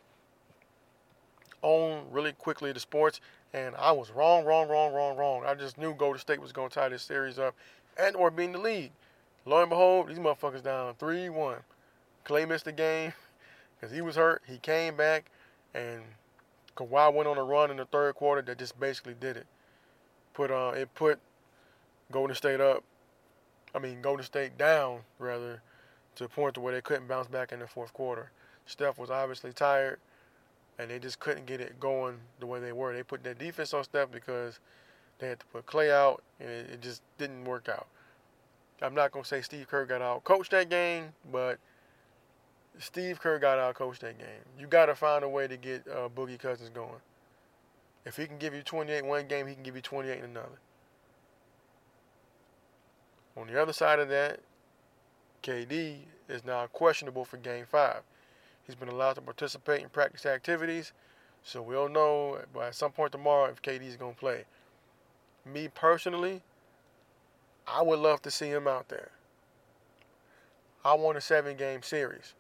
on 1.62 2.06
really 2.12 2.32
quickly 2.34 2.74
to 2.74 2.80
sports, 2.80 3.20
and 3.54 3.76
I 3.76 3.92
was 3.92 4.12
wrong, 4.12 4.46
wrong, 4.46 4.70
wrong, 4.70 4.94
wrong, 4.94 5.18
wrong. 5.18 5.44
I 5.46 5.54
just 5.56 5.78
knew 5.78 5.94
Golden 5.94 6.20
State 6.20 6.42
was 6.42 6.52
going 6.52 6.70
to 6.70 6.76
tie 6.76 6.90
this 6.90 7.04
series 7.04 7.38
up 7.40 7.56
and 7.98 8.16
or 8.16 8.32
be 8.32 8.46
in 8.46 8.54
the 8.54 8.60
lead. 8.60 8.92
Lo 9.46 9.62
and 9.62 9.70
behold, 9.70 10.08
these 10.08 10.20
motherfuckers 10.20 10.64
down 10.64 10.94
3-1. 10.96 11.58
Klay 12.26 12.48
missed 12.48 12.66
the 12.66 12.72
game 12.72 13.14
because 13.80 13.94
he 13.94 14.02
was 14.02 14.16
hurt. 14.16 14.42
He 14.48 14.58
came 14.58 14.96
back, 14.96 15.32
and 15.74 16.02
Kawhi 16.76 17.14
went 17.14 17.28
on 17.28 17.38
a 17.38 17.44
run 17.44 17.72
in 17.72 17.78
the 17.78 17.86
third 17.86 18.16
quarter 18.16 18.42
that 18.42 18.58
just 18.58 18.80
basically 18.80 19.16
did 19.20 19.38
it. 19.38 19.48
Put 20.34 20.52
uh, 20.52 20.74
it 20.76 20.94
put 20.96 21.20
Golden 22.12 22.36
State 22.36 22.62
up. 22.62 22.84
I 23.74 23.80
mean, 23.80 24.02
Golden 24.02 24.26
State 24.26 24.58
down 24.58 25.00
rather, 25.20 25.62
to 26.16 26.24
the 26.24 26.30
point 26.30 26.56
to 26.56 26.62
where 26.62 26.74
they 26.74 26.82
couldn't 26.82 27.08
bounce 27.08 27.28
back 27.28 27.52
in 27.52 27.60
the 27.60 27.68
fourth 27.68 27.94
quarter. 27.94 28.32
Steph 28.66 28.98
was 28.98 29.10
obviously 29.10 29.52
tired, 29.52 30.00
and 30.78 30.90
they 30.90 31.00
just 31.00 31.20
couldn't 31.20 31.46
get 31.46 31.60
it 31.62 31.80
going 31.80 32.18
the 32.40 32.46
way 32.46 32.60
they 32.60 32.72
were. 32.72 32.94
They 32.94 33.04
put 33.04 33.24
their 33.24 33.34
defense 33.34 33.74
on 33.74 33.84
Steph 33.84 34.12
because 34.12 34.60
they 35.20 35.28
had 35.28 35.40
to 35.40 35.46
put 35.48 35.66
Klay 35.66 35.92
out, 35.92 36.24
and 36.40 36.50
it, 36.50 36.70
it 36.74 36.82
just 36.82 37.02
didn't 37.18 37.46
work 37.46 37.68
out. 37.70 37.88
I'm 38.82 38.96
not 38.96 39.12
gonna 39.12 39.26
say 39.26 39.42
Steve 39.42 39.68
Kerr 39.68 39.86
got 39.86 40.02
out 40.02 40.24
coached 40.24 40.52
that 40.52 40.70
game, 40.70 41.14
but 41.32 41.60
Steve 42.80 43.20
Kerr 43.20 43.38
got 43.40 43.60
out 43.60 43.76
coached 43.76 44.02
that 44.02 44.18
game. 44.18 44.28
You 44.58 44.68
got 44.68 44.88
to 44.88 44.96
find 44.96 45.24
a 45.24 45.30
way 45.30 45.48
to 45.48 45.58
get 45.58 45.86
uh, 45.88 46.10
Boogie 46.10 46.40
Cousins 46.40 46.70
going. 46.70 47.02
If 48.06 48.18
he 48.18 48.26
can 48.26 48.38
give 48.38 48.54
you 48.54 48.64
28 48.64 49.06
one 49.06 49.28
game, 49.28 49.48
he 49.48 49.54
can 49.54 49.64
give 49.64 49.76
you 49.76 49.82
28 49.82 50.18
in 50.18 50.24
another. 50.24 50.60
On 53.38 53.48
the 53.48 53.62
other 53.62 53.74
side 53.74 54.00
of 54.00 54.10
that, 54.10 54.40
KD 55.44 55.98
is 56.28 56.44
now 56.46 56.68
questionable 56.68 57.26
for 57.26 57.38
Game 57.38 57.66
Five. 57.66 58.02
He's 58.66 58.76
been 58.76 58.90
allowed 58.90 59.14
to 59.14 59.22
participate 59.22 59.82
in 59.82 59.90
practice 59.90 60.26
activities, 60.26 60.92
so 61.44 61.62
we'll 61.62 61.90
know 61.90 62.42
by 62.54 62.72
some 62.72 62.92
point 62.92 63.12
tomorrow 63.12 63.46
if 63.46 63.62
KD 63.62 63.88
is 63.88 63.96
going 63.96 64.14
to 64.14 64.20
play. 64.20 64.46
Me 65.46 65.68
personally, 65.74 66.42
I 67.68 67.82
would 67.82 68.00
love 68.00 68.22
to 68.24 68.32
see 68.32 68.48
him 68.48 68.68
out 68.68 68.90
there. 68.90 69.12
I 70.84 70.94
want 70.96 71.18
a 71.18 71.22
seven 71.22 71.58
game 71.58 71.84
series. 71.84 72.34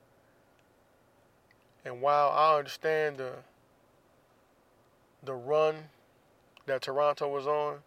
And 1.84 2.01
while 2.01 2.29
I 2.29 2.57
understand 2.57 3.17
the 3.17 3.34
the 5.23 5.34
run 5.34 5.75
that 6.65 6.82
Toronto 6.82 7.27
was 7.27 7.45
on 7.45 7.77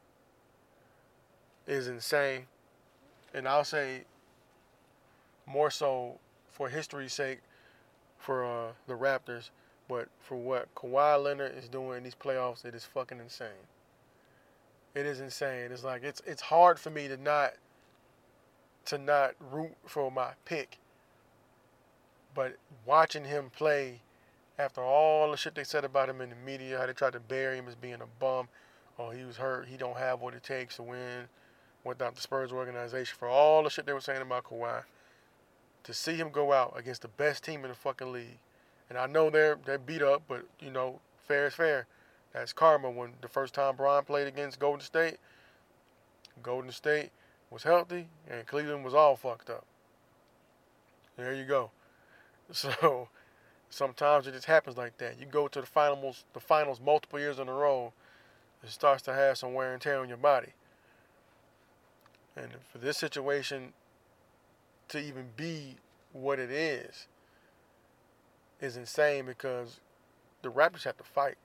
is 1.67 1.89
insane, 1.89 2.47
and 3.33 3.49
I'll 3.49 3.65
say 3.65 4.05
more 5.47 5.71
so 5.71 6.19
for 6.49 6.69
history's 6.69 7.13
sake 7.13 7.41
for 8.19 8.45
uh, 8.45 8.73
the 8.87 8.95
Raptors, 8.95 9.51
but 9.89 10.09
for 10.21 10.37
what 10.37 10.73
Kawhi 10.75 11.23
Leonard 11.23 11.57
is 11.57 11.69
doing 11.69 11.99
in 11.99 12.05
these 12.05 12.15
playoffs, 12.15 12.65
it 12.65 12.75
is 12.75 12.85
fucking 12.85 13.19
insane. 13.19 13.49
It 14.95 15.07
is 15.07 15.21
insane. 15.21 15.73
It's 15.73 15.85
like 15.85 16.05
it's 16.05 16.23
it's 16.27 16.43
hard 16.43 16.79
for 16.79 16.91
me 16.91 17.09
to 17.09 17.17
not 17.17 17.55
to 18.87 18.99
not 18.99 19.35
root 19.41 19.75
for 19.87 20.11
my 20.11 20.31
pick. 20.45 20.79
But 22.35 22.57
watching 22.85 23.25
him 23.25 23.51
play 23.55 24.01
after 24.59 24.83
all 24.83 25.31
the 25.31 25.37
shit 25.37 25.55
they 25.55 25.65
said 25.65 25.85
about 25.85 26.09
him 26.09 26.21
in 26.21 26.31
the 26.31 26.37
media, 26.37 26.79
how 26.79 26.87
they 26.87 26.93
tried 26.93 27.13
to 27.15 27.21
bury 27.21 27.59
him 27.59 27.69
as 27.69 27.75
being 27.75 28.01
a 28.01 28.07
bum, 28.19 28.49
oh 28.99 29.11
he 29.11 29.25
was 29.25 29.37
hurt, 29.37 29.69
he 29.69 29.77
don't 29.77 29.97
have 29.97 30.21
what 30.21 30.35
it 30.35 30.43
takes 30.43 30.77
to 30.77 30.83
win 30.83 31.29
without 31.85 32.15
the 32.15 32.21
Spurs 32.21 32.53
organization, 32.53 33.15
for 33.19 33.29
all 33.29 33.63
the 33.63 33.71
shit 33.71 33.87
they 33.87 33.93
were 33.93 34.01
saying 34.01 34.23
about 34.23 34.45
Kawhi 34.45 34.83
to 35.85 35.95
see 35.95 36.15
him 36.15 36.31
go 36.31 36.53
out 36.53 36.73
against 36.77 37.03
the 37.03 37.09
best 37.09 37.45
team 37.45 37.63
in 37.63 37.69
the 37.69 37.77
fucking 37.77 38.11
league. 38.11 38.39
And 38.89 38.99
I 38.99 39.07
know 39.07 39.31
they're 39.31 39.59
they're 39.65 39.79
beat 39.79 40.03
up, 40.03 40.23
but 40.29 40.45
you 40.61 40.71
know, 40.71 41.01
fair 41.27 41.47
is 41.47 41.55
fair. 41.55 41.87
That's 42.33 42.53
karma. 42.53 42.91
When 42.91 43.13
the 43.21 43.29
first 43.29 43.55
time 43.55 43.77
Bron 43.77 44.05
played 44.05 44.27
against 44.27 44.59
Golden 44.59 44.81
State, 44.81 45.19
Golden 46.43 46.73
State 46.73 47.11
was 47.51 47.63
healthy 47.63 48.09
and 48.29 48.47
Cleveland 48.47 48.85
was 48.85 48.95
all 48.95 49.17
fucked 49.17 49.51
up. 49.51 49.65
There 51.17 51.33
you 51.33 51.45
go. 51.45 51.71
So 52.53 53.09
sometimes 53.71 54.27
it 54.27 54.33
just 54.33 54.47
happens 54.47 54.77
like 54.77 54.99
that. 54.99 55.19
You 55.19 55.27
go 55.27 55.49
to 55.49 55.61
the 55.61 55.67
finals, 55.67 56.25
the 56.33 56.41
finals 56.41 56.81
multiple 56.81 57.19
years 57.19 57.39
in 57.39 57.49
a 57.49 57.53
row, 57.53 57.93
it 58.63 58.71
starts 58.71 59.03
to 59.03 59.15
have 59.15 59.39
some 59.39 59.55
wear 59.55 59.73
and 59.73 59.83
tear 59.83 59.99
on 60.01 60.09
your 60.09 60.19
body. 60.19 60.53
And 62.37 62.49
for 62.71 62.79
this 62.79 62.99
situation 62.99 63.73
to 64.89 64.99
even 64.99 65.27
be 65.37 65.77
what 66.13 66.39
it 66.39 66.51
is, 66.51 67.07
is 68.61 68.77
insane 68.77 69.27
because 69.27 69.81
the 70.43 70.51
Raptors 70.51 70.85
have 70.85 70.97
to 70.97 71.05
fight. 71.05 71.37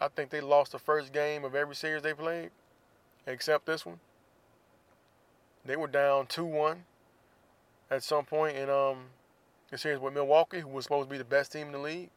I 0.00 0.08
think 0.08 0.30
they 0.30 0.40
lost 0.40 0.72
the 0.72 0.78
first 0.78 1.12
game 1.12 1.44
of 1.44 1.54
every 1.54 1.74
series 1.74 2.02
they 2.02 2.14
played, 2.14 2.50
except 3.26 3.66
this 3.66 3.86
one. 3.86 4.00
They 5.64 5.76
were 5.76 5.88
down 5.88 6.26
2 6.26 6.44
1 6.44 6.84
at 7.90 8.02
some 8.02 8.26
and 8.32 8.70
um, 8.70 8.98
series 9.78 10.00
with 10.00 10.14
Milwaukee, 10.14 10.60
who 10.60 10.68
was 10.68 10.84
supposed 10.84 11.08
to 11.08 11.12
be 11.12 11.18
the 11.18 11.24
best 11.24 11.52
team 11.52 11.66
in 11.66 11.72
the 11.72 11.78
league. 11.78 12.10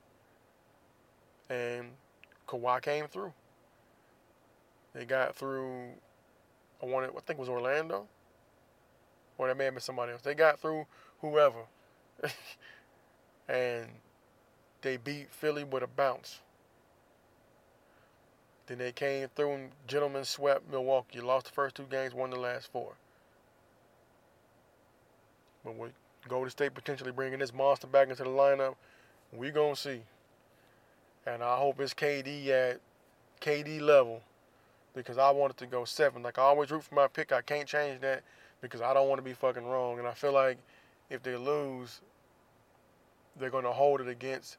And 1.50 1.92
Kawhi 2.48 2.82
came 2.82 3.08
through. 3.08 3.34
They 4.94 5.06
got 5.06 5.36
through, 5.36 5.90
I, 6.82 6.86
wanted, 6.86 7.10
I 7.10 7.20
think 7.22 7.38
it 7.38 7.40
was 7.40 7.50
Orlando. 7.50 8.08
Or 9.38 9.48
that 9.48 9.58
may 9.58 9.66
have 9.66 9.74
been 9.74 9.82
somebody 9.82 10.12
else. 10.12 10.22
They 10.22 10.34
got 10.34 10.60
through 10.60 10.86
whoever. 11.22 11.64
and 13.48 13.88
they 14.82 14.98
beat 14.98 15.32
Philly 15.32 15.64
with 15.64 15.84
a 15.84 15.88
bounce. 15.88 16.40
Then 18.68 18.78
they 18.78 18.92
came 18.92 19.28
through 19.36 19.54
and 19.54 19.72
gentlemen 19.88 20.26
swept 20.26 20.70
Milwaukee. 20.70 21.22
Lost 21.22 21.48
the 21.48 21.52
first 21.52 21.76
two 21.76 21.88
games, 21.90 22.14
won 22.14 22.30
the 22.30 22.40
last 22.40 22.72
four. 22.72 22.94
But 25.64 25.76
with 25.76 25.92
Golden 26.30 26.50
State 26.50 26.74
potentially 26.74 27.12
bringing 27.12 27.40
this 27.40 27.54
monster 27.54 27.88
back 27.88 28.10
into 28.10 28.24
the 28.24 28.30
lineup, 28.30 28.76
we 29.34 29.52
gonna 29.52 29.76
see. 29.76 30.02
And 31.26 31.44
I 31.44 31.58
hope 31.58 31.80
it's 31.80 31.94
KD 31.94 32.48
at 32.48 32.80
KD 33.42 33.82
level 33.82 34.22
because 34.94 35.18
I 35.18 35.30
want 35.32 35.52
it 35.52 35.58
to 35.58 35.66
go 35.66 35.86
seven. 35.86 36.24
Like 36.24 36.38
I 36.38 36.44
always 36.44 36.72
root 36.72 36.84
for 36.84 36.96
my 36.96 37.08
pick. 37.08 37.32
I 37.32 37.42
can't 37.42 37.68
change 37.68 38.02
that 38.02 38.24
because 38.62 38.82
I 38.82 38.94
don't 38.94 39.10
want 39.10 39.20
to 39.20 39.24
be 39.24 39.34
fucking 39.34 39.66
wrong. 39.66 40.00
And 40.00 40.08
I 40.08 40.14
feel 40.14 40.34
like 40.34 40.58
if 41.10 41.24
they 41.24 41.36
lose, 41.36 42.02
they're 43.38 43.50
gonna 43.50 43.72
hold 43.72 44.02
it 44.02 44.08
against 44.08 44.58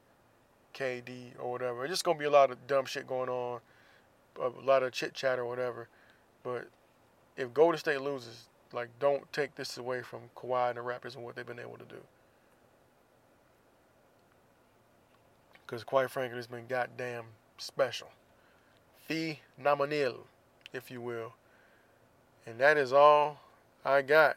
KD 0.74 1.32
or 1.38 1.50
whatever. 1.50 1.84
It's 1.84 1.92
just 1.92 2.04
gonna 2.04 2.18
be 2.18 2.24
a 2.24 2.30
lot 2.30 2.50
of 2.50 2.66
dumb 2.66 2.84
shit 2.84 3.06
going 3.06 3.28
on, 3.28 3.60
a 4.40 4.48
lot 4.48 4.82
of 4.82 4.92
chit 4.92 5.14
chat 5.14 5.38
or 5.38 5.46
whatever. 5.46 5.88
But 6.42 6.68
if 7.36 7.52
Golden 7.52 7.78
State 7.78 8.00
loses, 8.00 8.49
like 8.72 8.88
don't 8.98 9.32
take 9.32 9.54
this 9.54 9.76
away 9.76 10.02
from 10.02 10.20
Kawhi 10.36 10.70
and 10.70 10.78
the 10.78 10.82
Raptors 10.82 11.14
and 11.14 11.24
what 11.24 11.36
they've 11.36 11.46
been 11.46 11.58
able 11.58 11.76
to 11.78 11.84
do. 11.84 12.00
Because 15.66 15.84
quite 15.84 16.10
frankly, 16.10 16.38
it's 16.38 16.46
been 16.46 16.66
goddamn 16.68 17.24
special. 17.58 18.08
Phenomenal, 19.06 20.26
if 20.72 20.90
you 20.90 21.00
will. 21.00 21.34
And 22.46 22.58
that 22.58 22.76
is 22.76 22.92
all 22.92 23.40
I 23.84 24.02
got. 24.02 24.36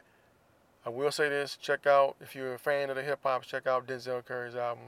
I 0.86 0.90
will 0.90 1.12
say 1.12 1.30
this: 1.30 1.56
check 1.56 1.88
out 1.88 2.16
if 2.20 2.36
you're 2.36 2.56
a 2.56 2.60
fan 2.60 2.90
of 2.90 2.96
the 2.96 3.04
hip 3.04 3.20
hop, 3.24 3.44
check 3.44 3.68
out 3.68 3.88
Denzel 3.88 4.24
Curry's 4.26 4.56
album. 4.56 4.86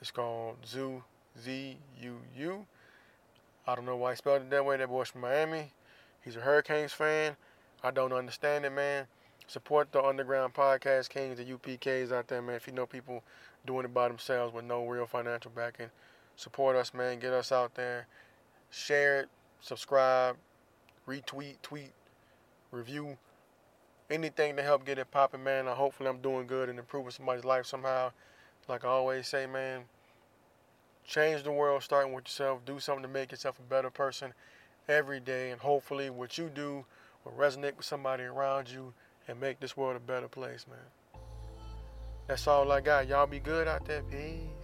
It's 0.00 0.10
called 0.10 0.56
Zoo 0.66 1.02
Z 1.42 1.76
U 2.00 2.18
U. 2.36 2.66
I 3.66 3.74
don't 3.74 3.86
know 3.86 3.96
why 3.96 4.12
he 4.12 4.16
spelled 4.16 4.42
it 4.42 4.50
that 4.50 4.64
way. 4.64 4.76
That 4.76 4.88
boy's 4.88 5.08
from 5.08 5.20
Miami. 5.22 5.72
He's 6.24 6.36
a 6.36 6.40
Hurricanes 6.40 6.92
fan. 6.92 7.36
I 7.82 7.90
don't 7.90 8.12
understand 8.12 8.66
it, 8.66 8.72
man. 8.72 9.06
Support 9.46 9.90
the 9.92 10.02
underground 10.02 10.52
podcast 10.52 11.08
kings, 11.08 11.38
the 11.38 11.44
UPKs 11.44 12.12
out 12.12 12.28
there, 12.28 12.42
man. 12.42 12.56
If 12.56 12.66
you 12.66 12.74
know 12.74 12.86
people 12.86 13.24
doing 13.66 13.84
it 13.84 13.94
by 13.94 14.08
themselves 14.08 14.54
with 14.54 14.64
no 14.64 14.86
real 14.86 15.06
financial 15.06 15.50
backing, 15.50 15.88
support 16.36 16.76
us, 16.76 16.92
man. 16.92 17.18
Get 17.18 17.32
us 17.32 17.50
out 17.50 17.74
there. 17.74 18.06
Share 18.70 19.20
it, 19.20 19.28
subscribe, 19.60 20.36
retweet, 21.08 21.56
tweet, 21.62 21.92
review 22.70 23.16
anything 24.10 24.56
to 24.56 24.62
help 24.62 24.84
get 24.84 24.98
it 24.98 25.10
popping, 25.10 25.42
man. 25.42 25.66
Uh, 25.66 25.74
hopefully, 25.74 26.08
I'm 26.08 26.20
doing 26.20 26.46
good 26.46 26.68
and 26.68 26.78
improving 26.78 27.10
somebody's 27.10 27.44
life 27.44 27.66
somehow. 27.66 28.12
Like 28.68 28.84
I 28.84 28.88
always 28.88 29.26
say, 29.26 29.46
man, 29.46 29.82
change 31.04 31.42
the 31.44 31.50
world 31.50 31.82
starting 31.82 32.12
with 32.12 32.26
yourself. 32.26 32.60
Do 32.64 32.78
something 32.78 33.02
to 33.02 33.08
make 33.08 33.30
yourself 33.30 33.58
a 33.58 33.62
better 33.62 33.90
person 33.90 34.34
every 34.86 35.18
day. 35.18 35.50
And 35.50 35.60
hopefully, 35.60 36.10
what 36.10 36.36
you 36.36 36.50
do 36.54 36.84
will 37.24 37.32
resonate 37.32 37.76
with 37.76 37.86
somebody 37.86 38.24
around 38.24 38.68
you 38.68 38.92
and 39.28 39.40
make 39.40 39.60
this 39.60 39.76
world 39.76 39.96
a 39.96 40.00
better 40.00 40.28
place, 40.28 40.66
man. 40.68 40.78
That's 42.26 42.46
all 42.46 42.70
I 42.70 42.80
got. 42.80 43.08
Y'all 43.08 43.26
be 43.26 43.40
good 43.40 43.66
out 43.66 43.84
there. 43.86 44.02
Peace. 44.02 44.59